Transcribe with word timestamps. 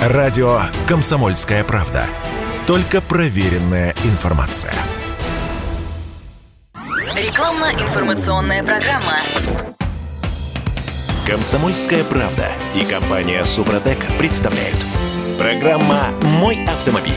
Радио 0.00 0.62
«Комсомольская 0.88 1.62
правда». 1.62 2.06
Только 2.66 3.02
проверенная 3.02 3.94
информация. 4.04 4.72
Рекламно-информационная 7.14 8.64
программа. 8.64 9.18
«Комсомольская 11.26 12.02
правда» 12.04 12.50
и 12.74 12.82
компания 12.86 13.44
«Супротек» 13.44 13.98
представляют. 14.18 14.78
Программа 15.36 16.08
«Мой 16.22 16.64
автомобиль». 16.64 17.12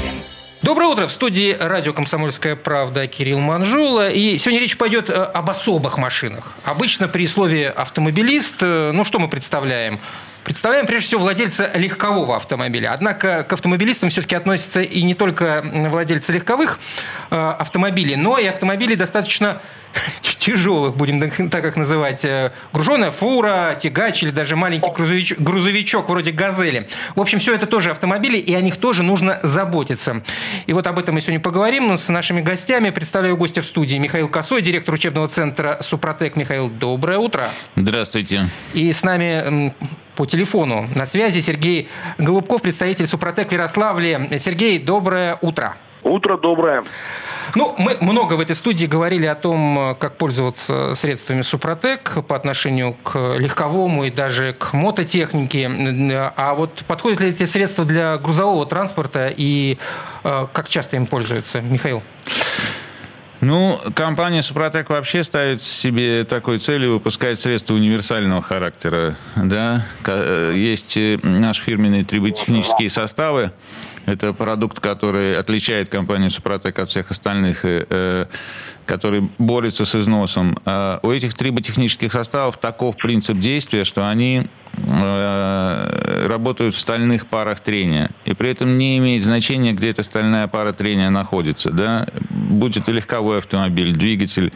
Доброе 0.61 0.87
утро. 0.87 1.07
В 1.07 1.11
студии 1.13 1.55
радио 1.57 1.93
«Комсомольская 1.93 2.57
правда» 2.57 3.07
Кирилл 3.07 3.39
Манжула. 3.39 4.09
И 4.09 4.37
сегодня 4.37 4.59
речь 4.59 4.77
пойдет 4.77 5.09
э, 5.09 5.13
об 5.13 5.49
особых 5.49 5.97
машинах. 5.97 6.53
Обычно 6.65 7.07
при 7.07 7.27
слове 7.27 7.69
«автомобилист», 7.69 8.57
э, 8.61 8.91
ну 8.93 9.05
что 9.05 9.19
мы 9.19 9.29
представляем? 9.29 10.01
Представляем 10.43 10.85
прежде 10.85 11.07
всего 11.07 11.21
владельца 11.21 11.71
легкового 11.73 12.35
автомобиля. 12.35 12.91
Однако 12.93 13.43
к 13.43 13.53
автомобилистам 13.53 14.09
все-таки 14.09 14.35
относятся 14.35 14.81
и 14.81 15.01
не 15.03 15.13
только 15.13 15.63
владельцы 15.63 16.33
легковых 16.33 16.79
э, 17.29 17.35
автомобилей, 17.35 18.17
но 18.17 18.37
и 18.37 18.45
автомобилей 18.45 18.95
достаточно 18.97 19.61
тяжелых, 20.21 20.95
будем 20.95 21.49
так 21.49 21.65
их 21.65 21.75
называть, 21.75 22.25
э, 22.25 22.51
груженая 22.73 23.11
фура, 23.11 23.77
тягач 23.79 24.23
или 24.23 24.31
даже 24.31 24.55
маленький 24.55 24.89
грузовичок, 24.91 25.39
грузовичок 25.39 26.09
вроде 26.09 26.31
«Газели». 26.31 26.87
В 27.15 27.21
общем, 27.21 27.39
все 27.39 27.53
это 27.55 27.65
тоже 27.65 27.91
автомобили, 27.91 28.37
и 28.37 28.53
о 28.53 28.61
них 28.61 28.77
тоже 28.77 29.03
нужно 29.03 29.39
заботиться. 29.43 30.21
И 30.65 30.73
вот 30.73 30.87
об 30.87 30.99
этом 30.99 31.15
мы 31.15 31.21
сегодня 31.21 31.39
поговорим 31.39 31.97
с 31.97 32.09
нашими 32.09 32.41
гостями. 32.41 32.89
Представляю 32.89 33.37
гостя 33.37 33.61
в 33.61 33.65
студии 33.65 33.97
Михаил 33.97 34.27
Косой, 34.27 34.61
директор 34.61 34.93
учебного 34.93 35.27
центра 35.27 35.77
«Супротек». 35.81 36.35
Михаил, 36.35 36.69
доброе 36.69 37.19
утро. 37.19 37.49
Здравствуйте. 37.75 38.49
И 38.73 38.91
с 38.91 39.03
нами 39.03 39.73
по 40.15 40.25
телефону. 40.25 40.87
На 40.95 41.05
связи 41.05 41.39
Сергей 41.39 41.87
Голубков, 42.17 42.61
представитель 42.61 43.07
Супротек 43.07 43.49
в 43.49 43.51
Ярославле. 43.51 44.29
Сергей, 44.39 44.79
доброе 44.79 45.37
утро. 45.41 45.75
Утро 46.03 46.37
доброе. 46.37 46.83
Ну, 47.55 47.75
мы 47.77 47.97
много 48.01 48.33
в 48.33 48.39
этой 48.39 48.55
студии 48.55 48.85
говорили 48.85 49.25
о 49.25 49.35
том, 49.35 49.95
как 49.99 50.17
пользоваться 50.17 50.95
средствами 50.95 51.41
Супротек 51.41 52.25
по 52.27 52.35
отношению 52.35 52.95
к 53.03 53.35
легковому 53.37 54.05
и 54.05 54.09
даже 54.09 54.53
к 54.53 54.73
мототехнике. 54.73 55.69
А 56.35 56.55
вот 56.55 56.83
подходят 56.87 57.21
ли 57.21 57.29
эти 57.29 57.43
средства 57.45 57.85
для 57.85 58.17
грузового 58.17 58.65
транспорта 58.65 59.31
и 59.35 59.77
э, 60.23 60.47
как 60.51 60.67
часто 60.67 60.95
им 60.95 61.05
пользуются, 61.05 61.61
Михаил? 61.61 62.01
Ну, 63.41 63.77
компания 63.93 64.41
«Супротек» 64.41 64.89
вообще 64.89 65.21
ставит 65.21 65.61
себе 65.61 66.23
такой 66.23 66.59
целью 66.59 66.93
выпускать 66.93 67.37
средства 67.37 67.73
универсального 67.73 68.41
характера. 68.41 69.17
Да? 69.35 69.85
Э, 70.05 70.53
есть 70.55 70.95
э, 70.95 71.19
наши 71.21 71.61
фирменные 71.61 72.05
триботехнические 72.05 72.89
составы. 72.89 73.51
Это 74.05 74.33
продукт, 74.33 74.79
который 74.79 75.37
отличает 75.37 75.89
компанию 75.89 76.29
«Супротек» 76.29 76.77
от 76.79 76.89
всех 76.89 77.11
остальных, 77.11 77.61
э, 77.63 78.25
который 78.85 79.29
борется 79.37 79.85
с 79.85 79.95
износом. 79.95 80.57
А 80.65 80.99
у 81.03 81.11
этих 81.11 81.33
триботехнических 81.33 82.11
составов 82.11 82.57
таков 82.57 82.97
принцип 82.97 83.39
действия, 83.39 83.85
что 83.85 84.09
они 84.09 84.47
Э, 84.47 84.62
работают 86.27 86.75
в 86.75 86.79
стальных 86.79 87.27
парах 87.27 87.59
трения. 87.59 88.09
И 88.25 88.33
при 88.33 88.49
этом 88.49 88.77
не 88.77 88.97
имеет 88.97 89.23
значения, 89.23 89.73
где 89.73 89.89
эта 89.89 90.03
стальная 90.03 90.47
пара 90.47 90.73
трения 90.73 91.09
находится. 91.09 91.71
Да? 91.71 92.07
Будь 92.29 92.77
это 92.77 92.91
легковой 92.91 93.39
автомобиль, 93.39 93.93
двигатель, 93.93 94.51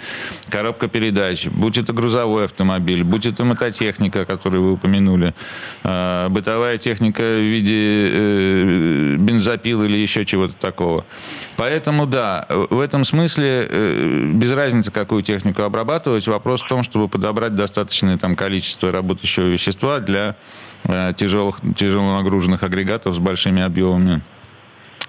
коробка 0.50 0.88
передач, 0.88 1.48
будь 1.48 1.78
это 1.78 1.94
грузовой 1.94 2.46
автомобиль, 2.46 3.04
будь 3.04 3.26
это 3.26 3.44
мототехника, 3.44 4.26
которую 4.26 4.64
вы 4.64 4.72
упомянули, 4.74 5.34
э, 5.84 6.28
бытовая 6.30 6.78
техника 6.78 7.22
в 7.22 7.42
виде 7.42 8.10
э, 8.12 9.16
бензопил 9.18 9.84
или 9.84 9.98
еще 9.98 10.26
чего-то 10.26 10.56
такого. 10.56 11.06
Поэтому, 11.58 12.06
да, 12.06 12.46
в 12.50 12.80
этом 12.80 13.06
смысле 13.06 13.68
без 14.34 14.52
разницы, 14.52 14.92
какую 14.92 15.22
технику 15.22 15.64
обрабатывать, 15.64 16.28
вопрос 16.28 16.64
в 16.64 16.68
том, 16.68 16.84
чтобы 16.84 17.08
подобрать 17.08 17.56
достаточное 17.56 18.18
там, 18.18 18.36
количество 18.36 18.92
работающего 18.92 19.46
вещества 19.46 20.00
для 20.08 20.36
э, 20.86 21.14
тяжелых, 21.16 21.60
тяжело 21.76 22.16
нагруженных 22.18 22.64
агрегатов 22.64 23.14
с 23.14 23.20
большими 23.20 23.62
объемами 23.62 24.22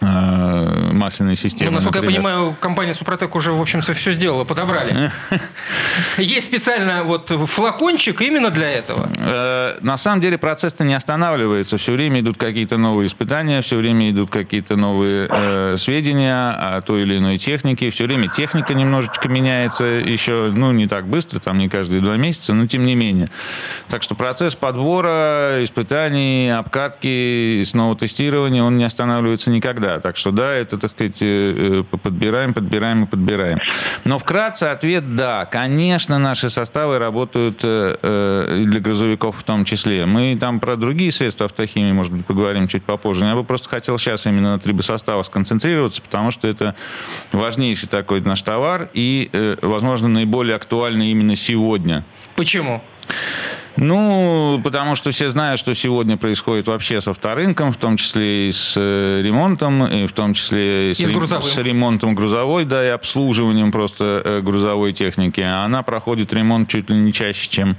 масляной 0.00 1.36
системы. 1.36 1.70
Ну, 1.70 1.74
насколько 1.76 2.00
например. 2.00 2.20
я 2.20 2.28
понимаю, 2.28 2.56
компания 2.60 2.94
Супротек 2.94 3.34
уже, 3.34 3.52
в 3.52 3.60
общем-то, 3.60 3.94
все 3.94 4.12
сделала, 4.12 4.44
подобрали. 4.44 5.10
Есть 6.18 6.46
специально 6.46 7.04
вот 7.04 7.30
флакончик 7.30 8.20
именно 8.20 8.50
для 8.50 8.70
этого? 8.70 9.10
Э, 9.16 9.78
на 9.80 9.96
самом 9.96 10.20
деле 10.20 10.38
процесс-то 10.38 10.84
не 10.84 10.94
останавливается. 10.94 11.78
Все 11.78 11.92
время 11.92 12.20
идут 12.20 12.36
какие-то 12.36 12.76
новые 12.76 13.06
испытания, 13.06 13.60
все 13.60 13.76
время 13.76 14.10
идут 14.10 14.30
какие-то 14.30 14.76
новые 14.76 15.28
э, 15.30 15.76
сведения 15.78 16.50
о 16.50 16.80
той 16.82 17.02
или 17.02 17.18
иной 17.18 17.38
технике. 17.38 17.90
Все 17.90 18.04
время 18.04 18.28
техника 18.28 18.74
немножечко 18.74 19.28
меняется 19.28 19.84
еще, 19.84 20.52
ну, 20.54 20.72
не 20.72 20.86
так 20.86 21.06
быстро, 21.06 21.40
там 21.40 21.58
не 21.58 21.68
каждые 21.68 22.00
два 22.00 22.16
месяца, 22.16 22.54
но 22.54 22.66
тем 22.66 22.84
не 22.84 22.94
менее. 22.94 23.30
Так 23.88 24.02
что 24.02 24.14
процесс 24.14 24.54
подбора, 24.54 25.58
испытаний, 25.62 26.50
обкатки, 26.50 27.62
снова 27.64 27.96
тестирования, 27.96 28.62
он 28.62 28.76
не 28.76 28.84
останавливается 28.84 29.50
никогда 29.50 29.87
да. 29.88 30.00
Так 30.00 30.16
что 30.16 30.30
да, 30.30 30.52
это, 30.52 30.76
так 30.78 30.90
сказать, 30.90 31.22
э, 31.22 31.82
э, 31.92 31.96
подбираем, 31.96 32.52
подбираем 32.52 33.04
и 33.04 33.06
подбираем. 33.06 33.58
Но 34.04 34.18
вкратце 34.18 34.64
ответ 34.64 35.16
да. 35.16 35.46
Конечно, 35.46 36.18
наши 36.18 36.50
составы 36.50 36.98
работают 36.98 37.60
э, 37.62 38.64
для 38.66 38.80
грузовиков 38.80 39.36
в 39.38 39.42
том 39.42 39.64
числе. 39.64 40.06
Мы 40.06 40.36
там 40.38 40.60
про 40.60 40.76
другие 40.76 41.10
средства 41.12 41.46
автохимии, 41.46 41.92
может 41.92 42.12
быть, 42.12 42.26
поговорим 42.26 42.68
чуть 42.68 42.82
попозже. 42.82 43.24
Я 43.24 43.34
бы 43.34 43.44
просто 43.44 43.68
хотел 43.68 43.98
сейчас 43.98 44.26
именно 44.26 44.52
на 44.52 44.58
трибосостава 44.58 45.22
сконцентрироваться, 45.22 46.02
потому 46.02 46.30
что 46.30 46.48
это 46.48 46.74
важнейший 47.32 47.88
такой 47.88 48.20
наш 48.20 48.42
товар 48.42 48.90
и, 48.92 49.56
возможно, 49.62 50.08
наиболее 50.08 50.56
актуальный 50.56 51.10
именно 51.10 51.36
сегодня. 51.36 52.04
Почему? 52.36 52.82
Ну, 53.80 54.60
потому 54.64 54.94
что 54.94 55.10
все 55.10 55.28
знают, 55.28 55.60
что 55.60 55.74
сегодня 55.74 56.16
происходит 56.16 56.66
вообще 56.66 57.00
с 57.00 57.08
авторынком, 57.08 57.72
в 57.72 57.76
том 57.76 57.96
числе 57.96 58.48
и 58.48 58.52
с 58.52 58.74
э, 58.76 59.20
ремонтом, 59.22 59.86
и 59.86 60.06
в 60.06 60.12
том 60.12 60.34
числе 60.34 60.90
и 60.90 60.94
с, 60.94 61.00
и 61.00 61.06
с, 61.06 61.44
с 61.44 61.58
ремонтом 61.58 62.14
грузовой, 62.14 62.64
да, 62.64 62.84
и 62.84 62.88
обслуживанием 62.88 63.70
просто 63.70 64.22
э, 64.24 64.40
грузовой 64.40 64.92
техники. 64.92 65.40
Она 65.40 65.82
проходит 65.82 66.32
ремонт 66.32 66.68
чуть 66.68 66.90
ли 66.90 66.96
не 66.96 67.12
чаще, 67.12 67.48
чем 67.48 67.76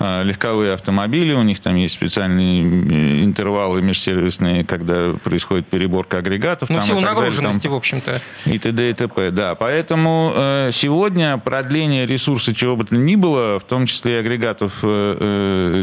э, 0.00 0.22
легковые 0.24 0.72
автомобили. 0.72 1.32
У 1.34 1.42
них 1.42 1.60
там 1.60 1.76
есть 1.76 1.94
специальные 1.94 3.24
интервалы 3.24 3.82
межсервисные, 3.82 4.64
когда 4.64 5.12
происходит 5.22 5.66
переборка 5.66 6.18
агрегатов. 6.18 6.70
Ну, 6.70 6.78
в 6.78 6.84
силу 6.84 7.00
нагруженности, 7.00 7.64
там, 7.64 7.72
в 7.72 7.76
общем-то. 7.76 8.20
И 8.46 8.58
т.д. 8.58 8.90
и 8.90 8.92
т.п. 8.92 9.30
Да, 9.30 9.54
поэтому 9.54 10.32
сегодня 10.72 11.36
продление 11.38 12.06
ресурса 12.06 12.54
чего 12.54 12.76
бы 12.76 12.84
то 12.84 12.96
ни 12.96 13.16
было, 13.16 13.58
в 13.58 13.64
том 13.64 13.86
числе 13.86 14.14
и 14.14 14.16
агрегатов 14.16 14.82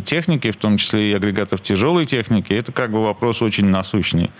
техники, 0.06 0.51
в 0.51 0.57
том 0.57 0.78
числе 0.78 1.12
и 1.12 1.13
агрегатов 1.13 1.62
тяжелой 1.62 2.06
техники, 2.06 2.53
это 2.53 2.72
как 2.72 2.91
бы 2.91 3.03
вопрос 3.03 3.41
очень 3.41 3.66
насущный. 3.66 4.31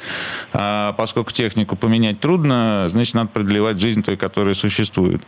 А 0.53 0.94
поскольку 0.94 1.31
технику 1.31 1.75
поменять 1.75 2.19
трудно, 2.19 2.85
значит, 2.89 3.13
надо 3.13 3.29
продлевать 3.29 3.79
жизнь 3.79 4.03
той, 4.03 4.17
которая 4.17 4.53
существует. 4.53 5.21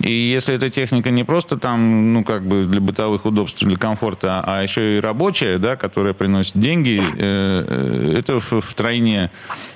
И 0.00 0.12
если 0.12 0.54
эта 0.54 0.70
техника 0.70 1.10
не 1.10 1.24
просто 1.24 1.56
там, 1.56 2.12
ну, 2.12 2.24
как 2.24 2.46
бы 2.46 2.64
для 2.64 2.80
бытовых 2.80 3.24
удобств, 3.24 3.62
для 3.62 3.76
комфорта, 3.76 4.42
а 4.44 4.62
еще 4.62 4.96
и 4.96 5.00
рабочая, 5.00 5.58
да, 5.58 5.76
которая 5.76 6.14
приносит 6.14 6.58
деньги, 6.58 7.00
э, 7.00 7.14
э, 7.18 8.18
это 8.18 8.40
втройне 8.40 9.30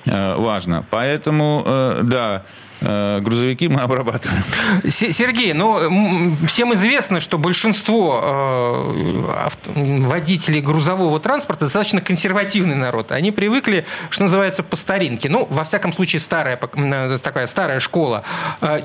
важно. 0.05 0.85
Поэтому, 0.89 1.63
да, 2.03 2.19
Э, 2.29 2.41
грузовики 2.81 3.67
мы 3.67 3.81
обрабатываем. 3.81 4.43
Сергей, 4.89 5.53
ну, 5.53 6.35
всем 6.47 6.73
известно, 6.73 7.19
что 7.19 7.37
большинство 7.37 8.21
э, 8.23 9.49
водителей 9.75 10.61
грузового 10.61 11.19
транспорта 11.19 11.65
достаточно 11.65 12.01
консервативный 12.01 12.75
народ. 12.75 13.11
Они 13.11 13.31
привыкли, 13.31 13.85
что 14.09 14.23
называется, 14.23 14.63
по 14.63 14.75
старинке. 14.75 15.29
Ну, 15.29 15.45
во 15.49 15.63
всяком 15.63 15.93
случае, 15.93 16.19
старая, 16.19 16.59
э, 16.73 17.17
такая 17.21 17.47
старая 17.47 17.79
школа. 17.79 18.23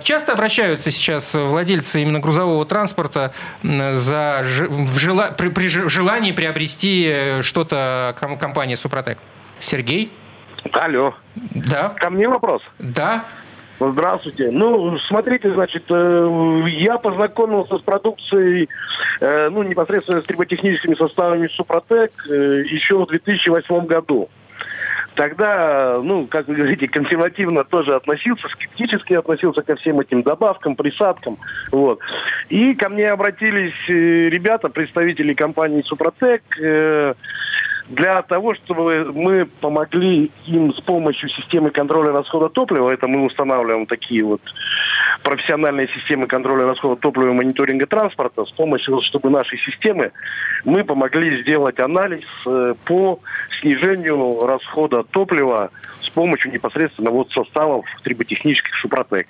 Часто 0.03 0.33
обращаются 0.33 0.91
сейчас 0.91 1.35
владельцы 1.35 2.03
именно 2.03 2.21
грузового 2.21 2.65
транспорта 2.67 3.33
за, 3.63 4.41
в 4.43 4.99
жела, 4.99 5.29
при, 5.31 5.49
при 5.49 5.69
желании 5.69 6.33
приобрести 6.33 7.41
что-то 7.43 8.17
компании 8.41 8.75
«Супротек». 8.75 9.19
Сергей? 9.61 10.13
Алло. 10.73 11.15
Да. 11.35 11.91
Ко 11.91 12.11
мне 12.11 12.29
вопрос? 12.29 12.63
Да. 12.79 13.25
Здравствуйте. 13.93 14.51
Ну, 14.51 14.99
смотрите, 15.09 15.53
значит, 15.53 15.85
э, 15.89 16.63
я 16.69 16.99
познакомился 16.99 17.79
с 17.79 17.83
продукцией, 17.83 18.69
э, 19.21 19.49
ну, 19.51 19.63
непосредственно 19.63 20.21
с 20.21 20.25
триботехническими 20.25 20.95
составами 20.95 21.49
Супротек 21.49 22.13
э, 22.31 22.63
еще 22.67 23.05
в 23.05 23.07
2008 23.07 23.87
году. 23.87 24.29
Тогда, 25.15 26.01
ну, 26.03 26.27
как 26.27 26.49
вы 26.49 26.55
говорите, 26.57 26.89
консервативно 26.89 27.63
тоже 27.65 27.95
относился, 27.95 28.49
скептически 28.49 29.15
относился 29.15 29.63
ко 29.63 29.77
всем 29.77 30.01
этим 30.01 30.23
добавкам, 30.23 30.75
присадкам. 30.75 31.37
Вот. 31.71 32.01
И 32.49 32.75
ко 32.75 32.89
мне 32.89 33.11
обратились 33.11 33.75
ребята, 33.87 34.69
представители 34.69 35.35
компании 35.35 35.83
Супротек, 35.83 36.43
для 37.89 38.23
того, 38.23 38.55
чтобы 38.55 39.13
мы 39.13 39.47
помогли 39.61 40.31
им 40.47 40.73
с 40.73 40.81
помощью 40.81 41.29
системы 41.29 41.71
контроля 41.71 42.13
расхода 42.13 42.49
топлива, 42.49 42.91
это 42.91 43.07
мы 43.09 43.25
устанавливаем 43.25 43.87
такие 43.87 44.25
вот 44.25 44.41
профессиональные 45.23 45.89
системы 45.89 46.27
контроля 46.27 46.67
расхода 46.67 47.01
топлива 47.01 47.31
и 47.31 47.35
мониторинга 47.35 47.87
транспорта, 47.87 48.45
с 48.45 48.53
помощью, 48.53 49.01
чтобы 49.03 49.31
нашей 49.31 49.59
системы 49.59 50.13
мы 50.65 50.85
помогли 50.85 51.43
сделать 51.43 51.79
анализ 51.79 52.25
э, 52.47 52.75
по 52.85 53.21
снижению 53.61 54.47
расхода 54.47 55.03
топлива 55.03 55.71
с 56.01 56.09
помощью 56.09 56.53
непосредственно 56.53 57.11
вот 57.11 57.31
составов 57.33 57.85
триботехнических 58.03 58.75
Супротек. 58.77 59.29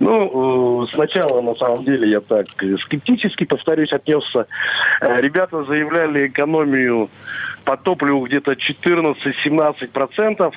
Ну, 0.00 0.84
э, 0.84 0.86
сначала, 0.94 1.40
на 1.40 1.54
самом 1.54 1.84
деле, 1.84 2.10
я 2.10 2.20
так 2.20 2.46
скептически, 2.84 3.44
повторюсь, 3.44 3.92
отнесся. 3.92 4.46
Э, 5.00 5.20
ребята 5.20 5.64
заявляли 5.64 6.28
экономию 6.28 7.10
по 7.64 7.76
топливу 7.76 8.26
где-то 8.26 8.52
14-17%, 8.52 10.54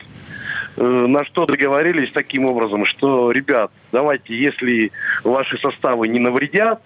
э, 0.77 0.83
на 0.83 1.25
что 1.25 1.45
договорились 1.45 2.11
таким 2.11 2.45
образом, 2.45 2.85
что, 2.85 3.31
ребят, 3.31 3.71
давайте, 3.91 4.35
если 4.35 4.91
ваши 5.23 5.57
составы 5.57 6.07
не 6.07 6.19
навредят, 6.19 6.81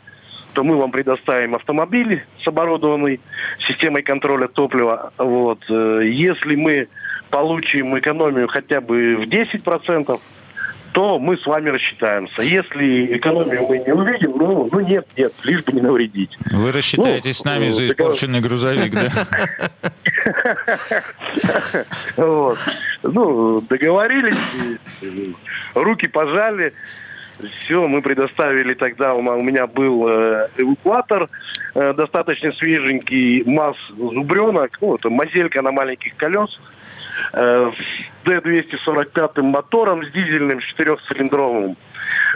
то 0.54 0.63
мы 0.63 0.77
вам 0.77 0.92
предоставим 0.92 1.56
автомобиль 1.56 2.24
с 2.42 2.48
оборудованной 2.48 3.19
системой 3.68 4.04
контроля 4.04 4.48
топлива. 4.48 5.12
Вот. 5.18 5.69
Если 5.69 6.56
мы 6.56 6.88
получим 7.30 8.00
экономию 8.00 8.48
хотя 8.48 8.80
бы 8.80 9.18
в 9.18 9.27
10%, 9.27 10.18
то 10.95 11.19
мы 11.19 11.38
с 11.38 11.45
вами 11.45 11.71
рассчитаемся. 11.71 12.42
Если 12.42 13.18
экономию 13.18 13.68
мы 13.68 13.80
не 13.80 13.92
увидим, 13.92 14.31
ну, 14.38 14.69
ну 14.71 14.80
нет, 14.80 15.06
нет, 15.18 15.33
лишь 15.44 15.62
бы 15.65 15.74
не 15.74 15.81
навредить. 15.81 16.38
Вы 16.51 16.71
рассчитаетесь 16.71 17.38
ну, 17.39 17.42
с 17.42 17.44
нами 17.44 17.69
за 17.69 17.88
испорченный 17.88 18.39
грузовик, 18.39 18.94
да? 18.94 19.09
Вот. 22.15 22.57
Ну, 23.03 23.59
договорились, 23.59 24.38
руки 25.74 26.07
пожали. 26.07 26.71
Все, 27.59 27.86
мы 27.86 28.01
предоставили 28.01 28.74
тогда, 28.74 29.13
у 29.15 29.21
меня 29.21 29.68
был 29.68 30.07
э, 30.07 30.48
эвакуатор 30.56 31.27
э, 31.74 31.94
достаточно 31.94 32.51
свеженький, 32.51 33.44
МАЗ 33.44 33.75
Зубренок, 33.98 34.77
ну, 34.80 34.95
это 34.95 35.09
мазелька 35.09 35.62
на 35.62 35.74
маленьких 35.74 36.15
колесах 36.15 36.62
э, 37.33 37.71
с 37.71 38.27
D245 38.27 39.41
мотором, 39.41 40.06
с 40.06 40.12
дизельным 40.12 40.59
четырехцилиндровым. 40.59 41.75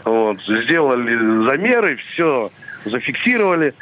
Вот. 0.05 0.37
Сделали 0.41 1.15
замеры, 1.45 1.97
все 1.97 2.51
зафиксировали. 2.85 3.73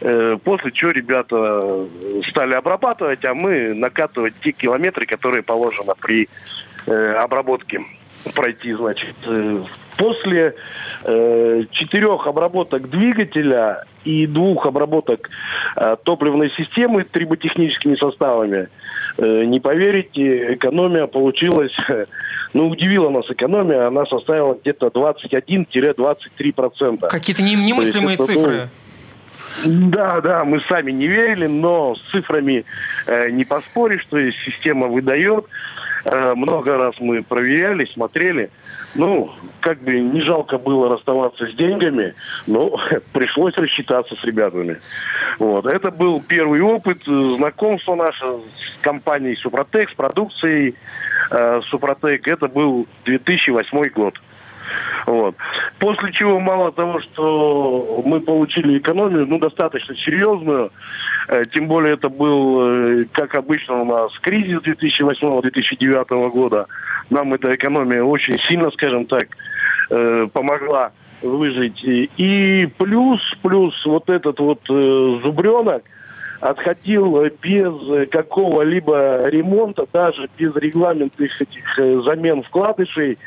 Э, 0.00 0.36
после 0.42 0.72
чего 0.72 0.90
ребята 0.90 1.86
стали 2.28 2.54
обрабатывать, 2.54 3.24
а 3.24 3.34
мы 3.34 3.74
накатывать 3.74 4.34
те 4.42 4.52
километры, 4.52 5.06
которые 5.06 5.42
положено 5.42 5.94
при 5.94 6.28
э, 6.86 7.12
обработке 7.14 7.82
пройти, 8.34 8.72
значит. 8.72 9.14
Э, 9.94 9.96
после 9.96 10.54
э, 11.04 11.62
четырех 11.70 12.26
обработок 12.26 12.90
двигателя 12.90 13.84
и 14.04 14.26
двух 14.26 14.66
обработок 14.66 15.30
э, 15.76 15.96
топливной 16.02 16.50
системы 16.56 17.04
триботехническими 17.04 17.94
составами, 17.96 18.68
э, 19.18 19.44
не 19.44 19.60
поверите, 19.60 20.54
экономия 20.54 21.06
получилась, 21.06 21.76
ну, 22.52 22.68
удивила 22.68 23.10
нас 23.10 23.30
экономия, 23.30 23.86
она 23.86 24.04
составила 24.06 24.58
где-то 24.60 24.88
21-23%. 24.88 27.08
Какие-то 27.08 27.42
немыслимые 27.42 28.16
есть, 28.16 28.26
цифры. 28.26 28.68
Да, 29.64 30.20
да, 30.20 30.44
мы 30.44 30.60
сами 30.68 30.90
не 30.90 31.06
верили, 31.06 31.46
но 31.46 31.94
с 31.94 32.00
цифрами 32.10 32.64
э, 33.06 33.30
не 33.30 33.44
поспоришь, 33.44 34.04
то 34.10 34.18
есть 34.18 34.36
система 34.44 34.88
выдает. 34.88 35.44
Э, 36.04 36.34
много 36.34 36.76
раз 36.76 36.94
мы 37.00 37.22
проверяли, 37.22 37.86
смотрели. 37.86 38.50
Ну, 38.94 39.32
как 39.60 39.80
бы 39.80 39.98
не 39.98 40.20
жалко 40.20 40.58
было 40.58 40.88
расставаться 40.88 41.46
с 41.46 41.54
деньгами, 41.54 42.14
но 42.46 42.78
пришлось 43.12 43.54
рассчитаться 43.54 44.14
с 44.14 44.24
ребятами. 44.24 44.78
Вот. 45.38 45.66
Это 45.66 45.90
был 45.90 46.20
первый 46.20 46.60
опыт 46.60 46.98
э, 47.06 47.34
знакомства 47.36 47.94
наше 47.94 48.24
с 48.24 48.82
компанией 48.82 49.36
Супротек, 49.36 49.90
с 49.90 49.94
продукцией 49.94 50.74
э, 51.30 51.60
Супротек. 51.70 52.28
Это 52.28 52.48
был 52.48 52.86
2008 53.04 53.88
год. 53.94 54.14
Вот. 55.06 55.34
После 55.78 56.12
чего 56.12 56.40
мало 56.40 56.72
того, 56.72 57.00
что 57.00 58.02
мы 58.04 58.20
получили 58.20 58.78
экономию, 58.78 59.26
ну, 59.26 59.38
достаточно 59.38 59.94
серьезную, 59.96 60.70
э, 61.28 61.42
тем 61.52 61.68
более 61.68 61.94
это 61.94 62.08
был, 62.08 63.00
э, 63.00 63.02
как 63.12 63.34
обычно 63.34 63.82
у 63.82 63.84
нас, 63.84 64.12
кризис 64.20 64.60
2008-2009 64.62 66.30
года, 66.30 66.66
нам 67.10 67.34
эта 67.34 67.54
экономия 67.54 68.02
очень 68.02 68.38
сильно, 68.48 68.70
скажем 68.70 69.06
так, 69.06 69.28
э, 69.90 70.26
помогла 70.32 70.92
выжить. 71.22 71.82
И 71.84 72.68
плюс, 72.78 73.20
плюс 73.42 73.74
вот 73.86 74.08
этот 74.10 74.38
вот 74.40 74.60
зубренок, 74.66 75.82
отходил 76.40 77.24
без 77.42 78.08
какого-либо 78.10 79.28
ремонта, 79.28 79.86
даже 79.92 80.28
без 80.36 80.54
регламентных 80.56 81.40
этих 81.40 81.78
э, 81.78 82.00
замен 82.04 82.42
вкладышей. 82.42 83.18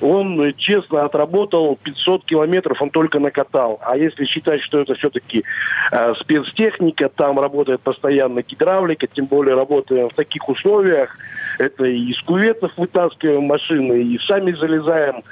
Он 0.00 0.54
честно 0.56 1.04
отработал 1.04 1.78
500 1.82 2.24
километров, 2.24 2.82
он 2.82 2.90
только 2.90 3.18
накатал. 3.18 3.78
А 3.82 3.96
если 3.96 4.24
считать, 4.24 4.62
что 4.62 4.80
это 4.80 4.94
все-таки 4.94 5.44
э, 5.92 6.14
спецтехника, 6.20 7.08
там 7.08 7.38
работает 7.40 7.80
постоянно 7.80 8.42
гидравлика, 8.42 9.06
тем 9.06 9.26
более 9.26 9.54
работаем 9.54 10.08
в 10.08 10.14
таких 10.14 10.48
условиях, 10.48 11.16
это 11.58 11.84
и 11.84 12.10
из 12.10 12.20
куветов 12.22 12.72
вытаскиваем 12.76 13.44
машины, 13.44 14.02
и 14.02 14.18
сами 14.18 14.52
залезаем 14.52 15.22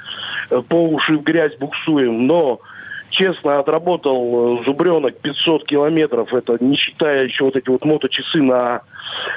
э, 0.49 0.61
по 0.67 0.87
уши 0.87 1.17
в 1.17 1.23
грязь, 1.23 1.55
буксуем. 1.57 2.27
Но 2.27 2.59
честно 3.15 3.59
отработал 3.59 4.59
э, 4.59 4.63
зубренок 4.65 5.17
500 5.19 5.65
километров, 5.65 6.33
это 6.33 6.57
не 6.59 6.75
считая 6.75 7.25
еще 7.25 7.45
вот 7.45 7.55
эти 7.55 7.69
вот 7.69 7.85
моточасы 7.85 8.41
на 8.41 8.81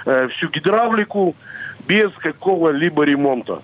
э, 0.04 0.28
всю 0.28 0.48
гидравлику, 0.48 1.34
без 1.86 2.10
какого-либо 2.18 3.04
ремонта. 3.04 3.62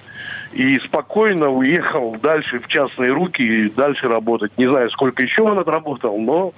И 0.53 0.79
спокойно 0.79 1.51
уехал 1.51 2.17
дальше 2.23 2.59
в 2.59 2.69
частные 2.69 3.13
руки 3.13 3.43
и 3.43 3.69
дальше 3.69 4.09
работать. 4.09 4.53
Не 4.57 4.67
знаю, 4.67 4.91
сколько 4.91 5.23
еще 5.23 5.43
он 5.43 5.59
отработал, 5.59 6.17
но 6.19 6.55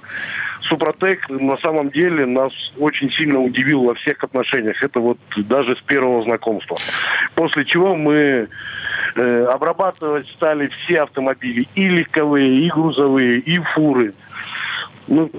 Супротек 0.67 1.29
на 1.29 1.57
самом 1.57 1.89
деле 1.89 2.25
нас 2.25 2.51
очень 2.77 3.11
сильно 3.11 3.39
удивил 3.39 3.83
во 3.83 3.95
всех 3.95 4.23
отношениях. 4.23 4.81
Это 4.83 4.99
вот 4.99 5.17
даже 5.35 5.75
с 5.75 5.81
первого 5.81 6.23
знакомства. 6.23 6.77
После 7.35 7.65
чего 7.65 7.95
мы 7.95 8.47
э, 9.15 9.45
обрабатывать 9.45 10.27
стали 10.29 10.67
все 10.67 11.01
автомобили, 11.01 11.67
и 11.75 11.87
легковые, 11.87 12.65
и 12.65 12.69
грузовые, 12.69 13.39
и 13.39 13.59
фуры. 13.59 14.13
Ну, 15.07 15.31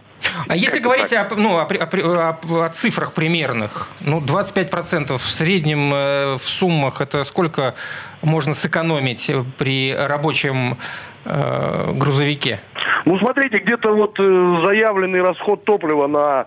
а 0.48 0.56
если 0.56 0.78
говорить 0.78 1.12
о, 1.12 1.28
ну, 1.36 1.58
о, 1.58 1.64
о, 1.64 2.64
о 2.64 2.68
цифрах 2.70 3.12
примерных, 3.12 3.88
ну, 4.00 4.20
25% 4.20 5.16
в 5.16 5.26
среднем 5.26 5.92
э, 5.92 6.34
в 6.36 6.42
суммах, 6.42 7.00
это 7.00 7.24
сколько 7.24 7.74
можно 8.22 8.54
сэкономить 8.54 9.30
при 9.58 9.94
рабочем 9.94 10.78
э, 11.24 11.92
грузовике? 11.94 12.58
Ну, 13.04 13.18
смотрите, 13.18 13.58
где-то 13.58 13.92
вот 13.92 14.18
э, 14.18 14.60
заявленный 14.64 15.22
расход 15.22 15.64
топлива 15.64 16.06
на 16.06 16.46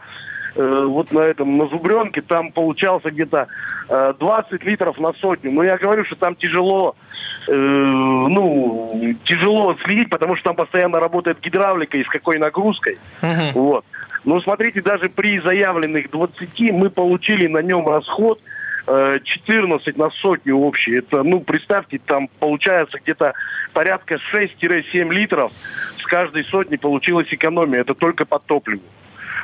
э, 0.55 0.85
вот 0.87 1.11
на 1.11 1.19
этом, 1.19 1.57
на 1.57 1.67
зубренке, 1.67 2.21
там 2.21 2.51
получался 2.51 3.11
где-то 3.11 3.47
э, 3.89 4.13
20 4.19 4.63
литров 4.63 4.97
на 4.99 5.13
сотню. 5.13 5.51
Но 5.51 5.63
я 5.63 5.77
говорю, 5.77 6.05
что 6.05 6.15
там 6.15 6.35
тяжело, 6.35 6.95
э, 7.47 7.53
ну, 7.53 9.15
тяжело 9.23 9.75
следить, 9.83 10.09
потому 10.09 10.35
что 10.35 10.49
там 10.49 10.55
постоянно 10.55 10.99
работает 10.99 11.39
гидравлика 11.41 11.97
и 11.97 12.03
с 12.03 12.07
какой 12.07 12.37
нагрузкой. 12.37 12.99
Uh-huh. 13.21 13.51
Вот. 13.53 13.85
Но 14.23 14.39
смотрите, 14.41 14.81
даже 14.81 15.09
при 15.09 15.39
заявленных 15.39 16.11
20 16.11 16.59
мы 16.73 16.89
получили 16.89 17.47
на 17.47 17.59
нем 17.59 17.87
расход 17.87 18.39
14 18.85 19.87
э, 19.87 19.99
на 19.99 20.09
сотню 20.09 20.57
общий. 20.57 20.97
Это, 20.97 21.23
ну, 21.23 21.39
представьте, 21.41 21.99
там 22.05 22.29
получается 22.39 22.97
где-то 22.99 23.33
порядка 23.73 24.19
6-7 24.33 25.11
литров 25.11 25.51
с 25.99 26.05
каждой 26.05 26.43
сотни 26.43 26.77
получилась 26.77 27.27
экономия. 27.31 27.81
Это 27.81 27.93
только 27.93 28.25
по 28.25 28.39
топливу. 28.39 28.81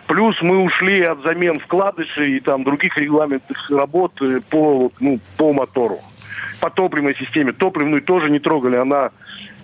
Плюс 0.07 0.41
мы 0.41 0.59
ушли 0.59 1.01
от 1.01 1.21
замен 1.23 1.59
вкладышей 1.59 2.37
и 2.37 2.39
там 2.39 2.63
других 2.63 2.97
регламентных 2.97 3.69
работ 3.69 4.13
э, 4.21 4.39
по, 4.49 4.91
ну, 4.99 5.19
по 5.37 5.53
мотору. 5.53 5.99
По 6.61 6.69
топливной 6.69 7.15
системе. 7.15 7.51
Топливную 7.51 8.01
тоже 8.01 8.29
не 8.29 8.39
трогали. 8.39 8.77
Она 8.77 9.11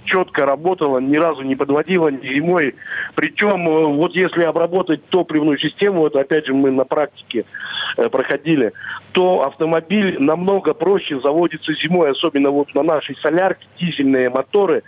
четко 0.05 0.45
работала, 0.45 0.99
ни 0.99 1.15
разу 1.15 1.43
не 1.43 1.55
подводила 1.55 2.09
ни 2.09 2.35
зимой. 2.35 2.75
Причем, 3.15 3.67
э, 3.67 3.85
вот 3.85 4.15
если 4.15 4.43
обработать 4.43 5.05
топливную 5.07 5.57
систему, 5.57 6.05
это 6.07 6.19
опять 6.19 6.45
же 6.45 6.53
мы 6.53 6.71
на 6.71 6.83
практике 6.83 7.45
проходили, 7.95 8.73
то 9.11 9.43
автомобиль 9.43 10.17
намного 10.19 10.73
проще 10.73 11.19
заводится 11.19 11.73
зимой, 11.73 12.11
особенно 12.11 12.49
вот 12.49 12.73
на 12.75 12.83
нашей 12.83 13.15
солярке, 13.17 13.65
дизельные 13.79 14.29
моторы. 14.29 14.83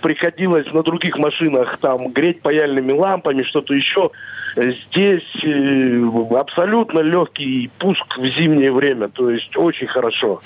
Приходилось 0.00 0.66
на 0.72 0.82
других 0.82 1.18
машинах 1.18 1.78
там 1.78 2.08
греть 2.08 2.40
паяльными 2.40 2.92
лампами, 2.92 3.42
что-то 3.42 3.74
еще. 3.74 4.10
Здесь 4.56 5.44
э, 5.44 6.36
абсолютно 6.38 7.00
легкий 7.00 7.70
пуск 7.78 8.16
в 8.16 8.24
зимнее 8.24 8.72
время, 8.72 9.08
то 9.08 9.30
есть 9.30 9.56
очень 9.56 9.86
хорошо. 9.86 10.40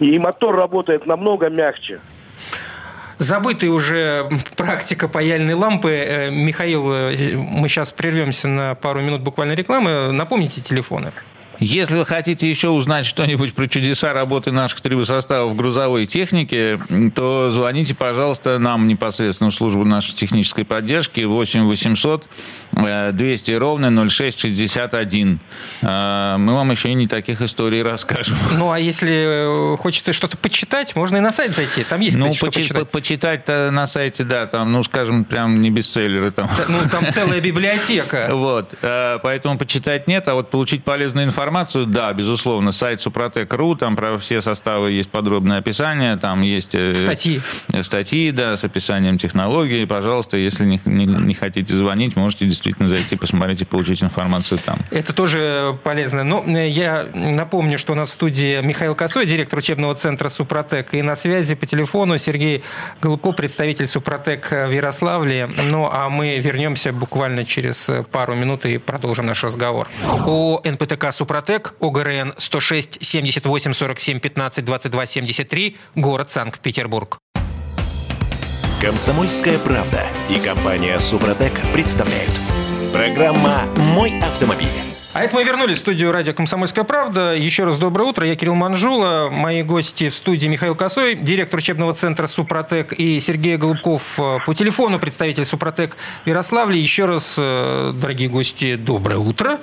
И 0.00 0.18
мотор 0.18 0.56
работает 0.56 1.06
намного 1.06 1.48
мягче. 1.48 2.00
Забытая 3.18 3.70
уже 3.70 4.28
практика 4.56 5.08
паяльной 5.08 5.54
лампы. 5.54 5.90
Э, 5.90 6.30
Михаил, 6.30 6.92
э, 6.92 7.36
мы 7.36 7.68
сейчас 7.68 7.92
прервемся 7.92 8.46
на 8.48 8.74
пару 8.76 9.00
минут 9.00 9.22
буквально 9.22 9.54
рекламы. 9.54 10.12
Напомните 10.12 10.60
телефоны. 10.60 11.12
Если 11.60 11.96
вы 11.96 12.06
хотите 12.06 12.48
еще 12.48 12.68
узнать 12.68 13.04
что-нибудь 13.04 13.54
про 13.54 13.66
чудеса 13.66 14.12
работы 14.12 14.52
наших 14.52 14.80
трибосоставов 14.80 15.56
грузовой 15.56 16.06
технике, 16.06 16.80
то 17.14 17.50
звоните, 17.50 17.94
пожалуйста, 17.94 18.58
нам 18.58 18.86
непосредственно 18.86 19.50
в 19.50 19.54
службу 19.54 19.84
нашей 19.84 20.14
технической 20.14 20.64
поддержки 20.64 21.20
8 21.20 21.66
800 21.66 22.28
200 23.12 23.50
ровно 23.52 24.08
0661. 24.08 25.40
Э, 25.82 26.36
мы 26.38 26.54
вам 26.54 26.70
еще 26.70 26.90
и 26.90 26.94
не 26.94 27.08
таких 27.08 27.40
историй 27.40 27.82
расскажем. 27.82 28.36
Ну, 28.56 28.70
а 28.70 28.78
если 28.78 29.74
э, 29.74 29.76
хочется 29.78 30.12
что-то 30.12 30.36
почитать, 30.36 30.94
можно 30.94 31.16
и 31.16 31.20
на 31.20 31.32
сайт 31.32 31.52
зайти. 31.52 31.84
Там 31.84 32.00
есть, 32.00 32.16
кстати, 32.16 32.38
ну, 32.40 32.46
почи- 32.46 32.60
почитать. 32.60 32.90
почитать-то 32.90 33.70
на 33.72 33.86
сайте, 33.86 34.24
да, 34.24 34.46
там, 34.46 34.72
ну, 34.72 34.82
скажем, 34.84 35.24
прям 35.24 35.60
не 35.60 35.70
бестселлеры 35.70 36.30
там. 36.30 36.48
Ну, 36.68 36.78
там 36.90 37.10
целая 37.12 37.40
библиотека. 37.40 38.28
Вот, 38.38 38.74
э, 38.82 39.18
поэтому 39.22 39.58
почитать 39.58 40.06
нет, 40.06 40.28
а 40.28 40.34
вот 40.34 40.50
получить 40.50 40.84
полезную 40.84 41.26
информацию, 41.26 41.47
да, 41.86 42.12
безусловно, 42.12 42.72
сайт 42.72 43.00
Супротек.ру, 43.00 43.74
там 43.74 43.96
про 43.96 44.18
все 44.18 44.40
составы 44.40 44.90
есть 44.92 45.10
подробное 45.10 45.58
описание, 45.58 46.16
там 46.16 46.42
есть... 46.42 46.74
э, 46.74 46.92
Статьи. 46.94 47.40
э, 47.72 47.82
Статьи, 47.82 48.30
да, 48.30 48.56
с 48.56 48.64
описанием 48.64 49.18
технологии. 49.18 49.84
Пожалуйста, 49.84 50.36
если 50.36 50.64
не, 50.64 50.80
не- 50.84 51.06
не 51.06 51.34
хотите 51.34 51.74
звонить, 51.74 52.16
можете 52.16 52.44
действительно 52.46 52.88
зайти, 52.88 53.16
посмотреть 53.16 53.62
и 53.62 53.64
получить 53.64 54.02
информацию 54.02 54.58
там. 54.58 54.78
Это 54.90 55.12
тоже 55.12 55.78
полезно. 55.84 56.24
Но 56.24 56.44
э, 56.46 56.68
я 56.68 57.06
напомню, 57.14 57.78
что 57.78 57.92
у 57.92 57.96
нас 57.96 58.10
в 58.10 58.12
студии 58.12 58.60
Михаил 58.62 58.94
Косой, 58.94 59.26
директор 59.26 59.58
учебного 59.58 59.94
центра 59.94 60.28
«Супротек». 60.28 60.94
И 60.94 61.02
на 61.02 61.16
связи 61.16 61.54
по 61.54 61.66
телефону 61.66 62.18
Сергей 62.18 62.62
Голубко, 63.00 63.32
представитель 63.32 63.86
«Супротек» 63.86 64.50
в 64.50 64.70
Ярославле. 64.70 65.46
Ну, 65.46 65.88
а 65.90 66.08
мы 66.08 66.38
вернемся 66.38 66.92
буквально 66.92 67.44
через 67.44 67.90
пару 68.12 68.34
минут 68.34 68.66
и 68.66 68.78
продолжим 68.78 69.26
наш 69.26 69.44
разговор. 69.44 69.88
О 70.26 70.60
НПТК 70.64 71.12
«Супротек», 71.12 71.37
ОГРН 71.80 72.34
106 72.36 72.98
78 73.00 73.72
47 73.72 74.20
15 74.20 74.64
22 74.64 75.06
73, 75.06 75.76
город 75.94 76.30
Санкт-Петербург. 76.30 77.18
Комсомольская 78.80 79.58
правда 79.58 80.06
и 80.28 80.38
компания 80.38 80.98
Супротек 80.98 81.60
представляют. 81.72 82.30
Программа 82.92 83.64
«Мой 83.76 84.18
автомобиль». 84.20 84.87
А 85.14 85.22
это 85.22 85.34
мы 85.34 85.42
вернулись 85.42 85.78
в 85.78 85.80
студию 85.80 86.12
радио 86.12 86.34
«Комсомольская 86.34 86.84
правда». 86.84 87.34
Еще 87.34 87.64
раз 87.64 87.78
доброе 87.78 88.04
утро. 88.04 88.26
Я 88.26 88.36
Кирилл 88.36 88.54
Манжула. 88.54 89.30
Мои 89.32 89.62
гости 89.62 90.10
в 90.10 90.14
студии 90.14 90.48
Михаил 90.48 90.74
Косой, 90.74 91.14
директор 91.14 91.58
учебного 91.58 91.94
центра 91.94 92.26
«Супротек», 92.26 92.92
и 92.92 93.18
Сергей 93.18 93.56
Голубков 93.56 94.20
э, 94.20 94.38
по 94.44 94.54
телефону, 94.54 94.98
представитель 94.98 95.46
«Супротек» 95.46 95.96
в 96.24 96.28
Ярославле. 96.28 96.78
Еще 96.78 97.06
раз, 97.06 97.36
э, 97.38 97.92
дорогие 97.94 98.28
гости, 98.28 98.76
доброе 98.76 99.18
утро. 99.18 99.60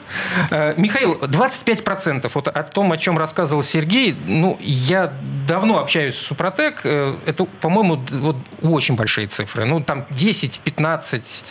Э, 0.50 0.74
Михаил, 0.78 1.14
25% 1.14 2.32
вот 2.34 2.48
о 2.48 2.64
том, 2.64 2.92
о 2.92 2.98
чем 2.98 3.16
рассказывал 3.20 3.62
Сергей, 3.62 4.16
ну, 4.26 4.58
я 4.60 5.14
давно 5.48 5.78
общаюсь 5.78 6.16
с 6.16 6.26
«Супротек». 6.26 6.84
Это, 6.84 7.46
по-моему, 7.62 8.04
вот 8.10 8.38
очень 8.64 8.96
большие 8.96 9.28
цифры. 9.28 9.66
Ну, 9.66 9.80
там 9.80 10.08
10, 10.10 10.62
15, 10.64 11.46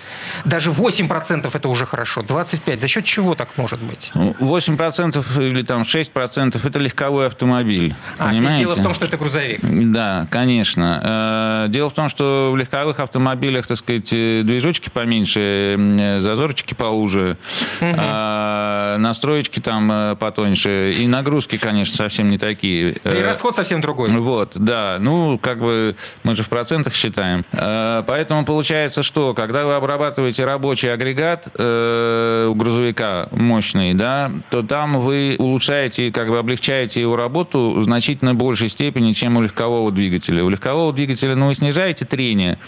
даже 0.45 0.73
8% 0.73 1.49
это 1.55 1.69
уже 1.69 1.87
хорошо. 1.87 2.23
25. 2.23 2.81
За 2.81 2.89
счет 2.89 3.05
чего 3.05 3.37
так 3.37 3.57
может 3.57 3.81
быть? 3.85 3.94
Ну, 4.15 4.35
8% 4.41 5.43
или 5.49 5.63
там 5.63 5.83
6% 5.83 6.61
это 6.67 6.79
легковой 6.79 7.27
автомобиль. 7.27 7.95
А, 8.19 8.29
здесь 8.29 8.41
понимаете? 8.41 8.65
дело 8.65 8.75
в 8.77 8.83
том, 8.83 8.95
что 8.95 9.05
это 9.07 9.17
грузовик. 9.17 9.61
Да, 9.63 10.27
конечно. 10.31 11.65
Э, 11.67 11.69
Дело 11.69 11.91
в 11.91 11.95
том, 11.95 12.09
что 12.09 12.51
в 12.53 12.57
легковых 12.57 13.01
автомобилях, 13.01 13.67
так 13.67 13.77
сказать, 13.79 14.13
э, 14.13 14.43
движочки 14.45 14.91
поменьше, 14.91 15.77
э, 15.79 16.21
зазорчики 16.21 16.75
поуже, 16.75 17.37
а 17.81 18.97
настроечки 18.99 19.61
там 19.61 20.17
потоньше, 20.19 20.93
и 20.93 21.07
нагрузки, 21.07 21.57
конечно, 21.59 21.97
совсем 21.97 22.29
не 22.29 22.39
такие. 22.39 22.93
И 22.93 23.23
расход 23.23 23.57
совсем 23.57 23.81
другой. 23.81 24.11
вот, 24.11 24.53
да. 24.55 24.99
Ну, 25.01 25.39
как 25.39 25.61
бы 25.61 25.97
мы 26.23 26.37
же 26.37 26.43
в 26.43 26.49
процентах 26.49 26.95
считаем. 26.95 27.45
Поэтому 27.51 28.45
получается, 28.45 29.03
что 29.03 29.35
когда 29.35 29.67
вы 29.67 29.75
обрабатываете 29.75 30.45
рабочий 30.45 30.93
агрегат 30.93 31.49
у 31.55 32.55
грузовика 32.55 33.29
мощный, 33.31 33.74
да, 33.95 34.33
то 34.51 34.63
там 34.63 35.01
вы 35.01 35.37
улучшаете, 35.39 36.11
как 36.11 36.29
бы 36.29 36.39
облегчаете 36.39 37.01
его 37.01 37.17
работу 37.17 37.75
в 37.77 37.83
значительно 37.85 38.35
большей 38.35 38.69
степени, 38.69 39.13
чем 39.13 39.37
у 39.37 39.43
легкового 39.43 39.91
двигателя. 39.91 40.45
У 40.45 40.49
легкового 40.49 40.93
двигателя, 40.93 41.35
ну, 41.35 41.49
вы 41.49 41.55
снижаете 41.55 42.05
трение, 42.05 42.59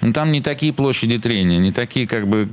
но 0.00 0.12
там 0.12 0.32
не 0.32 0.40
такие 0.40 0.72
площади 0.72 1.18
трения, 1.18 1.58
не 1.58 1.72
такие, 1.72 2.06
как 2.06 2.28
бы, 2.28 2.48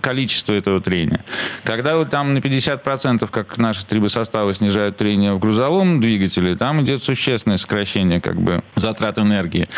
количество 0.00 0.52
этого 0.52 0.80
трения. 0.80 1.24
Когда 1.64 1.96
вы 1.96 2.04
там 2.04 2.34
на 2.34 2.38
50%, 2.38 3.28
как 3.30 3.58
наши 3.58 3.84
трибосоставы 3.86 4.54
снижают 4.54 4.96
трение 4.96 5.32
в 5.32 5.38
грузовом 5.38 6.00
двигателе, 6.00 6.56
там 6.56 6.82
идет 6.82 7.02
существенное 7.02 7.56
сокращение 7.56 8.20
как 8.20 8.40
бы, 8.40 8.62
затрат 8.76 9.18
энергии. 9.18 9.68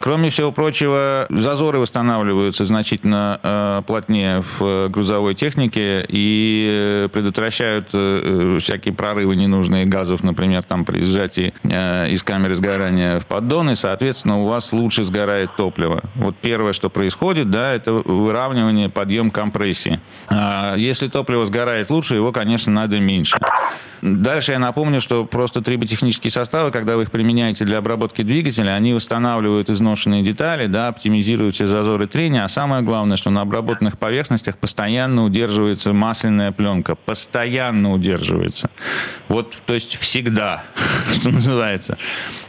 Кроме 0.00 0.30
всего 0.30 0.52
прочего, 0.52 1.26
зазоры 1.30 1.78
восстанавливаются 1.78 2.64
значительно 2.64 3.40
э, 3.42 3.82
плотнее 3.86 4.42
в 4.42 4.62
э, 4.62 4.88
грузовой 4.88 5.34
технике 5.34 6.04
и 6.08 6.68
э, 6.70 7.08
предотвращают 7.12 7.88
э, 7.92 8.56
э, 8.56 8.58
всякие 8.60 8.94
прорывы 8.94 9.36
ненужные 9.36 9.86
газов, 9.86 10.22
например, 10.22 10.62
там 10.62 10.84
при 10.84 11.02
сжатии 11.02 11.52
э, 11.62 12.10
из 12.10 12.22
камеры 12.22 12.54
сгорания 12.54 13.18
в 13.18 13.26
поддон, 13.26 13.70
и, 13.70 13.74
соответственно, 13.74 14.42
у 14.42 14.46
вас 14.46 14.72
лучше 14.72 15.04
сгорает 15.04 15.50
топливо. 15.56 15.83
Вот 16.14 16.36
первое, 16.40 16.72
что 16.72 16.90
происходит, 16.90 17.50
да, 17.50 17.72
это 17.72 17.92
выравнивание, 17.92 18.88
подъем 18.88 19.30
компрессии. 19.30 20.00
А 20.28 20.76
Если 20.76 21.08
топливо 21.08 21.46
сгорает 21.46 21.90
лучше, 21.90 22.14
его, 22.14 22.32
конечно, 22.32 22.72
надо 22.72 23.00
меньше. 23.00 23.38
Дальше 24.04 24.52
я 24.52 24.58
напомню, 24.58 25.00
что 25.00 25.24
просто 25.24 25.62
триботехнические 25.62 26.30
составы, 26.30 26.70
когда 26.70 26.96
вы 26.96 27.04
их 27.04 27.10
применяете 27.10 27.64
для 27.64 27.78
обработки 27.78 28.20
двигателя, 28.20 28.72
они 28.72 28.92
восстанавливают 28.92 29.70
изношенные 29.70 30.22
детали, 30.22 30.66
да, 30.66 30.88
оптимизируют 30.88 31.54
все 31.54 31.66
зазоры 31.66 32.06
трения, 32.06 32.44
а 32.44 32.48
самое 32.50 32.82
главное, 32.82 33.16
что 33.16 33.30
на 33.30 33.40
обработанных 33.40 33.98
поверхностях 33.98 34.58
постоянно 34.58 35.24
удерживается 35.24 35.94
масляная 35.94 36.52
пленка. 36.52 36.96
Постоянно 36.96 37.94
удерживается. 37.94 38.68
Вот, 39.28 39.56
то 39.64 39.72
есть 39.72 39.96
всегда, 39.96 40.64
что 41.14 41.30
называется. 41.30 41.96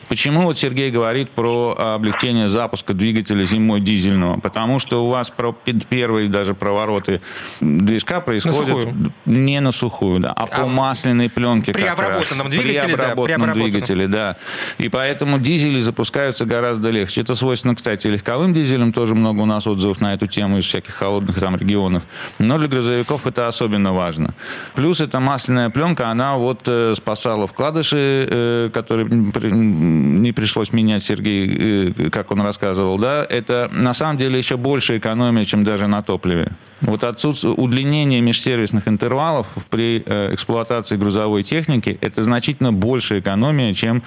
Почему 0.07 0.43
вот 0.43 0.55
Сергей 0.59 0.91
говорит 0.91 1.31
про 1.31 1.75
облегчение 1.95 2.47
запуска 2.47 2.93
двигателя 2.93 3.43
зимой 3.43 3.81
дизельного? 3.81 4.39
Потому 4.39 4.77
что 4.77 5.03
у 5.03 5.09
вас 5.09 5.31
про 5.31 5.51
первые 5.89 6.29
даже 6.29 6.53
провороты 6.53 7.21
движка 7.59 8.21
происходят 8.21 8.67
сухую. 8.67 9.11
не 9.25 9.59
на 9.61 9.71
сухую, 9.71 10.19
да, 10.19 10.31
а, 10.31 10.45
по 10.45 10.61
А 10.63 10.67
масляной 10.67 11.27
пленке. 11.27 11.73
при 11.73 11.81
как 11.81 11.97
раз. 11.97 12.07
обработанном 12.07 12.49
двигателе, 12.51 12.75
да, 12.75 12.83
При 12.83 12.93
при 12.93 13.01
обработанном 13.01 13.41
обработанном. 13.49 13.71
двигателе, 13.71 14.07
да. 14.07 14.37
И 14.77 14.89
поэтому 14.89 15.39
дизели 15.39 15.79
запускаются 15.79 16.45
гораздо 16.45 16.91
легче. 16.91 17.21
Это 17.21 17.33
свойственно, 17.33 17.73
кстати, 17.73 18.05
легковым 18.05 18.53
дизелям. 18.53 18.93
Тоже 18.93 19.15
много 19.15 19.41
у 19.41 19.45
нас 19.47 19.65
отзывов 19.65 20.01
на 20.01 20.13
эту 20.13 20.27
тему 20.27 20.59
из 20.59 20.65
всяких 20.65 20.93
холодных 20.93 21.39
там 21.39 21.55
регионов. 21.55 22.03
Но 22.37 22.59
для 22.59 22.67
грузовиков 22.67 23.25
это 23.25 23.47
особенно 23.47 23.91
важно. 23.91 24.35
Плюс 24.75 25.01
эта 25.01 25.19
масляная 25.19 25.71
пленка, 25.71 26.09
она 26.09 26.35
вот 26.37 26.61
э, 26.67 26.93
спасала 26.95 27.47
вкладыши, 27.47 28.27
м, 28.73 30.21
не 30.21 30.31
пришлось 30.31 30.73
менять, 30.73 31.03
Сергей, 31.03 31.91
э, 31.97 32.09
как 32.09 32.31
он 32.31 32.41
рассказывал, 32.41 32.97
да. 32.97 33.25
Это 33.29 33.69
на 33.73 33.93
самом 33.93 34.17
деле 34.17 34.37
еще 34.37 34.57
больше 34.57 34.97
экономия, 34.97 35.45
чем 35.45 35.63
даже 35.63 35.87
на 35.87 36.01
топливе. 36.01 36.47
Вот 36.81 37.03
отсутствие 37.03 37.53
удлинения 37.53 38.21
межсервисных 38.21 38.87
интервалов 38.87 39.47
при 39.69 40.03
э, 40.05 40.33
эксплуатации 40.33 40.97
грузовой 40.97 41.43
техники 41.43 41.97
это 42.01 42.23
значительно 42.23 42.73
больше 42.73 43.19
экономия, 43.19 43.73
чем 43.73 44.03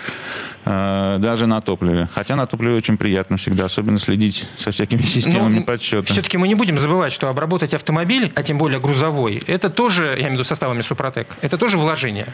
э, 0.64 1.16
даже 1.18 1.46
на 1.46 1.60
топливе. 1.60 2.08
Хотя 2.14 2.36
на 2.36 2.46
топливе 2.46 2.76
очень 2.76 2.98
приятно 2.98 3.36
всегда, 3.36 3.64
особенно 3.64 3.98
следить 3.98 4.46
со 4.58 4.70
всякими 4.70 5.02
системами 5.02 5.60
подсчета. 5.60 6.12
Все-таки 6.12 6.36
мы 6.38 6.46
не 6.46 6.54
будем 6.54 6.78
забывать, 6.78 7.12
что 7.12 7.28
обработать 7.28 7.74
автомобиль, 7.74 8.30
а 8.34 8.42
тем 8.42 8.58
более 8.58 8.80
грузовой, 8.80 9.42
это 9.46 9.70
тоже, 9.70 10.06
я 10.06 10.12
имею 10.14 10.30
в 10.30 10.32
виду 10.34 10.44
составами 10.44 10.82
Супротек, 10.82 11.36
это 11.40 11.56
тоже 11.56 11.78
вложение. 11.78 12.26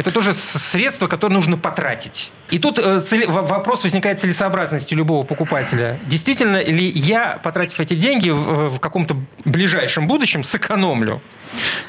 Это 0.00 0.12
тоже 0.12 0.32
средство, 0.32 1.08
которое 1.08 1.34
нужно 1.34 1.58
потратить. 1.58 2.32
И 2.48 2.58
тут 2.58 2.78
э, 2.78 3.00
вопрос 3.26 3.82
возникает 3.82 4.18
целесообразности 4.18 4.94
любого 4.94 5.26
покупателя. 5.26 5.98
Действительно 6.06 6.62
ли 6.62 6.88
я, 6.88 7.38
потратив 7.42 7.80
эти 7.80 7.92
деньги, 7.92 8.30
в 8.30 8.78
каком-то 8.78 9.14
ближайшем 9.44 10.06
будущем 10.06 10.42
сэкономлю? 10.42 11.20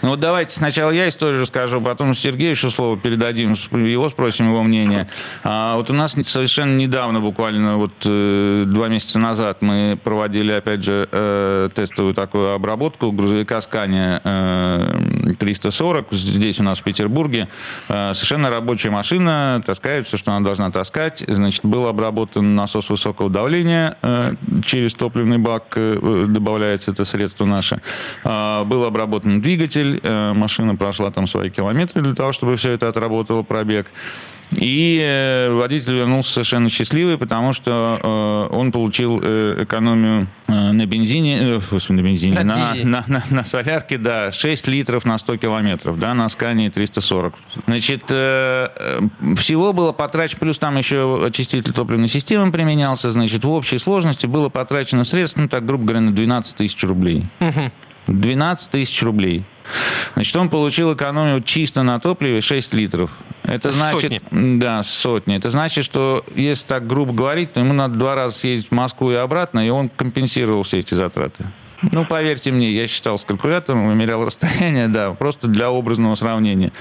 Ну 0.02 0.10
вот 0.10 0.20
давайте 0.20 0.56
сначала 0.56 0.92
я 0.92 1.08
историю 1.08 1.42
расскажу, 1.42 1.80
потом 1.82 2.16
Сергею 2.16 2.52
еще 2.52 2.70
слово 2.70 2.98
передадим, 2.98 3.54
его 3.72 4.10
спросим 4.10 4.48
его 4.48 4.64
мнение. 4.64 5.08
А, 5.44 5.76
вот 5.76 5.90
у 5.90 5.94
нас 5.94 6.16
совершенно 6.26 6.76
недавно, 6.76 7.20
буквально 7.20 7.78
вот 7.78 7.94
э, 8.06 8.64
два 8.66 8.88
месяца 8.88 9.20
назад, 9.20 9.62
мы 9.62 10.00
проводили, 10.04 10.52
опять 10.52 10.84
же, 10.84 11.08
э, 11.12 11.70
тестовую 11.74 12.14
такую 12.14 12.54
обработку 12.54 13.12
грузовика 13.12 13.60
Scania 13.60 14.22
э, 14.24 15.34
340 15.38 16.08
здесь 16.12 16.60
у 16.60 16.64
нас 16.64 16.80
в 16.80 16.84
Петербурге. 16.84 17.48
Э, 17.88 18.14
совершенно 18.14 18.50
рабочая 18.50 18.90
машина, 18.90 19.62
таскает 19.66 20.08
все, 20.08 20.18
что 20.18 20.32
она 20.32 20.44
должна 20.44 20.72
таскать. 20.72 21.24
Значит, 21.28 21.64
был 21.64 21.88
обработан 21.88 22.56
насос 22.56 22.90
высокого 22.90 23.30
давления, 23.30 23.98
э, 24.02 24.34
через 24.66 24.94
топливный 24.96 25.38
бак 25.38 25.74
э, 25.76 26.26
добавляется 26.28 26.92
это 26.92 27.06
средство 27.06 27.46
наше. 27.46 27.82
Э, 28.24 28.64
был 28.64 28.84
обработан 28.84 29.42
двигатель, 29.42 29.51
э, 29.58 30.34
машина 30.34 30.76
прошла 30.76 31.12
там 31.12 31.28
свои 31.28 31.50
километры 31.50 32.02
для 32.02 32.16
того, 32.16 32.32
чтобы 32.32 32.56
все 32.56 32.72
это 32.72 32.88
отработало 32.88 33.44
пробег. 33.44 33.88
И 34.56 35.00
э, 35.02 35.50
водитель 35.54 35.94
вернулся 35.94 36.34
совершенно 36.34 36.70
счастливый, 36.70 37.18
потому 37.18 37.54
что 37.54 38.50
э, 38.52 38.54
он 38.54 38.72
получил 38.72 39.20
э, 39.24 39.64
экономию 39.64 40.28
э, 40.48 40.72
на 40.72 40.86
бензине, 40.86 41.38
э, 41.40 41.62
господи, 41.72 42.00
на 42.00 42.04
бензине, 42.04 42.44
на, 42.44 42.76
на, 42.84 43.04
на, 43.08 43.24
на 43.30 43.44
солярке, 43.46 43.98
да, 43.98 44.32
6 44.32 44.68
литров 44.68 45.06
на 45.06 45.18
100 45.18 45.38
километров, 45.38 45.98
да, 45.98 46.14
на 46.14 46.28
Скане 46.28 46.70
340. 46.70 47.34
Значит, 47.66 48.04
э, 48.10 48.70
э, 48.76 49.36
всего 49.38 49.72
было 49.72 49.94
потрачено, 49.94 50.40
плюс 50.42 50.60
там 50.60 50.78
еще 50.78 51.24
очиститель 51.26 51.72
топливной 51.72 52.10
системы 52.10 52.52
применялся, 52.52 53.12
значит, 53.12 53.46
в 53.46 53.50
общей 53.50 53.78
сложности 53.78 54.26
было 54.26 54.50
потрачено 54.50 55.06
средств, 55.06 55.38
ну, 55.38 55.48
так, 55.48 55.66
грубо 55.66 55.86
говоря, 55.86 56.02
на 56.02 56.12
12 56.12 56.58
тысяч 56.58 56.84
рублей. 56.84 57.24
Угу. 57.40 57.72
12 58.12 58.72
тысяч 58.72 59.02
рублей. 59.04 59.44
Значит, 60.16 60.36
он 60.36 60.50
получил 60.50 60.94
экономию 60.94 61.42
чисто 61.42 61.84
на 61.84 62.00
топливе 62.00 62.42
6 62.42 62.74
литров. 62.74 63.12
Это 63.44 63.72
значит, 63.72 64.02
сотни. 64.02 64.22
да, 64.58 64.84
сотни. 64.84 65.36
Это 65.36 65.50
значит, 65.50 65.86
что 65.86 66.24
если 66.36 66.68
так 66.68 66.88
грубо 66.88 67.14
говорить, 67.14 67.54
то 67.54 67.60
ему 67.60 67.74
надо 67.74 67.96
два 67.96 68.16
раза 68.16 68.38
съездить 68.38 68.70
в 68.70 68.74
Москву 68.74 69.12
и 69.12 69.16
обратно, 69.16 69.66
и 69.66 69.70
он 69.70 69.90
компенсировал 69.90 70.64
все 70.64 70.80
эти 70.80 70.94
затраты. 70.94 71.46
Ну, 71.92 72.06
поверьте 72.06 72.52
мне, 72.52 72.72
я 72.72 72.88
считал 72.88 73.18
с 73.18 73.26
калькулятором, 73.26 73.88
вымерял 73.88 74.26
расстояние, 74.26 74.88
да, 74.88 75.12
просто 75.12 75.48
для 75.48 75.72
образного 75.72 76.16
сравнения. 76.16 76.72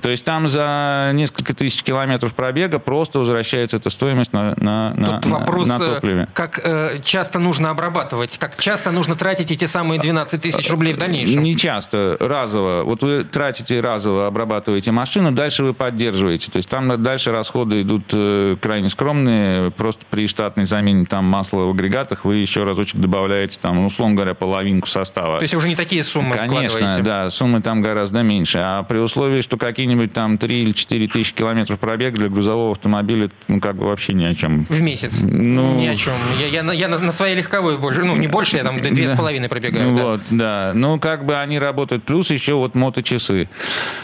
То 0.00 0.08
есть 0.08 0.24
там 0.24 0.48
за 0.48 1.10
несколько 1.14 1.54
тысяч 1.54 1.82
километров 1.82 2.34
пробега 2.34 2.78
просто 2.78 3.18
возвращается 3.18 3.76
эта 3.76 3.90
стоимость 3.90 4.32
на, 4.32 4.54
на, 4.56 5.20
Тут 5.20 5.30
на, 5.30 5.38
вопрос, 5.38 5.68
на 5.68 5.74
э, 5.74 5.78
топливе. 5.78 6.28
как 6.34 6.60
э, 6.62 7.00
часто 7.04 7.38
нужно 7.38 7.70
обрабатывать, 7.70 8.38
как 8.38 8.56
часто 8.58 8.90
нужно 8.90 9.14
тратить 9.14 9.50
эти 9.52 9.64
самые 9.66 10.00
12 10.00 10.40
тысяч 10.40 10.70
рублей 10.70 10.94
в 10.94 10.98
дальнейшем? 10.98 11.42
Не 11.42 11.56
часто, 11.56 12.16
разово. 12.18 12.82
Вот 12.84 13.02
вы 13.02 13.24
тратите 13.24 13.80
разово, 13.80 14.26
обрабатываете 14.26 14.90
машину, 14.92 15.32
дальше 15.32 15.62
вы 15.62 15.74
поддерживаете. 15.74 16.50
То 16.50 16.56
есть 16.56 16.68
там 16.68 17.02
дальше 17.02 17.30
расходы 17.32 17.82
идут 17.82 18.04
э, 18.12 18.56
крайне 18.60 18.88
скромные, 18.88 19.70
просто 19.70 20.04
при 20.10 20.26
штатной 20.26 20.64
замене 20.64 21.04
там 21.04 21.24
масла 21.24 21.64
в 21.66 21.70
агрегатах 21.70 22.24
вы 22.24 22.36
еще 22.36 22.64
разочек 22.64 23.00
добавляете, 23.00 23.58
там, 23.60 23.84
условно 23.84 24.14
говоря, 24.16 24.31
половинку 24.34 24.88
состава. 24.88 25.38
То 25.38 25.44
есть 25.44 25.54
уже 25.54 25.68
не 25.68 25.76
такие 25.76 26.04
суммы 26.04 26.36
Конечно, 26.36 27.00
да, 27.02 27.30
суммы 27.30 27.60
там 27.60 27.82
гораздо 27.82 28.22
меньше. 28.22 28.58
А 28.62 28.82
при 28.82 28.98
условии, 28.98 29.40
что 29.40 29.56
какие-нибудь 29.56 30.12
там 30.12 30.38
3 30.38 30.62
или 30.62 30.72
4 30.72 31.06
тысячи 31.08 31.34
километров 31.34 31.78
пробег 31.78 32.14
для 32.14 32.28
грузового 32.28 32.72
автомобиля, 32.72 33.28
ну, 33.48 33.60
как 33.60 33.76
бы 33.76 33.86
вообще 33.86 34.12
ни 34.12 34.24
о 34.24 34.34
чем. 34.34 34.66
В 34.68 34.82
месяц? 34.82 35.18
Ну, 35.20 35.78
ни 35.78 35.86
о 35.86 35.96
чем. 35.96 36.14
Я, 36.40 36.62
я, 36.62 36.72
я 36.72 36.88
на, 36.88 36.98
на 36.98 37.12
своей 37.12 37.36
легковой 37.36 37.78
больше, 37.78 38.04
ну, 38.04 38.16
не 38.16 38.28
больше, 38.28 38.56
я 38.56 38.64
там 38.64 38.76
две 38.76 39.08
с 39.08 39.12
половиной 39.16 39.48
пробегаю. 39.48 39.94
Вот, 39.94 40.20
да. 40.30 40.72
Ну, 40.74 40.98
как 40.98 41.24
бы 41.24 41.36
они 41.36 41.58
работают. 41.58 42.04
Плюс 42.04 42.30
еще 42.30 42.54
вот 42.54 42.74
моточасы. 42.74 43.48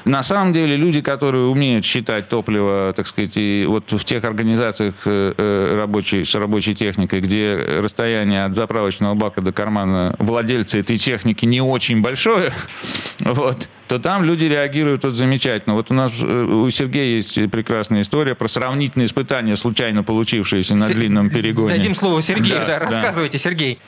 На 0.05 0.23
самом 0.23 0.53
деле 0.53 0.77
люди, 0.77 1.01
которые 1.01 1.45
умеют 1.45 1.85
считать 1.85 2.29
топливо, 2.29 2.93
так 2.95 3.07
сказать, 3.07 3.37
и 3.37 3.65
вот 3.67 3.91
в 3.91 4.05
тех 4.05 4.25
организациях 4.25 4.95
э, 5.05 5.35
э, 5.37 5.79
рабочей, 5.81 6.25
с 6.25 6.35
рабочей 6.35 6.75
техникой, 6.75 7.21
где 7.21 7.57
расстояние 7.83 8.45
от 8.45 8.55
заправочного 8.55 9.15
бака 9.15 9.41
до 9.41 9.53
кармана 9.53 10.15
владельца 10.19 10.79
этой 10.79 10.99
техники 10.99 11.45
не 11.45 11.61
очень 11.61 12.01
большое, 12.01 12.53
вот, 13.21 13.69
то 13.89 13.99
там 13.99 14.23
люди 14.23 14.45
реагируют 14.45 15.05
вот 15.05 15.15
замечательно. 15.15 15.75
Вот 15.75 15.91
у 15.91 15.95
нас 15.95 16.13
э, 16.23 16.45
у 16.45 16.69
Сергея 16.71 17.17
есть 17.17 17.51
прекрасная 17.51 18.03
история 18.03 18.35
про 18.35 18.47
сравнительные 18.47 19.07
испытания, 19.07 19.57
случайно 19.57 20.05
получившиеся 20.05 20.75
на 20.75 20.87
С... 20.87 20.91
длинном 20.91 21.31
перегоне. 21.31 21.71
Дадим 21.71 21.95
слово 21.95 22.21
Сергею, 22.21 22.61
да, 22.67 22.79
да. 22.79 22.79
рассказывайте, 22.81 23.39
Сергей. 23.39 23.79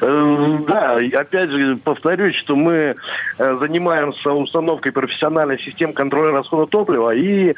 Э, 0.00 0.58
да, 0.66 0.98
опять 1.18 1.50
же 1.50 1.76
повторюсь, 1.76 2.36
что 2.36 2.54
мы 2.54 2.94
э, 3.38 3.56
занимаемся 3.60 4.32
установкой 4.32 4.92
профессиональной 4.92 5.58
системы 5.58 5.92
контроля 5.92 6.32
расхода 6.32 6.66
топлива 6.66 7.14
и 7.14 7.54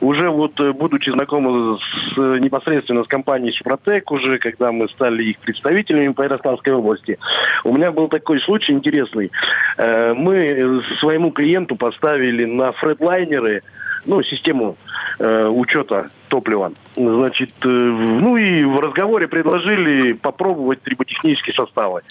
уже 0.00 0.28
вот 0.28 0.60
будучи 0.76 1.10
знакомы 1.10 1.78
с, 1.78 2.16
непосредственно 2.16 3.02
с 3.02 3.08
компанией 3.08 3.52
Супротек, 3.52 4.10
уже 4.12 4.38
когда 4.38 4.70
мы 4.70 4.88
стали 4.90 5.24
их 5.24 5.38
представителями 5.38 6.12
по 6.12 6.22
Ярославской 6.22 6.74
области, 6.74 7.18
у 7.64 7.74
меня 7.74 7.90
был 7.90 8.08
такой 8.08 8.40
случай 8.40 8.72
интересный. 8.72 9.32
Мы 9.78 10.75
своему 11.00 11.30
клиенту 11.30 11.76
поставили 11.76 12.44
на 12.44 12.72
фредлайнеры, 12.72 13.62
ну, 14.04 14.22
систему 14.22 14.76
э, 15.18 15.46
учета 15.46 16.10
топлива. 16.28 16.72
Значит, 16.96 17.50
э, 17.64 17.68
ну 17.68 18.36
и 18.36 18.64
в 18.64 18.78
разговоре 18.80 19.28
предложили 19.28 20.12
попробовать 20.12 20.82
триботехнические 20.82 21.54
составы. 21.54 22.02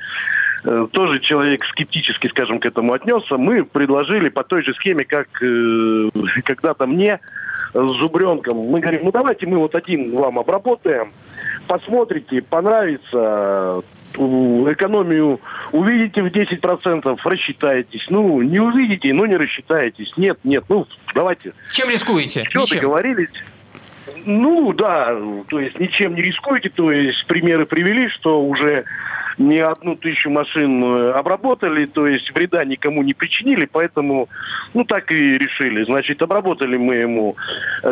Э, 0.66 0.88
тоже 0.92 1.20
человек 1.20 1.64
скептически, 1.66 2.28
скажем, 2.28 2.60
к 2.60 2.66
этому 2.66 2.94
отнесся. 2.94 3.38
Мы 3.38 3.64
предложили 3.64 4.30
по 4.30 4.44
той 4.44 4.64
же 4.64 4.74
схеме, 4.74 5.06
как 5.06 5.28
э, 5.42 6.10
когда-то 6.44 6.88
мне 6.88 7.20
с 7.74 7.94
зубренком. 8.00 8.58
Мы 8.58 8.80
говорим, 8.80 9.02
ну 9.04 9.12
давайте 9.12 9.46
мы 9.46 9.58
вот 9.58 9.76
один 9.76 10.16
вам 10.16 10.40
обработаем, 10.40 11.12
посмотрите, 11.68 12.42
понравится, 12.42 13.82
экономию 14.16 15.40
увидите 15.72 16.22
в 16.22 16.28
10%, 16.28 17.18
рассчитаетесь. 17.24 18.06
Ну, 18.10 18.42
не 18.42 18.60
увидите, 18.60 19.14
но 19.14 19.26
не 19.26 19.38
рассчитаетесь. 19.38 20.14
Нет, 20.18 20.40
нет, 20.44 20.64
ну, 20.70 20.88
давайте. 21.14 21.54
Чем 21.72 21.90
рискуете? 21.90 22.46
Что 22.50 22.66
договорились? 22.66 23.30
Ну, 24.26 24.74
да, 24.74 25.16
то 25.50 25.60
есть 25.60 25.80
ничем 25.80 26.16
не 26.16 26.22
рискуете, 26.22 26.70
то 26.70 26.92
есть 26.92 27.26
примеры 27.28 27.66
привели, 27.66 28.10
что 28.10 28.44
уже 28.44 28.86
не 29.38 29.60
одну 29.60 29.96
тысячу 29.96 30.30
машин 30.30 30.84
э, 30.84 31.12
обработали, 31.12 31.86
то 31.86 32.08
есть 32.08 32.32
вреда 32.34 32.64
никому 32.64 33.04
не 33.04 33.14
причинили, 33.14 33.66
поэтому, 33.66 34.30
ну, 34.74 34.84
так 34.84 35.12
и 35.12 35.38
решили. 35.38 35.84
Значит, 35.84 36.22
обработали 36.22 36.78
мы 36.78 36.96
ему 36.96 37.36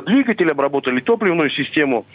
двигатель, 0.05 0.49
обработали 0.49 0.99
топливную 0.99 1.49
систему. 1.49 2.05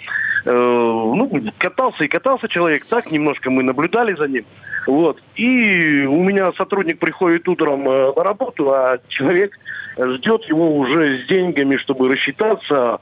Э, 0.45 0.51
ну, 0.53 1.31
катался 1.59 2.05
и 2.05 2.09
катался 2.09 2.49
человек, 2.49 2.85
так 2.87 3.11
немножко 3.11 3.51
мы 3.51 3.63
наблюдали 3.63 4.15
за 4.15 4.29
ним. 4.29 4.45
Вот. 4.89 5.21
И 5.37 6.07
у 6.07 6.23
меня 6.23 6.51
сотрудник 6.57 6.99
приходит 6.99 7.47
утром 7.47 7.87
э, 7.87 8.13
на 8.17 8.25
работу, 8.25 8.73
а 8.73 8.99
человек 9.09 9.53
ждет 9.99 10.45
его 10.45 10.79
уже 10.79 11.19
с 11.19 11.27
деньгами, 11.29 11.77
чтобы 11.77 12.09
рассчитаться. 12.09 12.99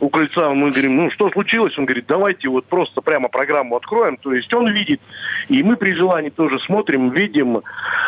У 0.00 0.10
крыльца 0.10 0.50
мы 0.50 0.70
говорим, 0.70 0.96
ну 0.96 1.10
что 1.10 1.30
случилось? 1.30 1.78
Он 1.78 1.86
говорит, 1.86 2.04
давайте 2.06 2.50
вот 2.50 2.66
просто 2.66 3.00
прямо 3.00 3.30
программу 3.30 3.76
откроем. 3.76 4.18
То 4.18 4.34
есть 4.34 4.52
он 4.52 4.70
видит, 4.70 5.00
и 5.48 5.62
мы 5.62 5.76
при 5.76 5.94
желании 5.94 6.28
тоже 6.28 6.60
смотрим, 6.60 7.08
видим 7.08 7.62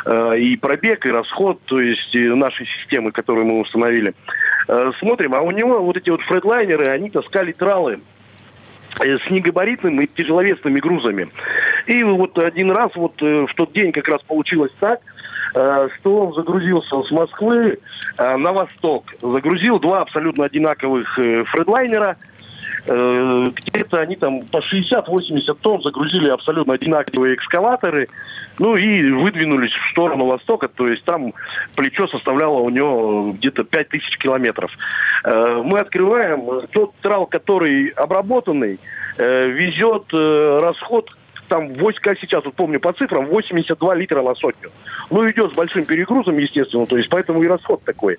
э, 0.05 0.38
и 0.38 0.59
пробег, 0.59 1.07
и 1.07 1.11
расход, 1.11 1.59
то 1.64 1.81
есть 1.81 2.14
нашей 2.14 2.66
системы, 2.66 3.12
которую 3.12 3.47
мы 3.47 3.61
установили. 3.61 4.12
Э, 4.68 4.92
смотрим, 4.99 5.35
а 5.35 5.40
у 5.40 5.53
него 5.53 5.83
вот 5.83 5.97
эти 5.97 6.11
вот 6.11 6.21
фредлайнеры, 6.21 6.85
они 6.85 7.09
таскали 7.09 7.53
тралы 7.53 7.95
э, 7.95 7.99
с 9.02 9.30
негабаритными 9.30 10.04
и 10.04 10.06
тяжеловесными 10.06 10.80
грузами. 10.80 11.28
И 11.86 12.02
вот 12.02 12.38
один 12.38 12.70
раз, 12.70 12.90
вот 12.94 13.20
э, 13.22 13.46
в 13.46 13.54
тот 13.54 13.72
день 13.72 13.92
как 13.92 14.08
раз 14.08 14.22
получилось 14.22 14.72
так, 14.78 15.00
Э, 15.54 15.88
что 15.98 16.26
он 16.26 16.34
загрузился 16.34 17.02
с 17.02 17.10
Москвы 17.10 17.78
э, 18.18 18.36
на 18.36 18.52
восток. 18.52 19.04
Загрузил 19.20 19.78
два 19.78 20.00
абсолютно 20.00 20.46
одинаковых 20.46 21.18
э, 21.18 21.44
фредлайнера. 21.44 22.16
Где-то 22.85 24.01
они 24.01 24.16
там 24.16 24.42
по 24.42 24.59
60-80 24.59 25.57
тонн 25.61 25.83
загрузили 25.83 26.29
абсолютно 26.29 26.75
одинаковые 26.75 27.35
экскаваторы. 27.35 28.09
Ну 28.59 28.77
и 28.77 29.11
выдвинулись 29.11 29.73
в 29.73 29.90
сторону 29.92 30.27
востока. 30.27 30.68
То 30.68 30.88
есть 30.88 31.05
там 31.05 31.33
плечо 31.77 32.07
составляло 32.09 32.59
у 32.59 32.71
него 32.71 33.33
где-то 33.33 33.64
5000 33.64 34.18
километров. 34.18 34.71
Мы 35.25 35.79
открываем 35.79 36.66
тот 36.73 36.92
трал, 37.01 37.27
который 37.27 37.88
обработанный, 37.88 38.79
везет 39.16 40.12
расход 40.12 41.11
там, 41.52 41.70
8, 41.74 42.00
как 42.00 42.18
сейчас, 42.18 42.42
вот 42.46 42.54
помню 42.54 42.80
по 42.80 42.94
цифрам, 42.94 43.26
82 43.26 43.94
литра 43.96 44.22
на 44.22 44.34
сотню. 44.34 44.70
Ну, 45.10 45.30
идет 45.30 45.52
с 45.52 45.54
большим 45.54 45.84
перегрузом, 45.84 46.38
естественно, 46.38 46.86
то 46.86 46.96
есть 46.96 47.10
поэтому 47.10 47.42
и 47.42 47.46
расход 47.46 47.82
такой. 47.84 48.16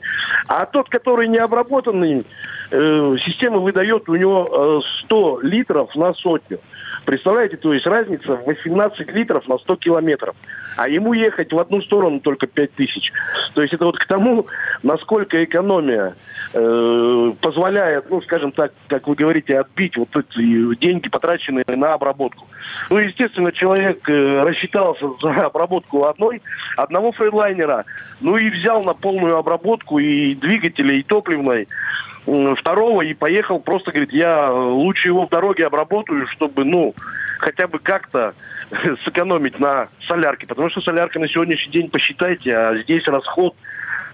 А 0.48 0.68
тот, 0.68 0.88
который 0.88 1.28
не 1.28 1.38
обработанный, 1.38 2.24
э, 2.70 3.16
система 3.26 3.58
выдает 3.58 4.08
у 4.08 4.16
него 4.16 4.84
э, 4.84 5.06
100 5.06 5.40
литров 5.42 5.96
на 5.96 6.14
сотню. 6.14 6.60
Представляете, 7.06 7.58
то 7.58 7.74
есть 7.74 7.86
разница 7.86 8.36
в 8.36 8.46
18 8.46 9.10
литров 9.10 9.48
на 9.48 9.58
100 9.58 9.76
километров. 9.78 10.36
А 10.78 10.88
ему 10.88 11.14
ехать 11.14 11.52
в 11.52 11.60
одну 11.60 11.82
сторону 11.82 12.20
только 12.20 12.48
5 12.48 12.74
тысяч. 12.74 13.12
То 13.54 13.62
есть 13.62 13.74
это 13.74 13.86
вот 13.86 13.98
к 13.98 14.06
тому, 14.06 14.48
насколько 14.82 15.44
экономия 15.44 16.16
э, 16.54 17.34
позволяет, 17.42 18.10
ну, 18.10 18.22
скажем 18.22 18.52
так, 18.52 18.72
как 18.88 19.08
вы 19.08 19.16
говорите, 19.16 19.60
отбить 19.60 19.98
вот 19.98 20.10
эти 20.16 20.76
деньги, 20.78 21.10
потраченные 21.10 21.66
на 21.68 21.94
обработку. 21.94 22.48
Ну, 22.90 22.98
естественно, 22.98 23.52
человек 23.52 24.08
э, 24.10 24.44
рассчитался 24.44 25.06
за 25.22 25.46
обработку 25.46 26.06
одной, 26.06 26.42
одного 26.78 27.12
фрейдлайнера, 27.12 27.86
ну 28.22 28.38
и 28.38 28.50
взял 28.50 28.82
на 28.84 28.94
полную 28.94 29.38
обработку 29.38 30.00
и 30.00 30.34
двигателя, 30.34 30.96
и 30.96 31.04
топливной 31.04 31.68
второго 32.58 33.02
и 33.02 33.14
поехал 33.14 33.60
просто, 33.60 33.92
говорит, 33.92 34.14
я 34.14 34.52
лучше 34.52 35.10
его 35.10 35.26
в 35.26 35.30
дороге 35.30 35.66
обработаю, 35.66 36.26
чтобы, 36.28 36.64
ну, 36.64 36.94
хотя 37.40 37.68
бы 37.68 37.80
как-то 37.80 38.34
сэкономить 39.06 39.60
на 39.60 39.90
солярке. 40.08 40.48
Потому 40.48 40.70
что 40.70 40.82
солярка 40.82 41.20
на 41.20 41.28
сегодняшний 41.28 41.72
день, 41.72 41.90
посчитайте, 41.90 42.56
а 42.56 42.78
здесь 42.78 43.06
расход 43.08 43.56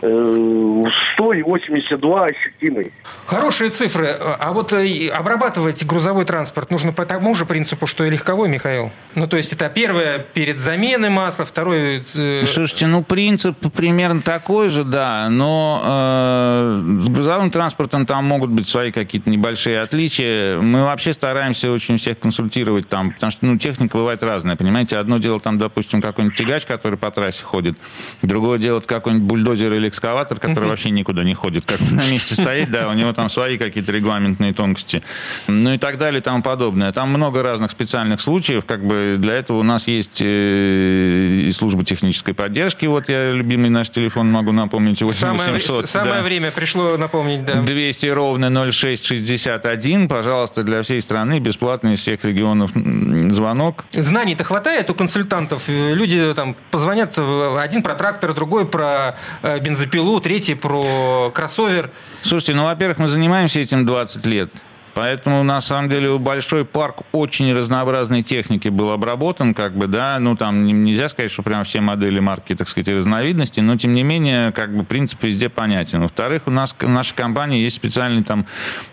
э, 0.01 0.83
100 1.13 1.33
и 1.33 1.41
82 1.43 2.25
ощутимый. 2.25 2.91
Хорошие 3.29 3.69
цифры. 3.69 4.07
А 4.07 4.51
вот 4.53 4.73
э, 4.73 5.07
обрабатывать 5.09 5.85
грузовой 5.85 6.25
транспорт 6.25 6.71
нужно 6.71 6.93
по 6.93 7.05
тому 7.05 7.35
же 7.35 7.45
принципу, 7.45 7.85
что 7.85 8.03
и 8.03 8.09
легковой, 8.09 8.49
Михаил? 8.49 8.91
Ну, 9.13 9.27
то 9.27 9.37
есть 9.37 9.53
это 9.53 9.69
первое 9.69 10.17
перед 10.17 10.59
заменой 10.59 11.11
масла, 11.11 11.45
второе... 11.45 12.01
э, 12.15 12.43
Слушайте, 12.47 12.87
ну 12.87 13.03
принцип 13.03 13.55
примерно 13.71 14.23
такой 14.23 14.69
же, 14.69 14.83
да, 14.83 15.27
но 15.29 15.79
э, 15.85 16.81
с 17.03 17.09
грузовым 17.09 17.51
транспортом 17.51 18.07
там 18.07 18.25
могут 18.25 18.49
быть 18.49 18.67
свои 18.67 18.91
какие-то 18.91 19.29
небольшие 19.29 19.79
отличия. 19.81 20.59
Мы 20.59 20.83
вообще 20.83 21.13
стараемся 21.13 21.71
очень 21.71 21.97
всех 21.97 22.17
консультировать 22.17 22.89
там, 22.89 23.11
потому 23.11 23.31
что 23.31 23.45
ну, 23.45 23.59
техника 23.59 23.95
бывает 23.95 24.23
разная, 24.23 24.55
понимаете. 24.55 24.97
Одно 24.97 25.19
дело 25.19 25.39
там, 25.39 25.59
допустим, 25.59 26.01
какой-нибудь 26.01 26.35
тягач, 26.35 26.65
который 26.65 26.97
по 26.97 27.11
трассе 27.11 27.43
ходит, 27.43 27.77
другое 28.23 28.57
дело 28.57 28.79
какой-нибудь 28.79 29.27
бульдозер 29.27 29.71
или 29.71 29.87
экскаватор, 29.87 30.39
который 30.39 30.67
вообще 30.67 30.89
никуда 30.89 31.23
не 31.23 31.35
ходит, 31.35 31.65
как 31.65 31.79
на 31.91 32.01
месте 32.09 32.33
стоит, 32.33 32.71
да, 32.71 32.89
у 32.89 32.93
него 32.93 33.18
там 33.19 33.29
свои 33.29 33.57
какие-то 33.57 33.91
регламентные 33.91 34.53
тонкости, 34.53 35.03
ну 35.47 35.73
и 35.73 35.77
так 35.77 35.97
далее 35.97 36.19
и 36.19 36.23
тому 36.23 36.41
подобное. 36.41 36.91
Там 36.91 37.09
много 37.09 37.43
разных 37.43 37.71
специальных 37.71 38.21
случаев, 38.21 38.65
как 38.65 38.85
бы 38.85 39.15
для 39.17 39.33
этого 39.35 39.59
у 39.59 39.63
нас 39.63 39.87
есть 39.87 40.21
э, 40.21 41.43
и 41.47 41.51
служба 41.51 41.83
технической 41.83 42.33
поддержки, 42.33 42.85
вот 42.85 43.09
я 43.09 43.31
любимый 43.31 43.69
наш 43.69 43.89
телефон 43.89 44.31
могу 44.31 44.51
напомнить, 44.51 44.99
Самое, 44.99 45.51
8800. 45.51 45.87
самое 45.87 46.15
да. 46.15 46.21
время 46.21 46.51
пришло 46.51 46.97
напомнить, 46.97 47.45
да. 47.45 47.61
200 47.61 48.05
ровно 48.07 48.49
0661, 48.71 50.07
пожалуйста, 50.07 50.63
для 50.63 50.81
всей 50.81 51.01
страны, 51.01 51.39
бесплатный 51.39 51.93
из 51.93 51.99
всех 51.99 52.23
регионов 52.23 52.71
звонок. 52.73 53.85
Знаний-то 53.91 54.43
хватает 54.43 54.89
у 54.89 54.93
консультантов. 54.93 55.63
Э, 55.67 55.93
Люди 55.93 56.33
там 56.35 56.55
позвонят, 56.71 57.13
э, 57.17 57.57
один 57.59 57.83
про 57.83 57.95
трактор, 57.95 58.33
другой 58.33 58.65
про 58.65 59.15
э, 59.41 59.59
бензопилу, 59.59 60.19
третий 60.19 60.55
про 60.55 61.31
кроссовер. 61.33 61.91
Слушайте, 62.21 62.53
ну, 62.53 62.65
во-первых, 62.65 62.97
мы 62.97 63.07
занимаемся 63.07 63.59
этим 63.59 63.85
20 63.85 64.25
лет. 64.25 64.49
Поэтому, 64.93 65.43
на 65.43 65.61
самом 65.61 65.89
деле, 65.89 66.17
большой 66.17 66.65
парк 66.65 67.03
очень 67.11 67.53
разнообразной 67.53 68.23
техники 68.23 68.67
был 68.69 68.91
обработан, 68.91 69.53
как 69.53 69.75
бы, 69.75 69.87
да, 69.87 70.17
ну, 70.19 70.35
там 70.35 70.65
не- 70.65 70.73
нельзя 70.73 71.09
сказать, 71.09 71.31
что 71.31 71.43
прям 71.43 71.63
все 71.63 71.81
модели 71.81 72.19
марки, 72.19 72.55
так 72.55 72.67
сказать, 72.67 72.89
разновидности, 72.89 73.59
но, 73.59 73.77
тем 73.77 73.93
не 73.93 74.03
менее, 74.03 74.51
как 74.51 74.75
бы, 74.75 74.83
принцип 74.83 75.23
везде 75.23 75.49
понятен. 75.49 76.01
Во-вторых, 76.01 76.43
у 76.47 76.51
нас, 76.51 76.75
в 76.77 76.89
нашей 76.89 77.15
компании 77.15 77.61
есть 77.61 77.75
специальный 77.75 78.23
там 78.23 78.45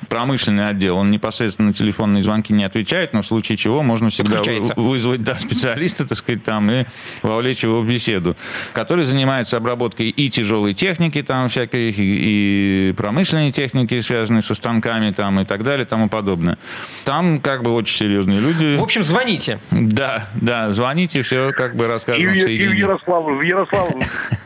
промышленный 0.08 0.68
отдел, 0.68 0.98
он 0.98 1.10
непосредственно 1.10 1.68
на 1.68 1.74
телефонные 1.74 2.22
звонки 2.22 2.52
не 2.52 2.64
отвечает, 2.64 3.12
но 3.12 3.22
в 3.22 3.26
случае 3.26 3.56
чего 3.56 3.82
можно 3.82 4.10
всегда 4.10 4.42
вызвать, 4.76 5.22
да, 5.22 5.36
специалиста, 5.38 6.06
так 6.06 6.18
сказать, 6.18 6.44
там, 6.44 6.70
и 6.70 6.84
вовлечь 7.22 7.62
его 7.64 7.80
в 7.80 7.88
беседу, 7.88 8.36
который 8.72 9.04
занимается 9.04 9.56
обработкой 9.56 10.08
и 10.10 10.28
тяжелой 10.30 10.74
техники, 10.74 11.22
там, 11.22 11.48
всякой, 11.48 11.94
и 11.96 12.94
промышленной 12.96 13.50
техники, 13.52 13.98
связанной 14.00 14.42
со 14.42 14.54
станками, 14.54 15.10
там, 15.10 15.40
и 15.40 15.44
так 15.44 15.62
далее, 15.64 15.85
тому 15.88 16.08
подобное. 16.08 16.58
Там, 17.04 17.40
как 17.40 17.62
бы, 17.62 17.72
очень 17.72 17.96
серьезные 17.96 18.40
люди. 18.40 18.76
В 18.76 18.82
общем, 18.82 19.02
звоните. 19.02 19.58
Да, 19.70 20.26
да, 20.34 20.70
звоните, 20.72 21.22
все, 21.22 21.52
как 21.52 21.76
бы, 21.76 21.84
И, 21.84 21.88
расскажем. 21.88 22.32
в- 22.32 22.36
и 22.36 22.68
в. 22.68 22.72
Ярославль, 22.72 23.34
в 23.34 23.42
Ярославль, 23.42 24.00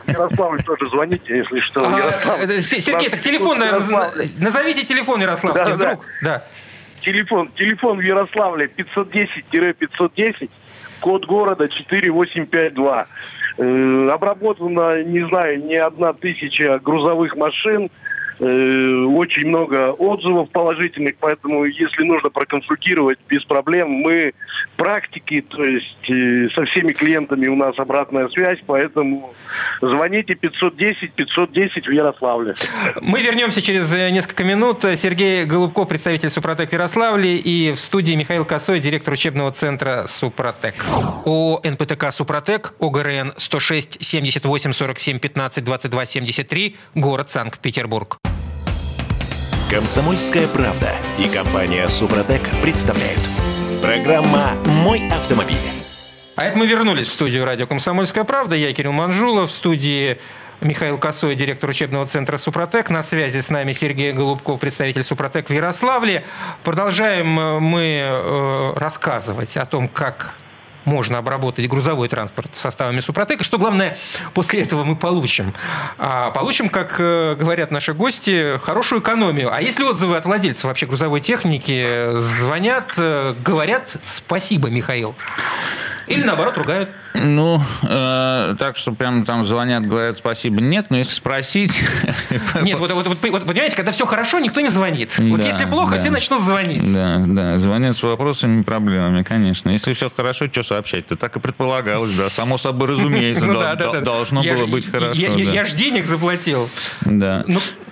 в 0.05 0.09
Ярославль 0.09 0.63
тоже 0.63 0.89
звоните, 0.89 1.37
если 1.37 1.59
что. 1.61 1.87
А, 1.87 1.97
Ярославль. 1.97 2.61
Сергей, 2.61 3.09
так 3.09 3.19
телефон, 3.19 3.59
назовите 4.39 4.83
телефон 4.83 5.21
Ярославский, 5.21 5.71
Да, 5.71 5.75
да. 5.77 5.85
вдруг. 5.93 6.05
Да. 6.23 6.43
Телефон, 7.01 7.49
телефон 7.55 7.97
в 7.97 8.01
Ярославле 8.01 8.69
510-510, 9.51 10.49
код 10.99 11.25
города 11.25 11.67
4852. 11.67 13.07
Э, 13.57 14.09
обработано, 14.13 15.03
не 15.03 15.27
знаю, 15.27 15.63
не 15.65 15.75
одна 15.75 16.13
тысяча 16.13 16.79
грузовых 16.79 17.35
машин, 17.35 17.89
э, 18.41 19.03
очень 19.05 19.47
много 19.47 19.91
отзывов 19.91 20.49
положительных, 20.49 21.15
поэтому 21.19 21.65
если 21.65 22.03
нужно 22.03 22.29
проконсультировать 22.29 23.19
без 23.29 23.43
проблем, 23.43 23.89
мы 23.89 24.33
практики, 24.75 25.45
то 25.47 25.63
есть 25.63 26.09
э, 26.09 26.49
со 26.53 26.65
всеми 26.65 26.93
клиентами 26.93 27.47
у 27.47 27.55
нас 27.55 27.77
обратная 27.77 28.27
связь, 28.29 28.59
поэтому 28.65 29.33
звоните 29.81 30.33
510-510 30.33 31.87
в 31.87 31.91
Ярославле. 31.91 32.55
Мы 33.01 33.21
вернемся 33.21 33.61
через 33.61 33.93
э, 33.93 34.09
несколько 34.09 34.43
минут. 34.43 34.83
Сергей 34.95 35.45
Голубков, 35.45 35.87
представитель 35.87 36.29
Супротек 36.29 36.73
Ярославле, 36.73 37.37
и 37.37 37.73
в 37.73 37.79
студии 37.79 38.13
Михаил 38.13 38.45
Косой, 38.45 38.79
директор 38.79 39.13
учебного 39.13 39.51
центра 39.51 40.05
Супротек. 40.07 40.85
О 41.25 41.61
НПТК 41.63 42.11
Супротек, 42.11 42.73
ОГРН 42.79 43.33
106 43.37 44.03
78 44.03 44.73
47 44.73 45.19
15 45.19 45.63
22 45.63 46.05
73, 46.05 46.75
город 46.95 47.29
Санкт-Петербург. 47.29 48.30
Комсомольская 49.71 50.49
правда 50.49 50.91
и 51.17 51.29
компания 51.29 51.87
Супротек 51.87 52.41
представляют. 52.61 53.21
Программа 53.81 54.51
«Мой 54.65 55.07
автомобиль». 55.07 55.55
А 56.35 56.43
это 56.43 56.59
мы 56.59 56.67
вернулись 56.67 57.07
в 57.07 57.13
студию 57.13 57.45
радио 57.45 57.67
«Комсомольская 57.67 58.25
правда». 58.25 58.57
Я 58.57 58.73
Кирилл 58.73 58.91
Манжулов. 58.91 59.49
В 59.49 59.53
студии 59.53 60.19
Михаил 60.59 60.97
Косой, 60.97 61.35
директор 61.35 61.69
учебного 61.69 62.05
центра 62.05 62.35
«Супротек». 62.35 62.89
На 62.89 63.01
связи 63.01 63.39
с 63.39 63.49
нами 63.49 63.71
Сергей 63.71 64.11
Голубков, 64.11 64.59
представитель 64.59 65.03
«Супротек» 65.03 65.49
в 65.49 65.53
Ярославле. 65.53 66.25
Продолжаем 66.65 67.39
э, 67.39 67.59
мы 67.61 68.01
э, 68.03 68.73
рассказывать 68.75 69.55
о 69.55 69.65
том, 69.65 69.87
как 69.87 70.35
можно 70.85 71.17
обработать 71.17 71.67
грузовой 71.67 72.07
транспорт 72.09 72.55
составами 72.55 72.99
Супротека. 72.99 73.43
Что 73.43 73.57
главное, 73.57 73.97
после 74.33 74.61
этого 74.61 74.83
мы 74.83 74.95
получим? 74.95 75.53
А, 75.97 76.31
получим, 76.31 76.69
как 76.69 76.95
э, 76.99 77.35
говорят 77.35 77.71
наши 77.71 77.93
гости, 77.93 78.57
хорошую 78.63 79.01
экономию. 79.01 79.53
А 79.53 79.61
если 79.61 79.83
отзывы 79.83 80.17
от 80.17 80.25
владельцев 80.25 80.65
вообще 80.65 80.85
грузовой 80.85 81.19
техники 81.19 82.15
звонят, 82.15 82.93
э, 82.97 83.33
говорят 83.43 83.97
спасибо, 84.05 84.69
Михаил? 84.69 85.15
Или 86.11 86.23
наоборот 86.23 86.57
ругают? 86.57 86.89
Ну, 87.13 87.61
э, 87.83 88.55
так 88.57 88.77
что 88.77 88.93
прям 88.93 89.25
там 89.25 89.45
звонят, 89.45 89.85
говорят 89.85 90.17
спасибо, 90.17 90.61
нет, 90.61 90.87
но 90.89 90.97
если 90.97 91.13
спросить... 91.13 91.83
Нет, 92.61 92.79
вот, 92.79 92.91
вот, 92.91 93.07
вот, 93.07 93.17
вот 93.21 93.45
понимаете, 93.45 93.75
когда 93.75 93.91
все 93.91 94.05
хорошо, 94.05 94.39
никто 94.39 94.61
не 94.61 94.69
звонит. 94.69 95.17
Вот 95.17 95.39
Да, 95.39 95.45
если 95.47 95.65
плохо, 95.65 95.91
да. 95.93 95.97
все 95.97 96.09
начнут 96.09 96.41
звонить. 96.41 96.93
Да, 96.93 97.23
да, 97.25 97.59
звонят 97.59 97.95
с 97.97 98.03
вопросами 98.03 98.61
и 98.61 98.63
проблемами, 98.63 99.23
конечно. 99.23 99.69
Если 99.69 99.93
все 99.93 100.09
хорошо, 100.09 100.47
что 100.47 100.63
сообщать-то? 100.63 101.15
Так 101.15 101.35
и 101.35 101.39
предполагалось, 101.39 102.11
да, 102.11 102.29
само 102.29 102.57
собой 102.57 102.87
разумеется, 102.91 103.45
Ну 103.45 104.01
должно 104.01 104.41
было 104.43 104.65
быть 104.67 104.89
хорошо. 104.89 105.19
Я, 105.21 105.29
я- 105.33 105.45
да. 105.45 105.51
я 105.51 105.65
ж 105.65 105.73
денег 105.73 106.05
заплатил. 106.05 106.69
Да. 107.01 107.45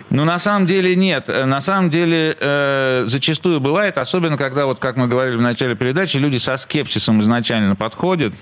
Ну- 0.09 0.25
на 0.25 0.39
самом 0.39 0.65
деле 0.67 0.95
нет. 0.95 1.29
Э, 1.29 1.45
На 1.45 1.61
самом 1.61 1.89
деле 1.89 2.35
э, 2.39 3.03
зачастую 3.07 3.59
бывает, 3.59 3.97
особенно 3.97 4.37
когда, 4.37 4.65
вот 4.65 4.79
как 4.79 4.95
мы 4.97 5.07
говорили 5.07 5.35
в 5.35 5.41
начале 5.41 5.75
передачи, 5.75 6.17
люди 6.17 6.37
со 6.37 6.57
скепсисом 6.57 7.21
изначально 7.21 7.75
подходят. 7.75 8.33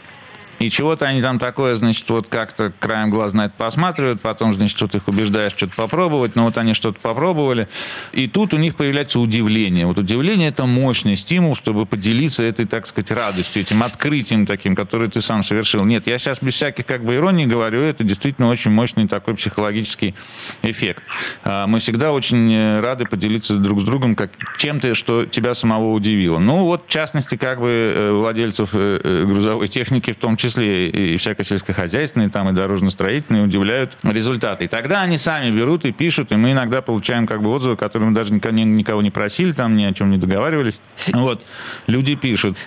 И 0.59 0.69
чего-то 0.69 1.05
они 1.05 1.21
там 1.21 1.37
такое, 1.37 1.75
значит, 1.75 2.09
вот 2.09 2.27
как-то 2.27 2.73
краем 2.79 3.11
глаз 3.11 3.33
на 3.33 3.45
это 3.45 3.53
посматривают, 3.55 4.21
потом, 4.21 4.55
значит, 4.55 4.79
вот 4.81 4.95
их 4.95 5.07
убеждаешь 5.07 5.51
что-то 5.51 5.73
попробовать, 5.75 6.35
но 6.35 6.45
вот 6.45 6.57
они 6.57 6.73
что-то 6.73 6.99
попробовали, 6.99 7.67
и 8.11 8.27
тут 8.27 8.53
у 8.53 8.57
них 8.57 8.75
появляется 8.75 9.19
удивление. 9.19 9.85
Вот 9.85 9.99
удивление– 9.99 10.47
это 10.49 10.65
мощный 10.65 11.15
стимул, 11.15 11.55
чтобы 11.55 11.85
поделиться 11.85 12.41
этой, 12.41 12.65
так 12.65 12.87
сказать, 12.87 13.11
радостью, 13.11 13.61
этим 13.61 13.83
открытием 13.83 14.45
таким, 14.45 14.75
который 14.75 15.09
ты 15.09 15.21
сам 15.21 15.43
совершил. 15.43 15.85
Нет, 15.85 16.07
я 16.07 16.17
сейчас 16.17 16.39
без 16.41 16.55
всяких 16.55 16.85
как 16.85 17.03
бы 17.03 17.15
иронии 17.15 17.45
говорю, 17.45 17.81
это 17.81 18.03
действительно 18.03 18.49
очень 18.49 18.71
мощный 18.71 19.07
такой 19.07 19.35
психологический 19.35 20.15
эффект. 20.63 21.03
А, 21.43 21.67
мы 21.67 21.79
всегда 21.79 22.13
очень 22.13 22.51
э, 22.51 22.79
рады 22.79 23.05
поделиться 23.05 23.57
друг 23.57 23.81
с 23.81 23.83
другом 23.83 24.15
как 24.15 24.31
чем-то, 24.57 24.95
что 24.95 25.25
тебя 25.25 25.53
самого 25.53 25.91
удивило. 25.91 26.39
Ну 26.39 26.63
вот, 26.63 26.85
в 26.87 26.89
частности, 26.89 27.35
как 27.35 27.59
бы 27.59 27.69
э, 27.69 28.11
владельцев 28.11 28.69
э, 28.73 29.25
грузовой 29.25 29.67
техники 29.67 30.11
в 30.11 30.17
том 30.17 30.35
числе 30.35 30.46
и 30.55 31.17
всякой 31.17 31.45
сельскохозяйственной, 31.45 32.29
там 32.29 32.49
и 32.49 32.53
дорожно-строительной 32.53 33.43
удивляют 33.43 33.97
результаты. 34.03 34.65
И 34.65 34.67
тогда 34.67 35.01
они 35.01 35.17
сами 35.17 35.51
берут 35.51 35.85
и 35.85 35.91
пишут, 35.91 36.31
и 36.31 36.35
мы 36.35 36.51
иногда 36.51 36.81
получаем 36.81 37.27
как 37.27 37.41
бы 37.41 37.49
отзывы, 37.49 37.75
которые 37.75 38.09
мы 38.09 38.15
даже 38.15 38.33
никого 38.33 39.01
не 39.01 39.11
просили, 39.11 39.51
там 39.51 39.75
ни 39.75 39.83
о 39.83 39.93
чем 39.93 40.11
не 40.11 40.17
договаривались. 40.17 40.79
Вот, 41.13 41.43
люди 41.87 42.15
пишут. 42.15 42.57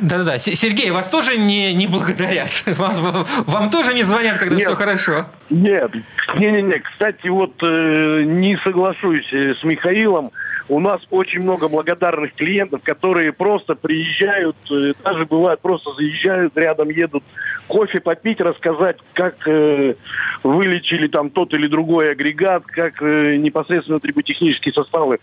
Да-да-да. 0.00 0.38
Сергей, 0.38 0.90
вас 0.90 1.08
тоже 1.08 1.38
не, 1.38 1.72
не 1.74 1.86
благодарят? 1.86 2.50
Вам, 2.76 3.26
вам 3.46 3.70
тоже 3.70 3.94
не 3.94 4.04
звонят, 4.04 4.38
когда 4.38 4.54
Нет. 4.54 4.66
все 4.66 4.74
хорошо? 4.74 5.26
Нет. 5.50 5.92
Не-не-не. 6.36 6.78
Кстати, 6.80 7.28
вот 7.28 7.54
э, 7.62 8.22
не 8.24 8.56
соглашусь 8.62 9.26
э, 9.32 9.54
с 9.54 9.64
Михаилом. 9.64 10.30
У 10.68 10.80
нас 10.80 11.00
очень 11.10 11.40
много 11.40 11.68
благодарных 11.68 12.34
клиентов, 12.34 12.82
которые 12.82 13.32
просто 13.32 13.74
приезжают, 13.74 14.56
э, 14.70 14.92
даже 15.02 15.24
бывает 15.24 15.60
просто 15.60 15.94
заезжают, 15.94 16.56
рядом 16.56 16.90
едут 16.90 17.24
кофе 17.68 18.00
попить, 18.00 18.40
рассказать, 18.40 18.96
как 19.12 19.46
э, 19.46 19.94
вылечили 20.42 21.06
там 21.06 21.30
тот 21.30 21.54
или 21.54 21.68
другой 21.68 22.12
агрегат, 22.12 22.64
как 22.66 23.00
э, 23.02 23.36
непосредственно 23.36 24.00
триботехнические 24.00 24.72
составы 24.72 25.18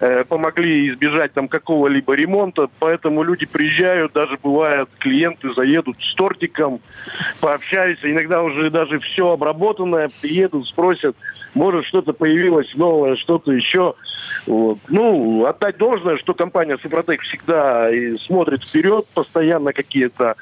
э, 0.00 0.24
помогли 0.24 0.90
избежать 0.90 1.32
там 1.32 1.48
какого-либо 1.48 2.14
ремонта. 2.14 2.68
Поэтому 2.78 3.22
люди 3.22 3.46
приезжают, 3.46 4.12
даже 4.12 4.38
бывают 4.42 4.88
клиенты 4.98 5.52
заедут 5.54 5.96
с 6.00 6.14
тортиком, 6.14 6.80
пообщаются. 7.40 8.10
Иногда 8.10 8.42
уже 8.42 8.70
даже 8.70 9.00
все 9.00 9.30
обработанное, 9.30 10.10
приедут, 10.20 10.68
спросят, 10.68 11.16
может 11.54 11.86
что-то 11.86 12.12
появилось 12.12 12.72
новое, 12.74 13.16
что-то 13.16 13.52
еще. 13.52 13.94
Вот. 14.46 14.78
Ну, 14.88 15.46
отдать 15.46 15.78
должное, 15.78 16.18
что 16.18 16.34
компания 16.34 16.76
Супротек 16.78 17.22
всегда 17.22 17.88
смотрит 18.20 18.64
вперед, 18.64 19.06
постоянно 19.14 19.72
какие-то 19.72 20.36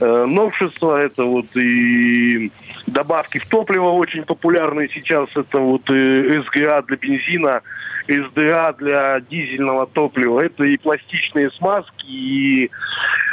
э, 0.00 0.24
новшества. 0.26 0.91
Это 0.98 1.24
вот 1.24 1.56
и 1.56 2.50
добавки 2.86 3.38
в 3.38 3.46
топливо 3.48 3.90
очень 3.90 4.24
популярные 4.24 4.88
сейчас. 4.92 5.28
Это 5.34 5.58
вот 5.58 5.88
и 5.90 6.42
СГА 6.46 6.82
для 6.82 6.96
бензина, 6.96 7.62
СДА 8.06 8.74
для 8.78 9.20
дизельного 9.20 9.86
топлива. 9.86 10.40
Это 10.40 10.64
и 10.64 10.76
пластичные 10.76 11.50
смазки, 11.52 12.06
и 12.06 12.70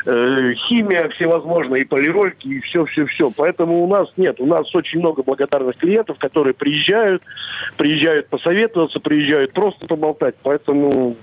э, 0.05 0.53
химия 0.67 1.09
всевозможная, 1.09 1.81
и 1.81 1.85
полирольки, 1.85 2.47
и 2.47 2.59
все-все-все. 2.61 3.31
Поэтому 3.31 3.83
у 3.83 3.87
нас 3.87 4.07
нет. 4.17 4.39
У 4.39 4.45
нас 4.45 4.73
очень 4.75 4.99
много 4.99 5.23
благодарных 5.23 5.77
клиентов, 5.77 6.17
которые 6.17 6.53
приезжают, 6.53 7.23
приезжают 7.77 8.27
посоветоваться, 8.29 8.99
приезжают 8.99 9.53
просто 9.53 9.85
поболтать. 9.85 10.35
Поэтому 10.43 11.15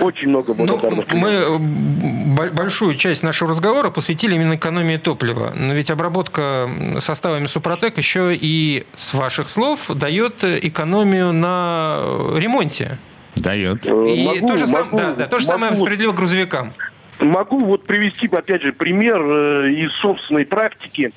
очень 0.00 0.28
много 0.28 0.54
благодарных. 0.54 1.06
Ну, 1.12 1.18
мы 1.18 2.21
большую 2.32 2.94
часть 2.94 3.22
нашего 3.22 3.50
разговора 3.50 3.90
посвятили 3.90 4.34
именно 4.34 4.56
экономии 4.56 4.96
топлива. 4.96 5.52
Но 5.54 5.74
ведь 5.74 5.90
обработка 5.90 6.68
составами 6.98 7.46
Супротек 7.46 7.98
еще 7.98 8.34
и, 8.34 8.86
с 8.94 9.14
ваших 9.14 9.50
слов, 9.50 9.90
дает 9.94 10.44
экономию 10.44 11.32
на 11.32 12.00
ремонте. 12.36 12.98
Дает. 13.36 13.86
Э, 13.86 14.08
и 14.08 14.26
могу, 14.26 14.48
то 14.48 14.56
же, 14.56 14.66
могу, 14.66 14.98
сам, 14.98 14.98
да, 14.98 15.12
да, 15.14 15.26
то 15.26 15.38
же 15.38 15.46
могу, 15.46 15.60
самое 15.60 15.76
справедливо 15.76 16.12
грузовикам. 16.12 16.72
Могу 17.18 17.60
вот 17.60 17.84
привести, 17.84 18.28
опять 18.28 18.62
же, 18.62 18.72
пример 18.72 19.20
э, 19.20 19.72
из 19.72 19.92
собственной 20.00 20.44
практики. 20.44 21.12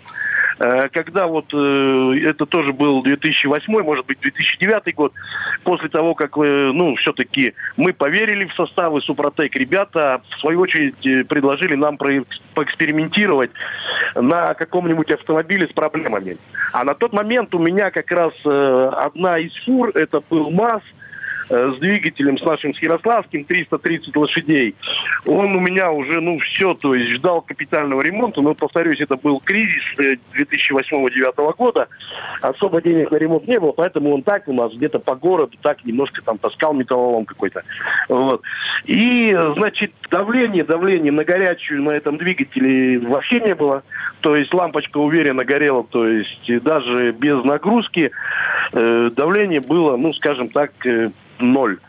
Э, 0.60 0.88
когда 0.90 1.28
вот 1.28 1.54
э, 1.54 2.20
это 2.24 2.46
тоже 2.46 2.72
был 2.72 3.04
2008, 3.04 3.84
может 3.84 4.06
быть, 4.06 4.20
2009 4.22 4.96
год, 4.96 5.14
после 5.64 5.90
того, 5.90 6.16
как, 6.16 6.38
э, 6.38 6.72
ну, 6.74 6.96
все-таки 6.96 7.54
мы 7.78 7.94
поверили 7.94 8.46
в 8.46 8.54
составы 8.54 9.02
Супротек, 9.02 9.56
ребята, 9.56 10.22
в 10.30 10.40
свою 10.40 10.62
очередь, 10.62 11.28
предложили 11.28 11.76
нам 11.76 11.98
поэкспериментировать 11.98 13.52
на 14.16 14.54
каком-нибудь 14.54 15.12
автомобиле 15.12 15.68
с 15.68 15.74
проблемами. 15.74 16.38
А 16.72 16.84
на 16.84 16.94
тот 16.94 17.12
момент 17.12 17.54
у 17.54 17.60
меня 17.60 17.92
как 17.92 18.12
раз 18.12 18.34
одна 18.46 19.40
из 19.40 19.56
фур, 19.66 19.92
это 19.94 20.22
был 20.30 20.50
МАЗ, 20.52 20.82
с 21.50 21.78
двигателем, 21.80 22.38
с 22.38 22.44
нашим 22.44 22.74
с 22.74 22.80
Ярославским, 22.80 23.44
330 23.44 24.16
лошадей. 24.16 24.76
Он 25.26 25.56
у 25.56 25.60
меня 25.60 25.92
уже, 25.92 26.20
ну, 26.22 26.40
все, 26.40 26.74
то 26.74 26.94
есть 26.96 27.18
ждал 27.18 27.42
капитального 27.42 28.02
ремонта. 28.02 28.42
Но, 28.42 28.54
повторюсь, 28.54 29.00
это 29.00 29.16
был 29.16 29.40
кризис 29.40 29.84
2008-2009 29.98 31.34
э, 31.38 31.54
года. 31.58 31.88
Особо 32.42 32.82
денег 32.82 33.12
на 33.12 33.18
ремонт 33.18 33.48
не 33.48 33.60
было, 33.60 33.72
поэтому 33.72 34.14
он 34.14 34.24
так 34.24 34.48
у 34.48 34.54
нас 34.54 34.74
где-то 34.74 35.00
по 35.00 35.16
городу 35.16 35.58
так 35.62 35.84
немножко 35.86 36.22
там 36.24 36.38
таскал 36.38 36.74
металлолом 36.74 37.26
какой-то. 37.26 37.64
Вот. 38.10 38.42
И, 38.86 39.38
значит, 39.56 39.92
давление, 40.10 40.64
давление 40.64 41.12
на 41.12 41.24
горячую 41.24 41.84
на 41.84 41.92
этом 41.92 42.18
двигателе 42.18 43.00
вообще 43.00 43.40
не 43.40 43.56
было. 43.56 43.84
То 44.22 44.36
есть 44.36 44.54
лампочка 44.54 44.98
уверенно 44.98 45.46
горела, 45.46 45.84
то 45.84 46.08
есть 46.08 46.64
даже 46.64 47.12
без 47.12 47.44
нагрузки 47.44 48.10
э, 48.10 48.10
давление 48.76 49.62
было, 49.62 49.96
ну, 49.96 50.14
скажем 50.14 50.50
так, 50.50 50.72
э, 50.86 51.12
ноль. 51.40 51.80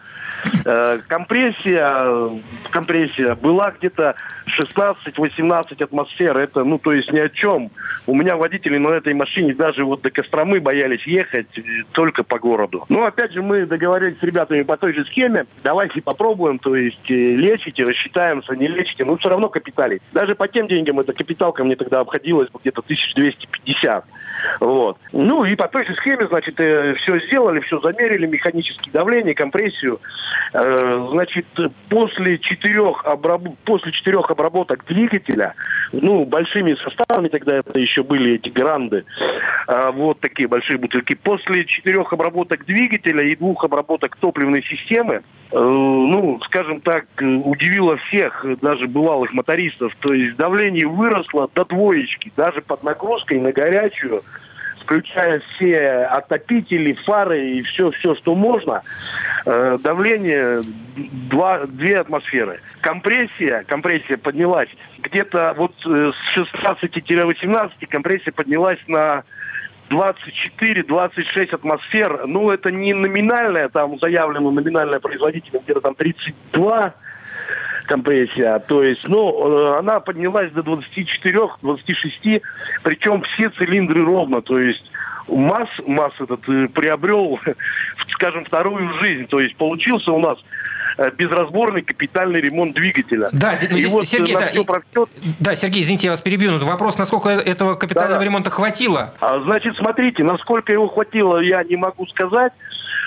Э, 0.64 0.99
компрессия, 1.07 2.31
компрессия 2.70 3.35
была 3.35 3.72
где-то 3.79 4.16
16-18 4.59 5.83
атмосфер. 5.83 6.37
Это, 6.37 6.64
ну, 6.64 6.79
то 6.79 6.92
есть 6.92 7.12
ни 7.12 7.18
о 7.18 7.29
чем. 7.29 7.70
У 8.07 8.14
меня 8.14 8.37
водители 8.37 8.79
на 8.79 8.88
этой 8.88 9.14
машине 9.14 9.55
даже 9.55 9.85
вот 9.85 10.03
до 10.03 10.11
Костромы 10.11 10.61
боялись 10.61 11.07
ехать 11.07 11.46
э, 11.59 11.62
только 11.92 12.22
по 12.22 12.38
городу. 12.38 12.85
Ну, 12.88 13.05
опять 13.05 13.33
же, 13.33 13.42
мы 13.42 13.66
договорились 13.66 14.18
с 14.18 14.22
ребятами 14.22 14.62
по 14.62 14.77
той 14.77 14.92
же 14.92 15.05
схеме. 15.05 15.46
Давайте 15.62 16.01
попробуем, 16.03 16.59
то 16.59 16.77
есть 16.77 17.11
э, 17.11 17.14
лечите, 17.14 17.85
рассчитаемся, 17.85 18.55
не 18.55 18.68
лечите. 18.68 19.05
Ну, 19.05 19.16
все 19.16 19.29
равно 19.29 19.49
капиталить. 19.49 20.03
Даже 20.12 20.35
по 20.35 20.49
тем 20.49 20.68
деньгам 20.68 21.01
эта 21.01 21.12
капиталка 21.12 21.64
мне 21.64 21.77
тогда 21.77 22.01
обходилась 22.01 22.49
где-то 22.61 22.81
1250. 22.81 24.05
Вот. 24.61 24.99
Ну, 25.12 25.44
и 25.44 25.55
по 25.55 25.68
той 25.68 25.87
же 25.87 25.94
схеме, 25.94 26.27
значит, 26.29 26.55
все 26.55 27.20
сделали, 27.27 27.61
все 27.61 27.81
замерили, 27.81 28.27
механические 28.27 28.92
давление, 28.92 29.35
компрессию. 29.35 30.01
Э, 30.53 31.09
значит, 31.11 31.47
после 31.89 32.39
четырех, 32.39 33.05
обраб... 33.05 33.43
после 33.65 33.93
четырех 33.93 34.31
обработок 34.31 34.85
двигателя, 34.87 35.55
ну, 35.93 36.25
большими 36.25 36.75
составами 36.75 37.29
тогда 37.29 37.57
это 37.57 37.79
еще 37.79 38.03
были 38.03 38.35
эти 38.35 38.49
гранды, 38.49 39.05
э, 39.69 39.91
вот 39.93 40.21
такие 40.21 40.49
большие 40.49 40.79
бутылки, 40.79 41.15
после 41.15 41.65
четырех 41.65 42.12
обработок 42.12 42.65
двигателя 42.65 43.25
и 43.25 43.37
двух 43.37 43.65
обработок 43.65 44.17
топливной 44.17 44.62
системы, 44.62 45.15
э, 45.17 45.59
ну, 45.59 46.41
скажем 46.45 46.81
так, 46.81 47.07
удивило 47.19 47.97
всех, 48.09 48.45
даже 48.62 48.87
бывалых 48.87 49.33
мотористов, 49.33 49.95
то 50.01 50.15
есть 50.15 50.37
давление 50.37 50.87
выросло 50.87 51.51
до 51.55 51.65
двоечки, 51.65 52.33
даже 52.37 52.62
под 52.62 52.83
нагрузкой 52.83 53.41
на 53.41 53.53
горячую, 53.53 54.23
включая 54.87 55.40
все 55.40 56.05
отопители, 56.05 56.92
фары 56.92 57.51
и 57.51 57.62
все, 57.62 57.90
все, 57.90 58.14
что 58.14 58.37
можно, 58.37 58.83
э, 59.44 59.79
давление 59.83 60.62
2, 60.94 61.66
2 61.66 62.01
атмосферы. 62.01 62.61
Компрессия, 62.81 63.64
компрессия 63.66 64.16
поднялась 64.16 64.68
где-то 64.99 65.55
вот 65.57 65.72
э, 65.85 66.12
с 66.12 66.38
16-18 66.38 67.70
компрессия 67.88 68.33
поднялась 68.33 68.79
на 68.87 69.25
24-26 69.90 71.53
атмосфер. 71.53 72.27
Ну, 72.27 72.51
это 72.51 72.70
не 72.70 72.94
номинальная, 72.94 73.68
там 73.68 73.99
заявлено 73.99 74.53
номинальное 74.53 75.01
производителем 75.01 75.61
где-то 75.64 75.81
там 75.81 75.96
32 75.96 76.94
компрессия. 77.87 78.59
То 78.61 78.83
есть, 78.83 79.09
ну, 79.09 79.75
э, 79.75 79.79
она 79.79 80.01
поднялась 80.01 80.53
до 80.53 80.61
24-26, 80.61 82.42
причем 82.83 83.22
все 83.22 83.49
цилиндры 83.51 84.05
ровно. 84.05 84.42
То 84.42 84.59
есть 84.59 84.85
МАЗ, 85.29 85.68
МАЗ 85.87 86.12
этот 86.20 86.49
э, 86.49 86.68
приобрел, 86.68 87.38
скажем, 88.11 88.44
вторую 88.44 88.92
жизнь. 89.01 89.27
То 89.27 89.40
есть 89.40 89.57
получился 89.57 90.12
у 90.12 90.18
нас 90.18 90.38
э, 90.99 91.11
безразборный 91.16 91.83
капитальный 91.83 92.40
ремонт 92.40 92.75
двигателя. 92.75 93.29
Да, 93.33 93.55
и 93.55 93.57
здесь, 93.57 93.92
вот 93.92 94.07
Сергей, 94.07 94.35
да, 94.35 94.62
прочет... 94.64 95.09
да, 95.40 95.57
Сергей, 95.57 95.83
извините, 95.83 96.09
я 96.09 96.12
вас 96.12 96.20
перебью, 96.20 96.53
но 96.53 96.64
вопрос, 96.66 96.99
насколько 96.99 97.29
этого 97.29 97.75
капитального 97.75 98.18
да. 98.18 98.25
ремонта 98.25 98.51
хватило? 98.51 99.14
А, 99.20 99.40
значит, 99.40 99.77
смотрите, 99.77 100.22
насколько 100.22 100.72
его 100.72 100.88
хватило, 100.88 101.38
я 101.38 101.62
не 101.64 101.77
могу 101.77 102.07
сказать 102.07 102.53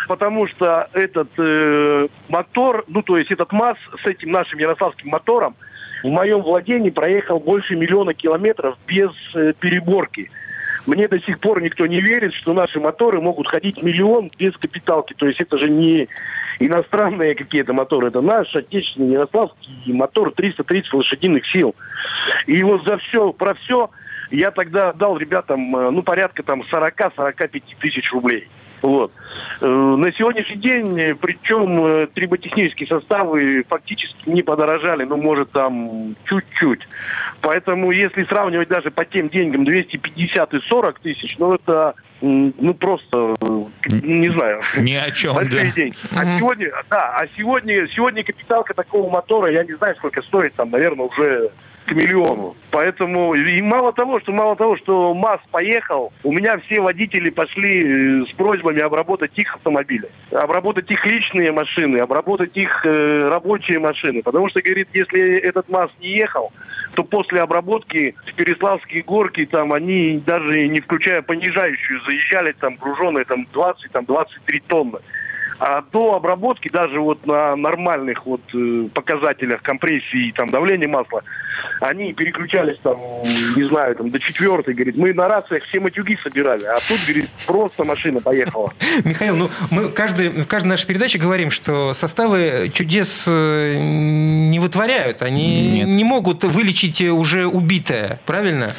потому 0.09 0.47
что 0.47 0.89
этот 0.93 1.29
э, 1.37 2.07
мотор, 2.29 2.83
ну 2.87 3.03
то 3.03 3.15
есть 3.15 3.29
этот 3.29 3.51
МАЗ 3.51 3.77
с 4.03 4.07
этим 4.07 4.31
нашим 4.31 4.57
ярославским 4.57 5.09
мотором, 5.09 5.55
в 6.01 6.07
моем 6.07 6.41
владении 6.41 6.89
проехал 6.89 7.39
больше 7.39 7.75
миллиона 7.75 8.15
километров 8.15 8.75
без 8.87 9.11
э, 9.35 9.53
переборки. 9.59 10.31
Мне 10.87 11.07
до 11.07 11.19
сих 11.19 11.39
пор 11.39 11.61
никто 11.61 11.85
не 11.85 12.01
верит, 12.01 12.33
что 12.33 12.53
наши 12.53 12.79
моторы 12.79 13.21
могут 13.21 13.49
ходить 13.49 13.83
миллион 13.83 14.31
без 14.35 14.57
капиталки. 14.57 15.13
То 15.13 15.27
есть 15.27 15.39
это 15.41 15.59
же 15.59 15.69
не 15.69 16.07
иностранные 16.57 17.35
какие-то 17.35 17.73
моторы, 17.73 18.07
это 18.07 18.21
наш 18.21 18.55
отечественный 18.55 19.13
ярославский 19.13 19.93
мотор 19.93 20.31
330 20.31 20.91
лошадиных 20.91 21.45
сил. 21.51 21.75
И 22.47 22.63
вот 22.63 22.83
за 22.83 22.97
все, 22.97 23.31
про 23.31 23.53
все 23.53 23.91
я 24.31 24.49
тогда 24.49 24.91
дал 24.91 25.17
ребятам, 25.17 25.75
э, 25.75 25.91
ну, 25.91 26.01
порядка 26.01 26.41
там 26.41 26.63
40-45 26.63 27.61
тысяч 27.79 28.11
рублей. 28.11 28.47
Вот. 28.81 29.11
Э, 29.61 29.67
на 29.67 30.11
сегодняшний 30.13 30.57
день, 30.57 30.99
э, 30.99 31.15
причем 31.15 31.85
э, 31.85 32.07
триботехнические 32.07 32.87
составы 32.87 33.63
фактически 33.67 34.29
не 34.29 34.41
подорожали, 34.41 35.03
ну, 35.03 35.17
может, 35.17 35.51
там 35.51 36.15
чуть-чуть. 36.25 36.87
Поэтому, 37.41 37.91
если 37.91 38.23
сравнивать 38.23 38.69
даже 38.69 38.91
по 38.91 39.05
тем 39.05 39.29
деньгам 39.29 39.65
250 39.65 40.53
и 40.53 40.59
40 40.61 40.99
тысяч, 40.99 41.37
ну, 41.39 41.53
это 41.55 41.93
ну 42.21 42.73
просто 42.73 43.35
не 43.85 44.29
знаю. 44.29 44.61
Ни 44.77 44.93
о 44.93 45.09
чем, 45.11 45.35
Большие 45.35 45.65
да. 45.65 45.71
деньги. 45.71 45.95
А 46.15 46.25
сегодня, 46.37 46.71
да, 46.89 47.15
а 47.17 47.25
сегодня, 47.37 47.87
сегодня 47.87 48.23
капиталка 48.23 48.73
такого 48.73 49.09
мотора, 49.09 49.51
я 49.51 49.63
не 49.63 49.73
знаю, 49.73 49.95
сколько 49.95 50.21
стоит, 50.21 50.53
там, 50.53 50.69
наверное, 50.71 51.05
уже 51.05 51.51
к 51.89 51.91
миллиону. 51.91 52.55
Поэтому 52.71 53.33
и 53.33 53.61
мало 53.61 53.91
того, 53.93 54.19
что 54.19 54.31
мало 54.31 54.55
того, 54.55 54.77
что 54.77 55.13
МАЗ 55.13 55.39
поехал, 55.51 56.13
у 56.23 56.31
меня 56.31 56.59
все 56.59 56.79
водители 56.81 57.29
пошли 57.29 58.25
с 58.25 58.31
просьбами 58.33 58.79
обработать 58.79 59.18
их 59.27 59.55
автомобили, 59.55 60.09
обработать 60.31 60.89
их 60.91 61.05
личные 61.05 61.51
машины, 61.51 61.97
обработать 61.97 62.55
их 62.55 62.85
э, 62.85 63.29
рабочие 63.29 63.79
машины. 63.79 64.21
Потому 64.23 64.49
что, 64.49 64.61
говорит, 64.61 64.89
если 64.93 65.37
этот 65.37 65.69
МАЗ 65.69 65.91
не 65.99 66.09
ехал, 66.17 66.51
то 66.95 67.03
после 67.03 67.41
обработки 67.41 68.15
в 68.25 68.33
Переславские 68.33 69.03
горки 69.03 69.45
там 69.45 69.73
они 69.73 70.21
даже 70.25 70.67
не 70.67 70.81
включая 70.81 71.21
понижающую 71.21 72.01
заезжали 72.01 72.53
там 72.53 72.75
груженные 72.75 73.25
там 73.25 73.45
20 73.53 73.91
там 73.91 74.05
23 74.05 74.59
тонны. 74.67 74.99
А 75.59 75.83
до 75.91 76.15
обработки 76.15 76.69
даже 76.69 76.99
вот 76.99 77.25
на 77.25 77.55
нормальных 77.55 78.25
вот 78.25 78.41
э, 78.53 78.87
показателях 78.93 79.61
компрессии 79.61 80.29
и 80.29 80.31
там 80.31 80.49
давления 80.49 80.87
масла 80.87 81.23
они 81.81 82.13
переключались 82.13 82.77
там, 82.83 82.97
не 83.55 83.63
знаю, 83.63 83.95
там 83.95 84.09
до 84.09 84.19
четвертой, 84.19 84.73
говорит, 84.73 84.97
мы 84.97 85.13
на 85.13 85.27
рациях 85.27 85.63
все 85.63 85.79
матюги 85.79 86.17
собирали, 86.21 86.65
а 86.65 86.77
тут, 86.87 86.99
говорит, 87.07 87.29
просто 87.45 87.83
машина 87.83 88.19
поехала. 88.21 88.71
Михаил, 89.03 89.35
ну 89.35 89.49
мы 89.71 89.89
каждый, 89.89 90.29
в 90.29 90.47
каждой 90.47 90.67
нашей 90.67 90.87
передаче 90.87 91.19
говорим, 91.19 91.51
что 91.51 91.93
составы 91.93 92.69
чудес 92.73 93.25
э, 93.27 93.75
не 93.77 94.59
вытворяют, 94.59 95.21
они 95.21 95.71
Нет. 95.71 95.87
не 95.87 96.03
могут 96.03 96.43
вылечить 96.43 97.01
уже 97.01 97.47
убитое, 97.47 98.19
правильно? 98.25 98.73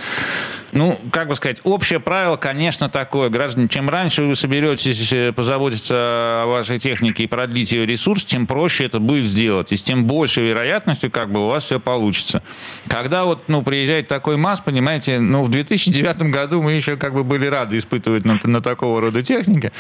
Ну, 0.73 0.99
как 1.11 1.29
бы 1.29 1.35
сказать, 1.35 1.59
общее 1.65 1.99
правило, 2.01 2.37
конечно, 2.37 2.89
такое. 2.89 3.29
Граждане, 3.29 3.69
чем 3.69 3.91
раньше 3.91 4.23
вы 4.23 4.37
соберетесь 4.37 5.13
э, 5.13 5.33
позаботиться 5.33 6.43
о 6.43 6.47
вашей 6.47 6.79
технике 6.79 7.25
и 7.25 7.27
продлить 7.27 7.73
ее 7.73 7.87
ресурс, 7.87 8.25
тем 8.25 8.47
проще 8.47 8.85
это 8.85 9.01
будет 9.01 9.25
сделать. 9.25 9.73
И 9.73 9.77
с 9.77 9.83
тем 9.83 10.05
большей 10.05 10.49
вероятностью 10.49 11.11
как 11.11 11.33
бы 11.33 11.45
у 11.45 11.49
вас 11.49 11.65
все 11.65 11.81
получится. 11.81 12.43
Когда 12.87 13.25
вот, 13.25 13.45
ну, 13.49 13.63
приезжает 13.63 14.07
такой 14.09 14.37
масс, 14.37 14.61
понимаете, 14.61 15.19
ну, 15.19 15.43
в 15.43 15.49
2009 15.49 16.23
году 16.31 16.63
мы 16.63 16.73
еще 16.73 16.97
как 16.97 17.15
бы 17.15 17.25
были 17.25 17.47
рады 17.47 17.77
испытывать 17.79 18.25
на, 18.25 18.39
на 18.45 18.61
такого 18.61 19.01
рода 19.01 19.23
технике. 19.23 19.73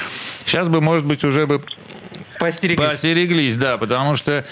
Сейчас 0.44 0.68
бы, 0.68 0.80
может 0.80 1.06
быть, 1.06 1.22
уже 1.24 1.46
бы 1.46 1.62
Постереглись. 2.40 2.88
Постереглись, 2.88 3.56
да, 3.58 3.76
потому 3.76 4.16
что 4.16 4.46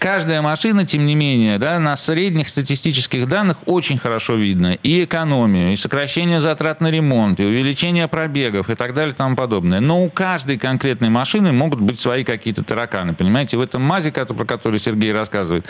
каждая 0.00 0.42
машина, 0.42 0.84
тем 0.84 1.06
не 1.06 1.14
менее, 1.14 1.58
да, 1.58 1.78
на 1.78 1.96
средних 1.96 2.48
статистических 2.48 3.28
данных 3.28 3.58
очень 3.66 3.96
хорошо 3.96 4.34
видно 4.34 4.76
и 4.82 5.04
экономию, 5.04 5.72
и 5.72 5.76
сокращение 5.76 6.40
затрат 6.40 6.80
на 6.80 6.90
ремонт, 6.90 7.38
и 7.38 7.44
увеличение 7.44 8.08
пробегов, 8.08 8.70
и 8.70 8.74
так 8.74 8.92
далее, 8.92 9.12
и 9.12 9.16
тому 9.16 9.36
подобное. 9.36 9.78
Но 9.78 10.02
у 10.02 10.10
каждой 10.10 10.58
конкретной 10.58 11.10
машины 11.10 11.52
могут 11.52 11.80
быть 11.80 12.00
свои 12.00 12.24
какие-то 12.24 12.64
тараканы, 12.64 13.14
понимаете? 13.14 13.56
В 13.56 13.60
этом 13.60 13.82
МАЗе, 13.82 14.10
про 14.10 14.44
который 14.44 14.80
Сергей 14.80 15.12
рассказывает, 15.12 15.64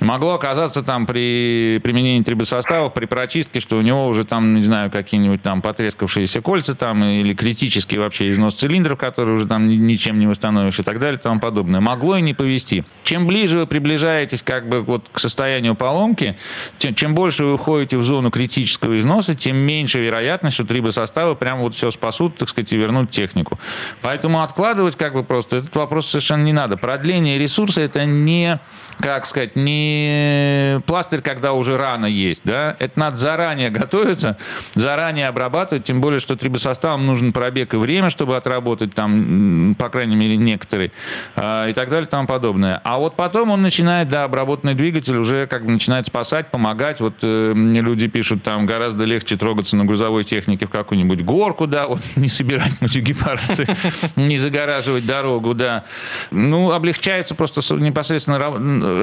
могло 0.00 0.32
оказаться 0.32 0.82
там 0.82 1.04
при 1.04 1.78
применении 1.84 2.22
трибосоставов, 2.22 2.94
при 2.94 3.04
прочистке, 3.04 3.60
что 3.60 3.76
у 3.76 3.82
него 3.82 4.06
уже 4.06 4.24
там, 4.24 4.54
не 4.54 4.62
знаю, 4.62 4.90
какие-нибудь 4.90 5.42
там 5.42 5.60
потрескавшиеся 5.60 6.40
кольца 6.40 6.74
там, 6.74 7.04
или 7.04 7.34
критический 7.34 7.98
вообще 7.98 8.30
износ 8.30 8.54
цилиндров, 8.54 8.98
который 8.98 9.34
уже 9.34 9.46
там 9.46 9.68
ничем 9.68 10.18
не 10.18 10.26
восстановишь 10.26 10.78
и 10.78 10.82
так 10.82 10.94
далее 10.94 11.01
и 11.10 11.16
тому 11.16 11.40
подобное. 11.40 11.80
Могло 11.80 12.16
и 12.16 12.22
не 12.22 12.34
повести. 12.34 12.84
Чем 13.04 13.26
ближе 13.26 13.58
вы 13.58 13.66
приближаетесь 13.66 14.42
как 14.42 14.68
бы 14.68 14.82
вот 14.82 15.08
к 15.10 15.18
состоянию 15.18 15.74
поломки, 15.74 16.36
тем, 16.78 16.94
чем 16.94 17.14
больше 17.14 17.44
вы 17.44 17.54
уходите 17.54 17.96
в 17.96 18.02
зону 18.02 18.30
критического 18.30 18.98
износа, 18.98 19.34
тем 19.34 19.56
меньше 19.56 20.00
вероятность, 20.00 20.54
что 20.54 20.64
трибосоставы 20.64 21.34
прямо 21.36 21.62
вот 21.62 21.74
все 21.74 21.90
спасут, 21.90 22.36
так 22.36 22.48
сказать, 22.48 22.72
и 22.72 22.76
вернут 22.76 23.10
технику. 23.10 23.58
Поэтому 24.00 24.42
откладывать 24.42 24.96
как 24.96 25.14
бы 25.14 25.24
просто 25.24 25.56
этот 25.56 25.74
вопрос 25.76 26.08
совершенно 26.08 26.44
не 26.44 26.52
надо. 26.52 26.76
Продление 26.76 27.38
ресурса 27.38 27.80
это 27.80 28.04
не 28.04 28.60
как 29.00 29.26
сказать, 29.26 29.56
не 29.56 30.80
пластырь, 30.86 31.22
когда 31.22 31.54
уже 31.54 31.76
рано 31.76 32.06
есть, 32.06 32.42
да, 32.44 32.76
это 32.78 32.98
надо 32.98 33.16
заранее 33.16 33.70
готовиться, 33.70 34.36
заранее 34.74 35.28
обрабатывать, 35.28 35.84
тем 35.84 36.00
более, 36.00 36.20
что 36.20 36.36
трибосоставам 36.36 37.06
нужен 37.06 37.32
пробег 37.32 37.74
и 37.74 37.76
время, 37.76 38.10
чтобы 38.10 38.36
отработать 38.36 38.94
там, 38.94 39.74
по 39.78 39.88
крайней 39.88 40.16
мере, 40.16 40.36
некоторые, 40.36 40.91
и 41.36 41.72
так 41.74 41.88
далее, 41.88 42.06
и 42.06 42.10
тому 42.10 42.26
подобное. 42.26 42.80
А 42.84 42.98
вот 42.98 43.16
потом 43.16 43.50
он 43.50 43.62
начинает, 43.62 44.08
да, 44.08 44.24
обработанный 44.24 44.74
двигатель 44.74 45.16
уже 45.16 45.46
как 45.46 45.64
бы 45.64 45.72
начинает 45.72 46.06
спасать, 46.06 46.50
помогать. 46.50 47.00
Вот 47.00 47.14
э, 47.22 47.52
люди 47.54 48.08
пишут, 48.08 48.42
там 48.42 48.66
гораздо 48.66 49.04
легче 49.04 49.36
трогаться 49.36 49.76
на 49.76 49.84
грузовой 49.84 50.24
технике 50.24 50.66
в 50.66 50.70
какую-нибудь 50.70 51.22
горку, 51.22 51.66
да, 51.66 51.86
вот 51.86 52.00
не 52.16 52.28
собирать 52.28 52.80
матюги 52.80 53.14
парцы, 53.14 53.66
не 54.16 54.38
загораживать 54.38 55.06
дорогу, 55.06 55.54
да. 55.54 55.84
Ну, 56.30 56.72
облегчается 56.72 57.34
просто 57.34 57.60
непосредственно 57.76 58.38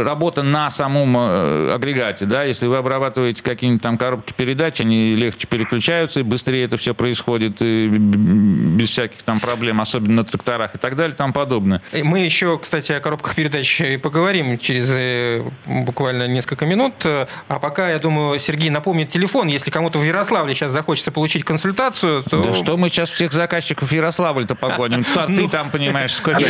работа 0.03 0.43
на 0.43 0.69
самом 0.69 1.15
э, 1.17 1.73
агрегате, 1.73 2.25
да, 2.25 2.43
если 2.43 2.67
вы 2.67 2.77
обрабатываете 2.77 3.43
какие-нибудь 3.43 3.81
там 3.81 3.97
коробки 3.97 4.33
передач, 4.33 4.81
они 4.81 5.15
легче 5.15 5.47
переключаются, 5.47 6.19
и 6.19 6.23
быстрее 6.23 6.65
это 6.65 6.77
все 6.77 6.93
происходит, 6.93 7.61
без 7.61 8.89
всяких 8.89 9.23
там 9.23 9.39
проблем, 9.39 9.81
особенно 9.81 10.15
на 10.15 10.23
тракторах 10.23 10.75
и 10.75 10.77
так 10.77 10.95
далее, 10.95 11.13
и 11.13 11.17
тому 11.17 11.33
подобное. 11.33 11.78
Мы 12.03 12.19
еще, 12.19 12.57
кстати, 12.57 12.91
о 12.91 12.99
коробках 12.99 13.35
передач 13.35 13.81
и 13.81 13.97
поговорим 13.97 14.57
через 14.57 14.89
э, 14.91 15.43
буквально 15.65 16.27
несколько 16.27 16.65
минут, 16.65 16.93
а 17.05 17.59
пока, 17.59 17.89
я 17.89 17.99
думаю, 17.99 18.39
Сергей 18.39 18.69
напомнит 18.69 19.09
телефон, 19.09 19.47
если 19.47 19.71
кому-то 19.71 19.99
в 19.99 20.03
Ярославле 20.03 20.53
сейчас 20.53 20.71
захочется 20.71 21.11
получить 21.11 21.43
консультацию, 21.43 22.23
то... 22.23 22.43
Да 22.43 22.53
что 22.53 22.77
мы 22.77 22.89
сейчас 22.89 23.09
всех 23.09 23.31
заказчиков 23.31 23.89
в 23.89 23.91
Ярославль-то 23.91 24.55
погоним? 24.55 25.03
Ты 25.03 25.19
ну, 25.27 25.49
там 25.49 25.69
понимаешь, 25.69 26.13
сколько... 26.13 26.41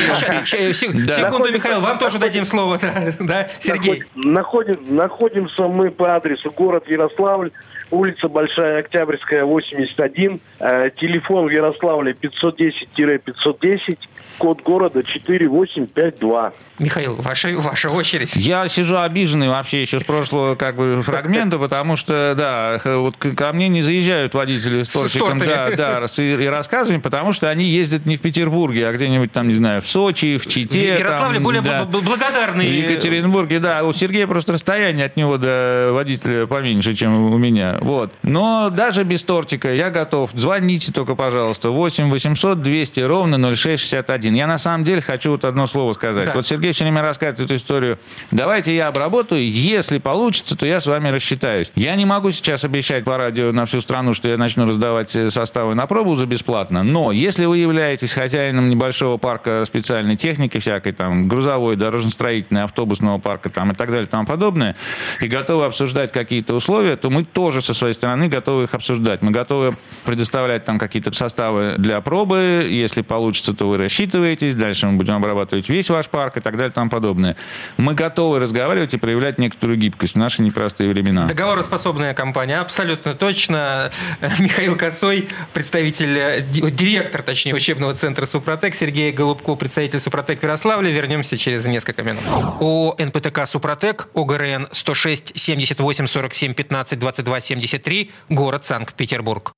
Секунду, 0.46 1.52
Михаил, 1.52 1.82
вам 1.82 2.00
тоже 2.00 2.20
дадим 2.20 2.46
слово 2.46 2.80
да, 3.20 3.48
Сергей? 3.60 4.04
Находим, 4.16 4.96
находимся 4.96 5.64
мы 5.68 5.92
по 5.92 6.16
адресу 6.16 6.52
город 6.52 6.86
Ярославль, 6.88 7.52
улица 7.92 8.28
Большая 8.28 8.80
Октябрьская, 8.80 9.44
81, 9.44 10.40
э, 10.60 10.90
телефон 11.00 11.48
в 11.48 11.50
Ярославле 11.50 12.14
510-510, 12.14 13.98
код 14.38 14.62
города 14.62 15.04
4852. 15.04 16.54
Михаил, 16.80 17.16
ваша, 17.16 17.50
ваша 17.58 17.90
очередь. 17.90 18.36
Я 18.38 18.68
сижу 18.68 18.98
обиженный 18.98 19.50
вообще 19.50 19.82
еще 19.82 20.00
с 20.00 20.04
прошлого 20.04 20.56
как 20.56 20.76
бы 20.78 21.02
фрагмента, 21.04 21.60
потому 21.60 21.98
что, 21.98 22.34
да, 22.38 22.80
вот 22.86 23.16
ко 23.18 23.52
мне 23.54 23.68
не 23.68 23.82
заезжают 23.82 24.34
водители 24.34 24.84
с 24.84 24.90
тортиком, 24.90 25.40
да, 25.40 25.70
да, 25.76 26.06
и, 26.18 26.22
и 26.22 26.48
рассказываем, 26.48 27.02
потому 27.02 27.34
что 27.34 27.50
они 27.50 27.66
ездят 27.66 28.06
не 28.06 28.16
в 28.16 28.22
Петербурге, 28.22 28.88
а 28.88 28.94
где-нибудь 28.94 29.32
там, 29.32 29.48
не 29.48 29.56
знаю, 29.56 29.82
в 29.82 29.88
Сочи, 29.88 30.38
в 30.38 30.48
Чите. 30.48 30.96
В 30.96 31.00
Ярославле 31.00 31.36
там, 31.36 31.44
более 31.44 31.62
да, 31.62 31.86
благодарные. 31.86 32.70
В 32.70 32.90
Екатеринбурге, 32.90 33.60
да. 33.60 33.84
У 33.84 33.92
Сергея 33.92 34.28
просто 34.28 34.54
расстояние 34.54 35.06
от 35.06 35.18
него 35.18 35.38
до 35.38 35.90
водителя 35.92 36.48
поменьше, 36.48 36.94
чем 36.96 37.32
у 37.32 37.38
меня. 37.38 37.79
Вот. 37.82 38.14
Но 38.24 38.70
даже 38.70 39.04
без 39.04 39.24
тортика 39.24 39.74
я 39.74 39.90
готов. 39.90 40.32
Звоните 40.34 40.92
только, 40.92 41.16
пожалуйста. 41.16 41.70
8 41.70 42.10
800 42.10 42.62
200 42.62 43.00
ровно 43.02 43.38
0661. 43.56 44.34
Я 44.34 44.48
на 44.48 44.58
самом 44.58 44.84
деле 44.84 45.02
хочу 45.02 45.32
вот 45.32 45.46
одно 45.46 45.68
слово 45.68 45.94
сказать. 45.94 46.28
Да. 46.28 46.34
Вот 46.36 46.48
Сергей 46.48 46.72
все 46.72 46.84
время 46.84 47.02
рассказывает 47.02 47.40
эту 47.40 47.56
историю. 47.56 48.00
Давайте 48.32 48.76
я 48.76 48.88
обработаю, 48.88 49.50
если 49.50 49.98
получится, 49.98 50.58
то 50.58 50.66
я 50.66 50.82
с 50.82 50.88
вами 50.88 51.10
рассчитаюсь. 51.10 51.72
Я 51.76 51.96
не 51.96 52.06
могу 52.06 52.32
сейчас 52.32 52.64
обещать 52.64 53.04
по 53.04 53.18
радио 53.18 53.52
на 53.52 53.66
всю 53.66 53.82
страну, 53.82 54.14
что 54.14 54.28
я 54.28 54.38
начну 54.38 54.68
раздавать 54.68 55.16
э, 55.16 55.30
составы 55.30 55.76
на 55.76 55.88
пробу 55.88 56.16
за 56.16 56.26
бесплатно, 56.26 56.84
но 56.84 57.12
если 57.12 57.46
вы 57.46 57.58
являетесь 57.58 58.14
хозяином 58.14 58.70
небольшого 58.70 59.18
парка 59.18 59.64
специальной 59.66 60.16
техники 60.16 60.60
всякой, 60.60 60.92
там, 60.92 61.28
грузовой, 61.28 61.76
дорожно-строительной, 61.76 62.64
автобусного 62.64 63.18
парка 63.18 63.50
там, 63.50 63.72
и 63.72 63.76
так 63.76 63.90
далее 63.90 64.06
и 64.06 64.10
тому 64.10 64.26
подобное, 64.26 64.76
и 65.22 65.28
готовы 65.28 65.66
обсуждать 65.66 66.12
какие-то 66.12 66.54
условия, 66.54 66.96
то 66.96 67.10
мы 67.10 67.24
тоже 67.24 67.62
со 67.70 67.76
своей 67.76 67.94
стороны 67.94 68.28
готовы 68.30 68.64
их 68.64 68.74
обсуждать. 68.74 69.22
Мы 69.22 69.30
готовы 69.30 69.78
предоставлять 70.04 70.66
там 70.66 70.80
какие-то 70.80 71.14
составы 71.14 71.76
для 71.78 72.02
пробы, 72.02 72.68
если 72.68 73.04
получится, 73.04 73.54
то 73.54 73.70
вы 73.70 73.78
рассчитываетесь, 73.78 74.56
дальше 74.56 74.88
мы 74.88 74.94
будем 74.94 75.14
обрабатывать 75.14 75.70
весь 75.70 75.88
ваш 75.92 76.08
парк 76.08 76.38
и 76.38 76.40
так 76.40 76.54
далее 76.54 76.72
и 76.72 76.74
тому 76.74 76.90
подобное. 76.90 77.36
Мы 77.78 77.94
готовы 77.94 78.40
разговаривать 78.40 78.96
и 78.96 78.98
проявлять 78.98 79.38
некоторую 79.38 79.78
гибкость 79.78 80.16
в 80.16 80.18
наши 80.18 80.42
непростые 80.42 80.90
времена. 80.90 81.28
Договороспособная 81.28 82.16
компания, 82.16 82.60
абсолютно 82.60 83.14
точно. 83.14 83.92
Михаил 84.40 84.76
Косой, 84.76 85.30
представитель, 85.54 86.44
директор, 86.72 87.22
точнее, 87.22 87.54
учебного 87.54 87.94
центра 87.94 88.26
«Супротек», 88.26 88.74
Сергей 88.74 89.12
Голубко, 89.12 89.54
представитель 89.54 90.00
«Супротек» 90.00 90.40
в 90.40 90.44
Ярославле. 90.44 90.92
Вернемся 90.92 91.38
через 91.38 91.68
несколько 91.68 92.02
минут. 92.02 92.24
О 92.60 92.96
НПТК 92.98 93.46
«Супротек», 93.46 94.10
ОГРН 94.16 94.70
106 94.72 95.34
78 95.38 96.08
47 96.08 96.54
15 96.56 96.98
22 96.98 97.40
73, 97.60 98.12
город 98.30 98.66
Санкт-Петербург. 98.66 99.52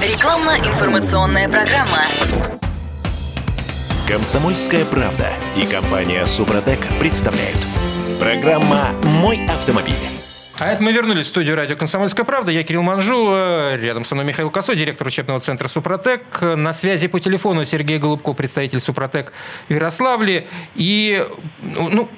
Рекламно-информационная 0.00 1.48
программа. 1.48 2.04
Комсомольская 4.06 4.84
правда 4.84 5.32
и 5.56 5.66
компания 5.66 6.24
«Супротек» 6.24 6.80
представляют. 6.98 7.58
Программа 8.18 8.92
«Мой 9.02 9.44
автомобиль». 9.46 9.94
А 10.60 10.72
это 10.72 10.82
мы 10.82 10.90
вернулись 10.90 11.26
в 11.26 11.28
студию 11.28 11.56
радио 11.56 11.76
«Комсомольская 11.76 12.24
правда». 12.24 12.50
Я 12.50 12.64
Кирилл 12.64 12.82
Манжул, 12.82 13.28
рядом 13.32 14.04
со 14.04 14.16
мной 14.16 14.26
Михаил 14.26 14.50
Косой, 14.50 14.74
директор 14.76 15.06
учебного 15.06 15.38
центра 15.38 15.68
«Супротек». 15.68 16.40
На 16.40 16.72
связи 16.72 17.06
по 17.06 17.20
телефону 17.20 17.64
Сергей 17.64 17.98
Голубко, 17.98 18.32
представитель 18.32 18.80
«Супротек» 18.80 19.32
в 19.68 19.72
Ярославле. 19.72 20.48
И, 20.74 21.24
ну, 21.62 22.08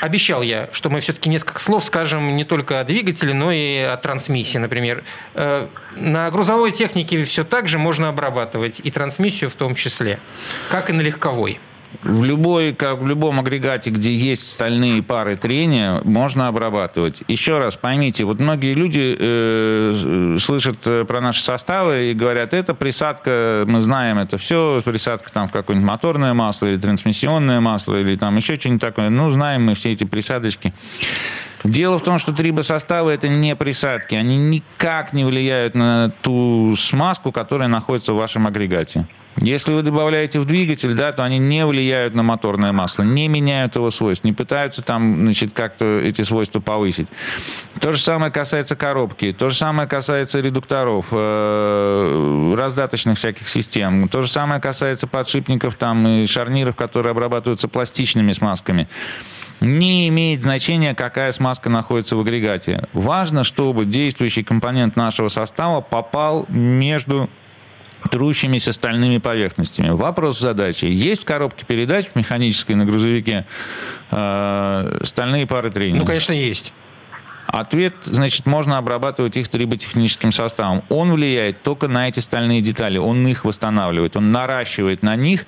обещал 0.00 0.42
я, 0.42 0.68
что 0.72 0.90
мы 0.90 1.00
все-таки 1.00 1.28
несколько 1.28 1.60
слов 1.60 1.84
скажем 1.84 2.36
не 2.36 2.44
только 2.44 2.80
о 2.80 2.84
двигателе, 2.84 3.34
но 3.34 3.52
и 3.52 3.78
о 3.78 3.96
трансмиссии, 3.96 4.58
например. 4.58 5.04
Э, 5.34 5.68
на 5.96 6.30
грузовой 6.30 6.72
технике 6.72 7.22
все 7.24 7.44
так 7.44 7.68
же 7.68 7.78
можно 7.78 8.08
обрабатывать, 8.08 8.80
и 8.82 8.90
трансмиссию 8.90 9.50
в 9.50 9.54
том 9.54 9.74
числе, 9.74 10.18
как 10.70 10.90
и 10.90 10.92
на 10.92 11.00
легковой. 11.00 11.60
В, 12.02 12.24
любой, 12.24 12.72
как 12.72 13.00
в 13.00 13.06
любом 13.06 13.40
агрегате, 13.40 13.90
где 13.90 14.14
есть 14.14 14.50
стальные 14.50 15.02
пары 15.02 15.36
трения, 15.36 16.00
можно 16.04 16.48
обрабатывать. 16.48 17.22
Еще 17.28 17.58
раз 17.58 17.76
поймите, 17.76 18.24
вот 18.24 18.40
многие 18.40 18.74
люди 18.74 19.16
э, 19.18 20.36
слышат 20.40 20.78
э, 20.84 21.04
про 21.04 21.20
наши 21.20 21.42
составы 21.42 22.10
и 22.10 22.14
говорят, 22.14 22.54
это 22.54 22.74
присадка, 22.74 23.64
мы 23.66 23.80
знаем 23.80 24.18
это 24.18 24.38
все, 24.38 24.80
присадка 24.84 25.32
там 25.32 25.48
в 25.48 25.52
какое-нибудь 25.52 25.88
моторное 25.88 26.34
масло 26.34 26.66
или 26.66 26.76
трансмиссионное 26.76 27.60
масло 27.60 28.00
или 28.00 28.16
там 28.16 28.36
еще 28.36 28.58
что-нибудь 28.58 28.80
такое. 28.80 29.10
Ну, 29.10 29.30
знаем 29.30 29.64
мы 29.66 29.74
все 29.74 29.92
эти 29.92 30.04
присадочки. 30.04 30.72
Дело 31.64 31.98
в 31.98 32.02
том, 32.02 32.18
что 32.18 32.32
трибосоставы 32.32 33.12
это 33.12 33.28
не 33.28 33.56
присадки. 33.56 34.14
Они 34.14 34.36
никак 34.36 35.12
не 35.12 35.24
влияют 35.24 35.74
на 35.74 36.12
ту 36.22 36.74
смазку, 36.76 37.32
которая 37.32 37.68
находится 37.68 38.12
в 38.12 38.16
вашем 38.16 38.46
агрегате. 38.46 39.06
Если 39.38 39.72
вы 39.72 39.82
добавляете 39.82 40.40
в 40.40 40.46
двигатель, 40.46 40.94
да, 40.94 41.12
то 41.12 41.22
они 41.22 41.38
не 41.38 41.66
влияют 41.66 42.14
на 42.14 42.22
моторное 42.22 42.72
масло, 42.72 43.02
не 43.02 43.28
меняют 43.28 43.76
его 43.76 43.90
свойств, 43.90 44.24
не 44.24 44.32
пытаются 44.32 44.80
там, 44.80 45.20
значит, 45.20 45.52
как-то 45.52 46.00
эти 46.00 46.22
свойства 46.22 46.60
повысить. 46.60 47.08
То 47.80 47.92
же 47.92 47.98
самое 47.98 48.32
касается 48.32 48.76
коробки, 48.76 49.32
то 49.32 49.50
же 49.50 49.56
самое 49.56 49.86
касается 49.86 50.40
редукторов, 50.40 51.06
э, 51.10 52.54
раздаточных 52.56 53.18
всяких 53.18 53.48
систем, 53.48 54.08
то 54.08 54.22
же 54.22 54.28
самое 54.28 54.60
касается 54.60 55.06
подшипников 55.06 55.76
там 55.76 56.06
и 56.08 56.26
шарниров, 56.26 56.74
которые 56.74 57.10
обрабатываются 57.10 57.68
пластичными 57.68 58.32
смазками. 58.32 58.88
Не 59.60 60.08
имеет 60.08 60.42
значения, 60.42 60.94
какая 60.94 61.32
смазка 61.32 61.70
находится 61.70 62.16
в 62.16 62.20
агрегате. 62.20 62.86
Важно, 62.92 63.42
чтобы 63.44 63.84
действующий 63.84 64.42
компонент 64.42 64.96
нашего 64.96 65.28
состава 65.28 65.80
попал 65.80 66.46
между 66.48 67.28
трущимися 68.06 68.72
стальными 68.72 69.18
поверхностями. 69.18 69.90
Вопрос 69.90 70.40
задачи. 70.40 70.86
Есть 70.86 71.22
в 71.22 71.24
коробке 71.24 71.64
передач 71.66 72.06
механической 72.14 72.74
на 72.74 72.84
грузовике 72.84 73.46
э, 74.10 74.98
стальные 75.02 75.46
пары 75.46 75.70
трения? 75.70 76.00
Ну, 76.00 76.06
конечно, 76.06 76.32
есть. 76.32 76.72
Ответ, 77.46 77.94
значит, 78.04 78.46
можно 78.46 78.78
обрабатывать 78.78 79.36
их 79.36 79.48
триботехническим 79.48 80.32
составом. 80.32 80.82
Он 80.88 81.12
влияет 81.12 81.62
только 81.62 81.88
на 81.88 82.08
эти 82.08 82.20
стальные 82.20 82.60
детали, 82.60 82.98
он 82.98 83.26
их 83.26 83.44
восстанавливает, 83.44 84.16
он 84.16 84.32
наращивает 84.32 85.02
на 85.02 85.16
них 85.16 85.46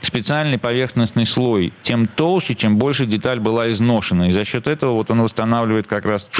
специальный 0.00 0.58
поверхностный 0.58 1.26
слой. 1.26 1.72
Тем 1.82 2.06
толще, 2.06 2.54
чем 2.54 2.76
больше 2.76 3.06
деталь 3.06 3.40
была 3.40 3.70
изношена. 3.70 4.28
И 4.28 4.30
за 4.30 4.44
счет 4.44 4.66
этого 4.66 4.92
вот 4.92 5.10
он 5.10 5.22
восстанавливает 5.22 5.86
как 5.86 6.04
раз 6.04 6.30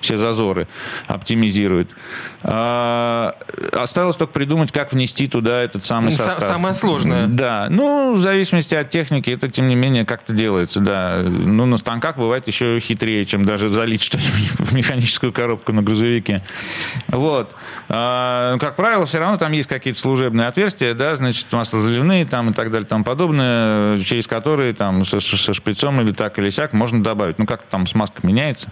все 0.00 0.16
зазоры, 0.16 0.68
оптимизирует. 1.06 1.90
А, 2.42 3.36
осталось 3.72 4.16
только 4.16 4.32
придумать, 4.32 4.72
как 4.72 4.92
внести 4.92 5.26
туда 5.28 5.62
этот 5.62 5.84
самый 5.84 6.12
состав. 6.12 6.42
Самое 6.42 6.74
сложное. 6.74 7.26
Да. 7.26 7.68
Ну, 7.70 8.14
в 8.14 8.20
зависимости 8.20 8.74
от 8.74 8.90
техники, 8.90 9.30
это, 9.30 9.48
тем 9.50 9.68
не 9.68 9.74
менее, 9.74 10.04
как-то 10.04 10.32
делается, 10.32 10.80
да. 10.80 11.22
Ну, 11.22 11.66
на 11.66 11.76
станках 11.76 12.16
бывает 12.16 12.46
еще 12.46 12.80
хитрее, 12.80 13.24
чем 13.24 13.44
даже 13.44 13.68
залить 13.68 14.02
что-нибудь 14.02 14.55
в 14.58 14.74
механическую 14.74 15.32
коробку 15.32 15.72
на 15.72 15.82
грузовике. 15.82 16.42
Вот. 17.08 17.54
А, 17.88 18.56
как 18.58 18.76
правило, 18.76 19.06
все 19.06 19.18
равно 19.18 19.36
там 19.36 19.52
есть 19.52 19.68
какие-то 19.68 19.98
служебные 19.98 20.48
отверстия, 20.48 20.94
да, 20.94 21.16
значит, 21.16 21.46
маслозаливные 21.52 22.26
там 22.26 22.50
и 22.50 22.52
так 22.52 22.70
далее, 22.70 22.86
там 22.86 23.04
подобное, 23.04 23.98
через 23.98 24.26
которые 24.26 24.72
там 24.74 25.04
со, 25.04 25.20
со 25.20 25.54
шприцом 25.54 26.00
или 26.00 26.12
так 26.12 26.38
или 26.38 26.50
сяк 26.50 26.72
можно 26.72 27.02
добавить. 27.02 27.38
Ну, 27.38 27.46
как 27.46 27.62
там 27.62 27.86
смазка 27.86 28.26
меняется. 28.26 28.70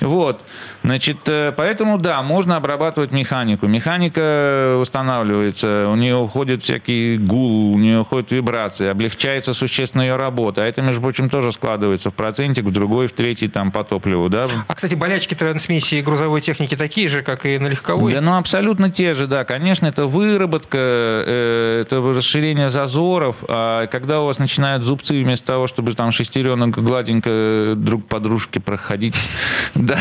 Вот. 0.00 0.42
Значит, 0.82 1.20
э, 1.26 1.52
поэтому, 1.56 1.96
да, 1.96 2.22
можно 2.22 2.56
обрабатывать 2.56 3.10
механику. 3.10 3.66
Механика 3.66 4.76
устанавливается, 4.78 5.88
у 5.88 5.96
нее 5.96 6.16
уходит 6.16 6.62
всякий 6.62 7.16
гул, 7.16 7.72
у 7.72 7.78
нее 7.78 8.00
уходит 8.00 8.30
вибрации, 8.30 8.88
облегчается 8.88 9.54
существенно 9.54 10.02
ее 10.02 10.16
работа. 10.16 10.62
А 10.62 10.66
это, 10.66 10.82
между 10.82 11.00
прочим, 11.00 11.30
тоже 11.30 11.52
складывается 11.52 12.10
в 12.10 12.14
процентик, 12.14 12.64
в 12.64 12.70
другой, 12.70 13.06
в 13.06 13.12
третий 13.12 13.48
там 13.48 13.72
по 13.72 13.82
топливу, 13.82 14.28
да. 14.28 14.46
А, 14.68 14.74
кстати, 14.74 14.94
болячки 15.04 15.34
трансмиссии 15.34 16.00
грузовой 16.00 16.40
техники 16.40 16.76
такие 16.76 17.08
же, 17.08 17.20
как 17.20 17.44
и 17.44 17.58
на 17.58 17.66
легковой? 17.66 18.14
Да, 18.14 18.22
ну, 18.22 18.38
абсолютно 18.38 18.90
те 18.90 19.12
же, 19.12 19.26
да. 19.26 19.44
Конечно, 19.44 19.84
это 19.84 20.06
выработка, 20.06 20.78
э, 20.78 21.80
это 21.82 22.00
расширение 22.00 22.70
зазоров. 22.70 23.36
А 23.46 23.86
когда 23.88 24.22
у 24.22 24.24
вас 24.24 24.38
начинают 24.38 24.82
зубцы 24.82 25.22
вместо 25.22 25.44
того, 25.44 25.66
чтобы 25.66 25.92
там 25.92 26.10
шестеренок 26.10 26.70
гладенько 26.82 27.74
друг 27.76 28.06
по 28.06 28.18
дружке 28.18 28.60
проходить, 28.60 29.14
да, 29.74 29.98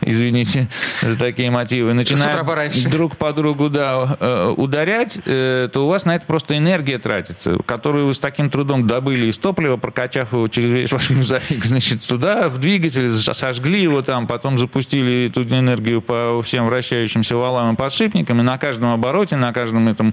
извините 0.00 0.68
за 1.02 1.18
такие 1.18 1.50
мотивы, 1.50 1.92
начинают 1.92 2.88
друг 2.88 3.16
по 3.16 3.32
другу 3.32 3.68
да, 3.68 4.16
э, 4.20 4.54
ударять, 4.56 5.18
э, 5.26 5.68
то 5.72 5.86
у 5.86 5.88
вас 5.88 6.04
на 6.04 6.14
это 6.14 6.24
просто 6.24 6.56
энергия 6.56 6.98
тратится, 6.98 7.58
которую 7.66 8.06
вы 8.06 8.14
с 8.14 8.20
таким 8.20 8.48
трудом 8.48 8.86
добыли 8.86 9.26
из 9.26 9.38
топлива, 9.38 9.76
прокачав 9.76 10.32
его 10.32 10.46
через 10.46 10.70
весь 10.70 10.92
ваш 10.92 11.10
рюкзак, 11.10 11.42
значит, 11.64 12.06
туда, 12.06 12.48
в 12.48 12.58
двигатель, 12.58 13.10
сожгли 13.10 13.82
его 13.82 14.02
там, 14.02 14.28
потом 14.36 14.58
запустили 14.58 15.28
эту 15.28 15.42
энергию 15.44 16.02
по 16.02 16.42
всем 16.42 16.66
вращающимся 16.66 17.36
валам 17.36 17.72
и 17.72 17.76
подшипникам, 17.76 18.40
и 18.40 18.42
на 18.42 18.58
каждом 18.58 18.92
обороте, 18.92 19.36
на 19.36 19.50
каждом 19.54 19.88
этом 19.88 20.12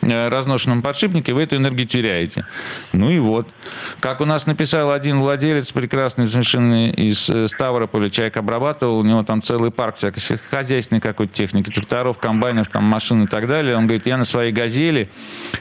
э, 0.00 0.28
разношенном 0.28 0.80
подшипнике 0.80 1.34
вы 1.34 1.42
эту 1.42 1.56
энергию 1.56 1.86
теряете. 1.86 2.46
Ну 2.94 3.10
и 3.10 3.18
вот. 3.18 3.46
Как 4.00 4.22
у 4.22 4.24
нас 4.24 4.46
написал 4.46 4.92
один 4.92 5.20
владелец, 5.20 5.72
прекрасный 5.72 6.26
совершенно 6.26 6.90
из 6.90 7.30
Ставрополя, 7.50 8.08
человек 8.08 8.38
обрабатывал, 8.38 8.98
у 8.98 9.04
него 9.04 9.22
там 9.24 9.42
целый 9.42 9.70
парк 9.70 9.96
всякой 9.96 10.20
сельскохозяйственной 10.20 11.02
какой-то 11.02 11.34
техники, 11.34 11.70
тракторов, 11.70 12.16
комбайнов, 12.16 12.68
там 12.68 12.84
машин 12.84 13.24
и 13.24 13.26
так 13.26 13.46
далее. 13.46 13.76
Он 13.76 13.86
говорит, 13.86 14.06
я 14.06 14.16
на 14.16 14.24
своей 14.24 14.52
«Газели» 14.52 15.10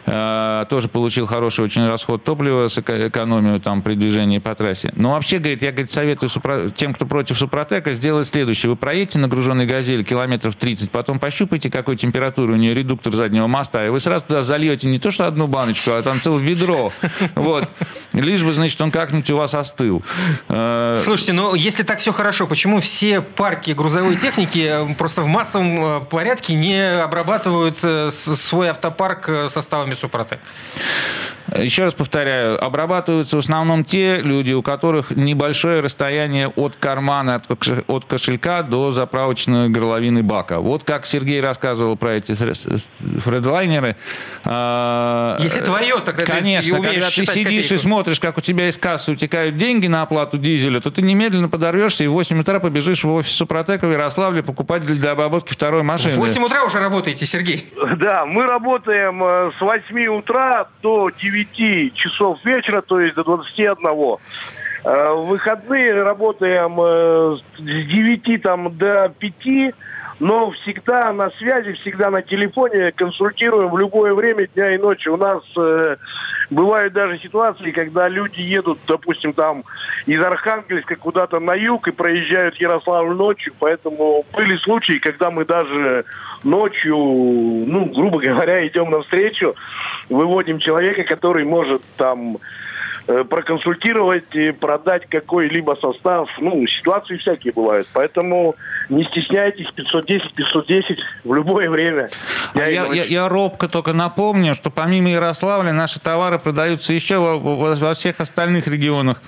э, 0.05 0.65
тоже 0.69 0.87
получил 0.87 1.25
хороший 1.25 1.65
очень 1.65 1.85
расход 1.85 2.23
топлива 2.23 2.69
с 2.69 2.77
экономию 2.77 3.59
там 3.59 3.81
при 3.81 3.95
движении 3.95 4.37
по 4.37 4.55
трассе. 4.55 4.93
Но 4.95 5.11
вообще, 5.11 5.39
говорит, 5.39 5.63
я 5.63 5.71
говорит, 5.71 5.91
советую 5.91 6.29
супро... 6.29 6.69
тем, 6.69 6.93
кто 6.93 7.05
против 7.05 7.37
Супротека, 7.37 7.88
сделать 7.93 8.27
следующее. 8.27 8.69
Вы 8.69 8.75
проедете 8.75 9.19
на 9.19 9.27
груженной 9.27 9.65
«Газели» 9.65 10.03
километров 10.03 10.55
30, 10.55 10.91
потом 10.91 11.19
пощупайте, 11.19 11.69
какой 11.69 11.97
температуры 11.97 12.53
у 12.53 12.55
нее 12.55 12.73
редуктор 12.73 13.15
заднего 13.15 13.47
моста, 13.47 13.85
и 13.85 13.89
вы 13.89 13.99
сразу 13.99 14.25
туда 14.25 14.43
зальете 14.43 14.87
не 14.87 14.99
то, 14.99 15.11
что 15.11 15.27
одну 15.27 15.47
баночку, 15.47 15.91
а 15.91 16.01
там 16.01 16.21
целое 16.21 16.41
ведро. 16.41 16.91
Вот. 17.35 17.69
Лишь 18.13 18.43
бы, 18.43 18.53
значит, 18.53 18.79
он 18.81 18.91
как-нибудь 18.91 19.29
у 19.29 19.37
вас 19.37 19.53
остыл. 19.53 20.03
Э, 20.47 20.97
Слушайте, 20.99 21.33
ну 21.33 21.55
если 21.55 21.83
так 21.83 21.99
все 21.99 22.11
хорошо, 22.11 22.47
почему 22.47 22.79
все 22.79 23.21
парки 23.21 23.71
грузовой 23.71 24.15
техники 24.15 24.67
э, 24.69 24.93
просто 24.95 25.21
в 25.21 25.27
массовом 25.27 25.83
э, 25.83 25.99
порядке 26.01 26.55
не 26.55 27.01
обрабатывают 27.01 27.79
свой 28.13 28.69
автопарк 28.69 29.29
составами 29.47 29.93
Супротек? 29.93 30.39
Еще 31.57 31.83
раз 31.85 31.93
повторяю, 31.93 32.63
обрабатываются 32.63 33.37
в 33.37 33.39
основном 33.39 33.83
те 33.83 34.17
люди, 34.21 34.51
у 34.51 34.61
которых 34.61 35.11
небольшое 35.11 35.81
расстояние 35.81 36.47
от 36.47 36.75
кармана, 36.75 37.41
от 37.87 38.05
кошелька 38.05 38.63
до 38.63 38.91
заправочной 38.91 39.69
горловины 39.69 40.23
бака. 40.23 40.59
Вот 40.59 40.83
как 40.83 41.05
Сергей 41.05 41.41
рассказывал 41.41 41.95
про 41.95 42.13
эти 42.13 42.35
фредлайнеры. 43.19 43.95
А, 44.45 45.37
Если 45.39 45.61
твое, 45.61 45.99
тогда 45.99 46.23
Конечно, 46.23 46.77
ты 46.77 46.83
когда 46.83 47.07
ты 47.07 47.25
сидишь 47.25 47.43
копейку. 47.43 47.73
и 47.73 47.77
смотришь, 47.77 48.19
как 48.19 48.37
у 48.37 48.41
тебя 48.41 48.69
из 48.69 48.77
кассы 48.77 49.11
утекают 49.11 49.57
деньги 49.57 49.87
на 49.87 50.01
оплату 50.01 50.37
дизеля, 50.37 50.79
то 50.79 50.91
ты 50.91 51.01
немедленно 51.01 51.49
подорвешься 51.49 52.03
и 52.03 52.07
в 52.07 52.13
8 52.13 52.39
утра 52.39 52.59
побежишь 52.59 53.03
в 53.03 53.11
офис 53.11 53.33
Супротека 53.33 53.87
в 53.87 53.91
Ярославле 53.91 54.43
покупать 54.43 54.85
для 54.85 55.11
обработки 55.11 55.51
второй 55.51 55.83
машины. 55.83 56.15
В 56.15 56.17
8 56.17 56.43
утра 56.43 56.63
уже 56.63 56.79
работаете, 56.79 57.25
Сергей? 57.25 57.65
Да, 57.97 58.25
мы 58.25 58.45
работаем 58.45 59.23
э, 59.23 59.51
с 59.57 59.61
8 59.61 60.07
утра 60.07 60.67
до 60.81 61.09
9 61.09 61.38
9 61.43 61.93
часов 61.93 62.43
вечера, 62.45 62.81
то 62.81 62.99
есть 62.99 63.15
до 63.15 63.23
21. 63.23 63.77
Э, 64.83 65.11
в 65.13 65.27
выходные 65.27 66.03
работаем 66.03 66.75
э, 66.79 67.37
с 67.57 67.61
9 67.61 68.41
там, 68.41 68.77
до 68.77 69.11
5 69.17 69.73
но 70.19 70.51
всегда 70.51 71.13
на 71.13 71.29
связи, 71.31 71.73
всегда 71.73 72.09
на 72.09 72.21
телефоне, 72.21 72.91
консультируем 72.91 73.69
в 73.69 73.77
любое 73.77 74.13
время 74.13 74.47
дня 74.47 74.75
и 74.75 74.77
ночи. 74.77 75.07
У 75.07 75.17
нас 75.17 75.41
э, 75.57 75.95
бывают 76.49 76.93
даже 76.93 77.19
ситуации, 77.19 77.71
когда 77.71 78.07
люди 78.09 78.41
едут, 78.41 78.79
допустим, 78.87 79.33
там 79.33 79.63
из 80.05 80.21
Архангельска 80.21 80.95
куда-то 80.95 81.39
на 81.39 81.53
юг 81.53 81.87
и 81.87 81.91
проезжают 81.91 82.55
Ярославль 82.57 83.15
ночью, 83.15 83.53
поэтому 83.59 84.25
были 84.33 84.57
случаи, 84.57 84.99
когда 84.99 85.31
мы 85.31 85.45
даже 85.45 86.05
ночью, 86.43 86.97
ну, 86.97 87.85
грубо 87.85 88.19
говоря, 88.19 88.65
идем 88.67 88.91
навстречу, 88.91 89.55
выводим 90.09 90.59
человека, 90.59 91.03
который 91.03 91.45
может 91.45 91.81
там 91.95 92.37
проконсультировать 93.09 94.35
и 94.35 94.51
продать 94.51 95.07
какой-либо 95.07 95.75
состав. 95.81 96.29
Ну, 96.39 96.65
ситуации 96.67 97.17
всякие 97.17 97.53
бывают. 97.53 97.87
Поэтому 97.93 98.55
не 98.89 99.03
стесняйтесь, 99.05 99.67
510, 99.75 100.33
510 100.35 100.99
в 101.23 101.33
любое 101.33 101.69
время. 101.69 102.09
Я, 102.53 102.67
я, 102.67 102.85
я, 102.93 103.03
я 103.03 103.29
робко 103.29 103.67
только 103.67 103.93
напомню, 103.93 104.53
что 104.53 104.69
помимо 104.69 105.09
Ярославля 105.09 105.73
наши 105.73 105.99
товары 105.99 106.37
продаются 106.37 106.93
еще 106.93 107.17
во, 107.17 107.37
во 107.37 107.93
всех 107.93 108.19
остальных 108.19 108.67
регионах 108.67 109.21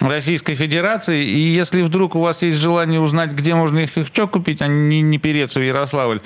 Российской 0.00 0.54
Федерации. 0.54 1.24
И 1.24 1.38
если 1.38 1.82
вдруг 1.82 2.14
у 2.14 2.20
вас 2.20 2.42
есть 2.42 2.58
желание 2.58 3.00
узнать, 3.00 3.32
где 3.32 3.54
можно 3.54 3.80
их 3.80 3.96
еще 3.96 4.28
купить, 4.28 4.62
а 4.62 4.68
не, 4.68 5.00
не 5.00 5.18
переться 5.18 5.58
в 5.58 5.62
Ярославль, 5.62 6.20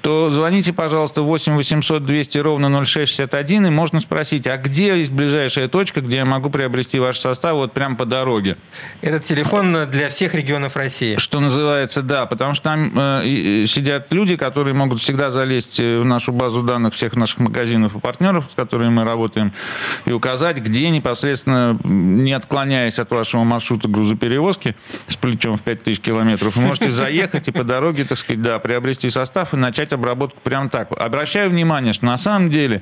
то 0.00 0.30
звоните, 0.30 0.72
пожалуйста, 0.72 1.22
8 1.22 1.56
800 1.56 2.02
200 2.02 2.38
ровно 2.38 2.84
0661 2.84 3.66
и 3.66 3.70
можно 3.70 4.00
спросить, 4.00 4.46
а 4.46 4.56
где 4.56 4.98
есть 4.98 5.12
ближайшая 5.12 5.68
точка, 5.68 6.00
где 6.00 6.18
я 6.18 6.24
могу 6.24 6.53
приобрести 6.54 7.00
ваш 7.00 7.18
состав 7.18 7.54
вот 7.54 7.72
прямо 7.72 7.96
по 7.96 8.04
дороге. 8.04 8.56
Этот 9.00 9.24
телефон 9.24 9.90
для 9.90 10.08
всех 10.08 10.36
регионов 10.36 10.76
России. 10.76 11.16
Что 11.16 11.40
называется, 11.40 12.00
да, 12.00 12.26
потому 12.26 12.54
что 12.54 12.62
там 12.62 12.92
э, 12.96 13.64
сидят 13.66 14.12
люди, 14.12 14.36
которые 14.36 14.72
могут 14.72 15.00
всегда 15.00 15.32
залезть 15.32 15.80
э, 15.80 15.98
в 15.98 16.04
нашу 16.04 16.30
базу 16.30 16.62
данных 16.62 16.94
всех 16.94 17.16
наших 17.16 17.40
магазинов 17.40 17.96
и 17.96 17.98
партнеров, 17.98 18.44
с 18.52 18.54
которыми 18.54 18.90
мы 18.90 19.02
работаем, 19.02 19.52
и 20.04 20.12
указать, 20.12 20.58
где 20.58 20.90
непосредственно, 20.90 21.76
не 21.82 22.32
отклоняясь 22.32 23.00
от 23.00 23.10
вашего 23.10 23.42
маршрута 23.42 23.88
грузоперевозки 23.88 24.76
с 25.08 25.16
плечом 25.16 25.56
в 25.56 25.62
5000 25.62 25.98
километров, 25.98 26.54
вы 26.54 26.62
можете 26.62 26.90
заехать 26.92 27.48
и 27.48 27.50
по 27.50 27.64
дороге, 27.64 28.04
так 28.04 28.16
сказать, 28.16 28.42
да, 28.42 28.60
приобрести 28.60 29.10
состав 29.10 29.54
и 29.54 29.56
начать 29.56 29.92
обработку 29.92 30.38
прямо 30.40 30.68
так. 30.68 30.92
Обращаю 30.92 31.50
внимание, 31.50 31.92
что 31.92 32.04
на 32.04 32.16
самом 32.16 32.48
деле 32.48 32.80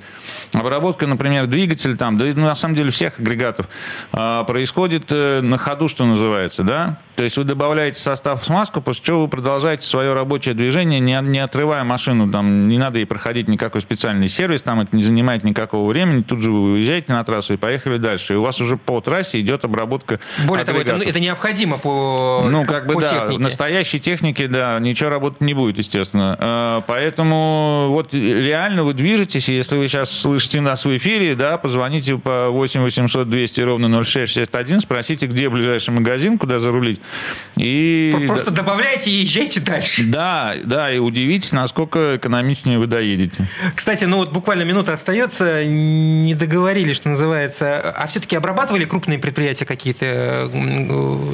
обработка, 0.52 1.06
например, 1.06 1.46
двигателя 1.46 1.96
там, 1.96 2.18
да 2.18 2.26
на 2.26 2.54
самом 2.54 2.74
деле 2.74 2.90
всех 2.90 3.18
агрегатов 3.18 3.61
продуктов, 3.62 3.68
а, 4.12 4.44
происходит 4.44 5.04
э, 5.10 5.40
на 5.40 5.58
ходу, 5.58 5.88
что 5.88 6.04
называется, 6.04 6.62
да? 6.62 6.98
То 7.16 7.24
есть 7.24 7.36
вы 7.36 7.44
добавляете 7.44 8.00
состав 8.00 8.42
в 8.42 8.44
смазку, 8.44 8.80
после 8.80 9.04
чего 9.04 9.22
вы 9.22 9.28
продолжаете 9.28 9.86
свое 9.86 10.14
рабочее 10.14 10.54
движение, 10.54 10.98
не, 10.98 11.18
не 11.22 11.38
отрывая 11.40 11.84
машину, 11.84 12.30
там 12.30 12.68
не 12.68 12.78
надо 12.78 12.98
ей 12.98 13.04
проходить 13.04 13.48
никакой 13.48 13.82
специальный 13.82 14.28
сервис, 14.28 14.62
там 14.62 14.80
это 14.80 14.96
не 14.96 15.02
занимает 15.02 15.44
никакого 15.44 15.88
времени, 15.88 16.22
тут 16.22 16.40
же 16.40 16.50
вы 16.50 16.72
уезжаете 16.72 17.12
на 17.12 17.22
трассу 17.24 17.54
и 17.54 17.56
поехали 17.56 17.98
дальше. 17.98 18.32
И 18.32 18.36
у 18.36 18.42
вас 18.42 18.60
уже 18.60 18.76
по 18.76 19.00
трассе 19.00 19.40
идет 19.40 19.64
обработка 19.64 20.20
Более 20.46 20.64
того, 20.64 20.80
это, 20.80 20.96
это 20.96 21.20
необходимо 21.20 21.78
по 21.78 22.46
Ну, 22.50 22.64
как 22.64 22.86
бы, 22.86 22.94
по 22.94 23.00
да, 23.02 23.08
технике. 23.08 23.36
в 23.36 23.40
настоящей 23.40 24.00
технике, 24.00 24.48
да, 24.48 24.78
ничего 24.80 25.10
работать 25.10 25.42
не 25.42 25.54
будет, 25.54 25.78
естественно. 25.78 26.36
А, 26.40 26.80
поэтому 26.86 27.88
вот 27.90 28.14
реально 28.14 28.84
вы 28.84 28.94
движетесь, 28.94 29.48
и 29.48 29.54
если 29.54 29.76
вы 29.76 29.88
сейчас 29.88 30.10
слышите 30.10 30.60
нас 30.60 30.84
в 30.84 30.96
эфире, 30.96 31.34
да, 31.34 31.58
позвоните 31.58 32.16
по 32.16 32.48
8 32.50 32.80
800 32.82 33.28
200 33.28 33.41
200 33.42 33.60
ровно 33.62 34.04
0661, 34.04 34.80
спросите, 34.80 35.26
где 35.26 35.48
ближайший 35.48 35.90
магазин, 35.90 36.38
куда 36.38 36.60
зарулить. 36.60 37.00
И... 37.56 38.14
Просто 38.28 38.52
добавляйте 38.52 39.10
и 39.10 39.24
езжайте 39.24 39.60
дальше. 39.60 40.04
Да, 40.04 40.54
да, 40.62 40.92
и 40.92 40.98
удивитесь, 40.98 41.50
насколько 41.50 42.16
экономичнее 42.16 42.78
вы 42.78 42.86
доедете. 42.86 43.48
Кстати, 43.74 44.04
ну 44.04 44.18
вот 44.18 44.32
буквально 44.32 44.62
минута 44.62 44.92
остается, 44.92 45.64
не 45.64 46.36
договорили, 46.36 46.92
что 46.92 47.08
называется. 47.08 47.80
А 47.90 48.06
все-таки 48.06 48.36
обрабатывали 48.36 48.84
крупные 48.84 49.18
предприятия 49.18 49.64
какие-то 49.64 50.48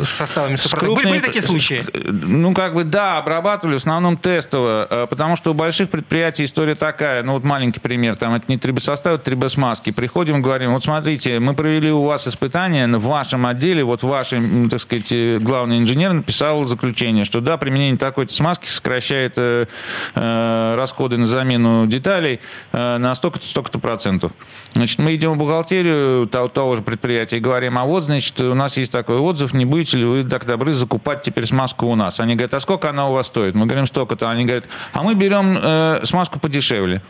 составами 0.04 0.56
Супротек? 0.56 0.86
Крупные... 0.86 1.04
Были, 1.04 1.18
были 1.18 1.26
такие 1.26 1.42
случаи? 1.42 1.84
Ну, 2.04 2.54
как 2.54 2.72
бы, 2.72 2.84
да, 2.84 3.18
обрабатывали, 3.18 3.74
в 3.74 3.78
основном 3.78 4.16
тестово, 4.16 4.86
э, 4.88 5.06
потому 5.10 5.36
что 5.36 5.50
у 5.50 5.54
больших 5.54 5.90
предприятий 5.90 6.44
история 6.44 6.74
такая, 6.74 7.22
ну, 7.22 7.34
вот 7.34 7.44
маленький 7.44 7.80
пример, 7.80 8.16
там, 8.16 8.34
это 8.34 8.46
не 8.48 8.56
трибосостав, 8.56 9.14
это 9.14 9.24
трибосмазки. 9.24 9.90
Приходим, 9.90 10.40
говорим, 10.40 10.72
вот 10.72 10.84
смотрите, 10.84 11.38
мы 11.38 11.52
провели 11.54 11.90
у 11.98 12.04
вас 12.04 12.26
испытания, 12.26 12.86
в 12.88 13.04
вашем 13.04 13.46
отделе, 13.46 13.84
вот 13.84 14.02
ваш, 14.02 14.32
так 14.70 14.80
сказать, 14.80 15.12
э, 15.12 15.38
главный 15.40 15.78
инженер 15.78 16.12
написал 16.12 16.64
заключение, 16.64 17.24
что 17.24 17.40
да, 17.40 17.56
применение 17.56 17.96
такой-то 17.96 18.32
смазки 18.32 18.66
сокращает 18.66 19.34
э, 19.36 19.66
э, 20.14 20.74
расходы 20.76 21.16
на 21.16 21.26
замену 21.26 21.86
деталей 21.86 22.40
э, 22.72 22.98
на 22.98 23.14
столько-то, 23.14 23.46
столько-то 23.46 23.78
процентов. 23.78 24.32
Значит, 24.72 24.98
мы 24.98 25.14
идем 25.14 25.34
в 25.34 25.38
бухгалтерию 25.38 26.26
того, 26.26 26.48
того 26.48 26.76
же 26.76 26.82
предприятия 26.82 27.38
и 27.38 27.40
говорим, 27.40 27.78
а 27.78 27.84
вот, 27.84 28.04
значит, 28.04 28.40
у 28.40 28.54
нас 28.54 28.76
есть 28.76 28.92
такой 28.92 29.18
отзыв, 29.18 29.54
не 29.54 29.64
будете 29.64 29.98
ли 29.98 30.04
вы 30.04 30.24
так 30.24 30.46
добры 30.46 30.72
закупать 30.72 31.22
теперь 31.22 31.46
смазку 31.46 31.86
у 31.86 31.94
нас? 31.94 32.20
Они 32.20 32.34
говорят, 32.34 32.54
а 32.54 32.60
сколько 32.60 32.90
она 32.90 33.08
у 33.08 33.12
вас 33.12 33.26
стоит? 33.26 33.54
Мы 33.54 33.66
говорим, 33.66 33.86
столько-то. 33.86 34.30
Они 34.30 34.44
говорят, 34.44 34.64
а 34.92 35.02
мы 35.02 35.14
берем 35.14 35.58
э, 35.60 36.00
смазку 36.04 36.38
подешевле. 36.38 37.02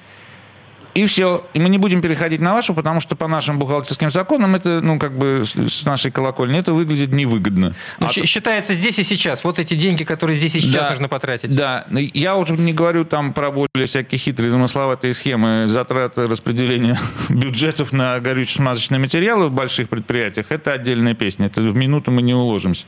И 0.98 1.06
все. 1.06 1.46
И 1.54 1.60
мы 1.60 1.68
не 1.68 1.78
будем 1.78 2.00
переходить 2.00 2.40
на 2.40 2.54
вашу, 2.54 2.74
потому 2.74 3.00
что 3.00 3.14
по 3.14 3.28
нашим 3.28 3.60
бухгалтерским 3.60 4.10
законам 4.10 4.56
это, 4.56 4.80
ну, 4.80 4.98
как 4.98 5.16
бы 5.16 5.44
с 5.44 5.84
нашей 5.84 6.10
колокольни, 6.10 6.58
это 6.58 6.72
выглядит 6.72 7.12
невыгодно. 7.12 7.72
Ну, 8.00 8.06
а 8.06 8.08
считается 8.10 8.74
здесь 8.74 8.98
и 8.98 9.04
сейчас. 9.04 9.44
Вот 9.44 9.60
эти 9.60 9.74
деньги, 9.74 10.02
которые 10.02 10.36
здесь 10.36 10.56
и 10.56 10.60
сейчас 10.60 10.82
да, 10.82 10.88
нужно 10.90 11.08
потратить. 11.08 11.54
Да. 11.54 11.86
Я 11.92 12.36
уже 12.36 12.54
не 12.54 12.72
говорю 12.72 13.04
там 13.04 13.32
про 13.32 13.52
более 13.52 13.86
всякие 13.86 14.18
хитрые 14.18 14.50
замысловатые 14.50 15.14
схемы 15.14 15.68
затраты 15.68 16.26
распределения 16.26 16.98
бюджетов 17.28 17.92
на 17.92 18.18
горюче-смазочные 18.18 18.98
материалы 18.98 19.46
в 19.46 19.52
больших 19.52 19.88
предприятиях. 19.88 20.46
Это 20.48 20.72
отдельная 20.72 21.14
песня. 21.14 21.46
Это 21.46 21.60
в 21.60 21.76
минуту 21.76 22.10
мы 22.10 22.22
не 22.22 22.34
уложимся. 22.34 22.86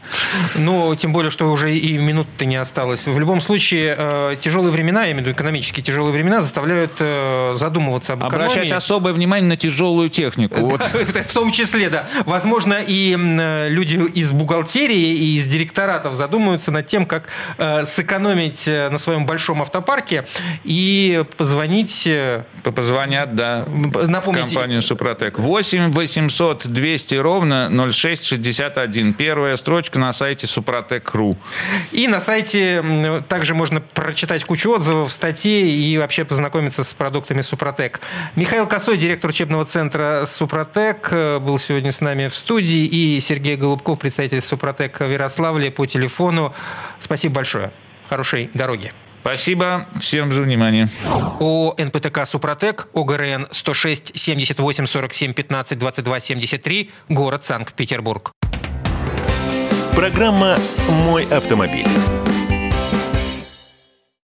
Ну, 0.57 0.93
тем 0.97 1.13
более, 1.13 1.31
что 1.31 1.49
уже 1.53 1.77
и 1.77 1.97
минуты 1.97 2.45
не 2.45 2.57
осталось. 2.57 3.07
В 3.07 3.19
любом 3.21 3.41
случае, 3.41 3.95
э, 3.97 4.37
тяжелые 4.41 4.73
времена, 4.73 5.05
я 5.05 5.13
имею 5.13 5.23
в 5.23 5.27
виду 5.29 5.37
экономические 5.37 5.85
тяжелые 5.85 6.13
времена, 6.13 6.41
заставляют 6.41 6.95
э, 6.99 7.55
задумываться 7.55 8.00
задумываться 8.01 8.13
об 8.15 8.21
экономии. 8.21 8.47
Обращать 8.47 8.73
особое 8.73 9.13
внимание 9.13 9.49
на 9.49 9.57
тяжелую 9.57 10.09
технику. 10.09 10.57
Вот. 10.57 10.81
В 11.29 11.33
том 11.33 11.53
числе, 11.53 11.91
да. 11.91 12.05
Возможно, 12.25 12.79
и 12.87 13.17
люди 13.69 13.97
из 14.15 14.33
бухгалтерии 14.33 14.97
и 14.97 15.37
из 15.37 15.47
директоратов 15.47 16.17
задумаются 16.17 16.71
над 16.71 16.87
тем, 16.87 17.07
как 17.07 17.29
э, 17.59 17.85
сэкономить 17.85 18.67
э, 18.67 18.89
на 18.91 18.99
своем 18.99 19.27
большом 19.27 19.63
автопарке 19.63 20.25
и 20.65 21.25
позвонить... 21.37 22.07
Э, 22.07 22.45
позвонят, 22.63 23.35
да, 23.35 23.67
Напомните. 23.67 24.47
компанию 24.47 24.83
«Супротек». 24.83 25.39
8 25.39 25.93
800 25.93 26.67
200 26.67 27.15
ровно 27.17 27.91
0661. 27.91 29.15
Первая 29.15 29.57
строчка 29.57 29.99
на 29.99 30.13
сайте 30.13 30.47
супротек.ру. 30.47 31.37
И 31.93 32.07
на 32.07 32.21
сайте 32.21 33.23
также 33.29 33.55
можно 33.55 33.81
прочитать 33.81 34.45
кучу 34.45 34.71
отзывов, 34.71 35.13
статей 35.13 35.75
и 35.75 35.99
вообще 35.99 36.25
познакомиться 36.25 36.85
с 36.85 36.93
продуктами 36.95 37.41
«Супротек». 37.41 37.90
Супротек. 37.91 38.01
Михаил 38.37 38.67
Косой, 38.67 38.97
директор 38.97 39.31
учебного 39.31 39.65
центра 39.65 40.25
Супротек, 40.27 41.09
э, 41.13 41.39
был 41.39 41.59
сегодня 41.59 41.93
с 41.93 42.01
нами 42.01 42.29
в 42.29 42.35
студии. 42.35 42.87
И 42.87 43.21
Сергей 43.21 43.57
Голубков, 43.57 43.99
представитель 43.99 44.41
Супротек 44.41 45.01
в 45.01 45.11
Ярославле 45.11 45.71
по 45.71 45.87
телефону. 45.87 46.55
Спасибо 46.99 47.37
большое. 47.37 47.71
Хорошей 48.09 48.51
дороги. 48.55 48.93
Спасибо 49.23 49.87
всем 50.01 50.33
за 50.33 50.43
внимание. 50.43 50.89
О 51.41 51.75
НПТК 51.77 52.25
«Супротек», 52.25 52.89
ОГРН 52.95 53.49
106 53.51 54.19
78 54.19 54.87
47 54.87 55.33
15 55.35 55.79
22 55.79 56.21
73, 56.21 56.91
город 57.11 57.45
Санкт-Петербург. 57.45 58.33
Программа 59.95 60.57
«Мой 60.89 61.27
автомобиль». 61.27 61.87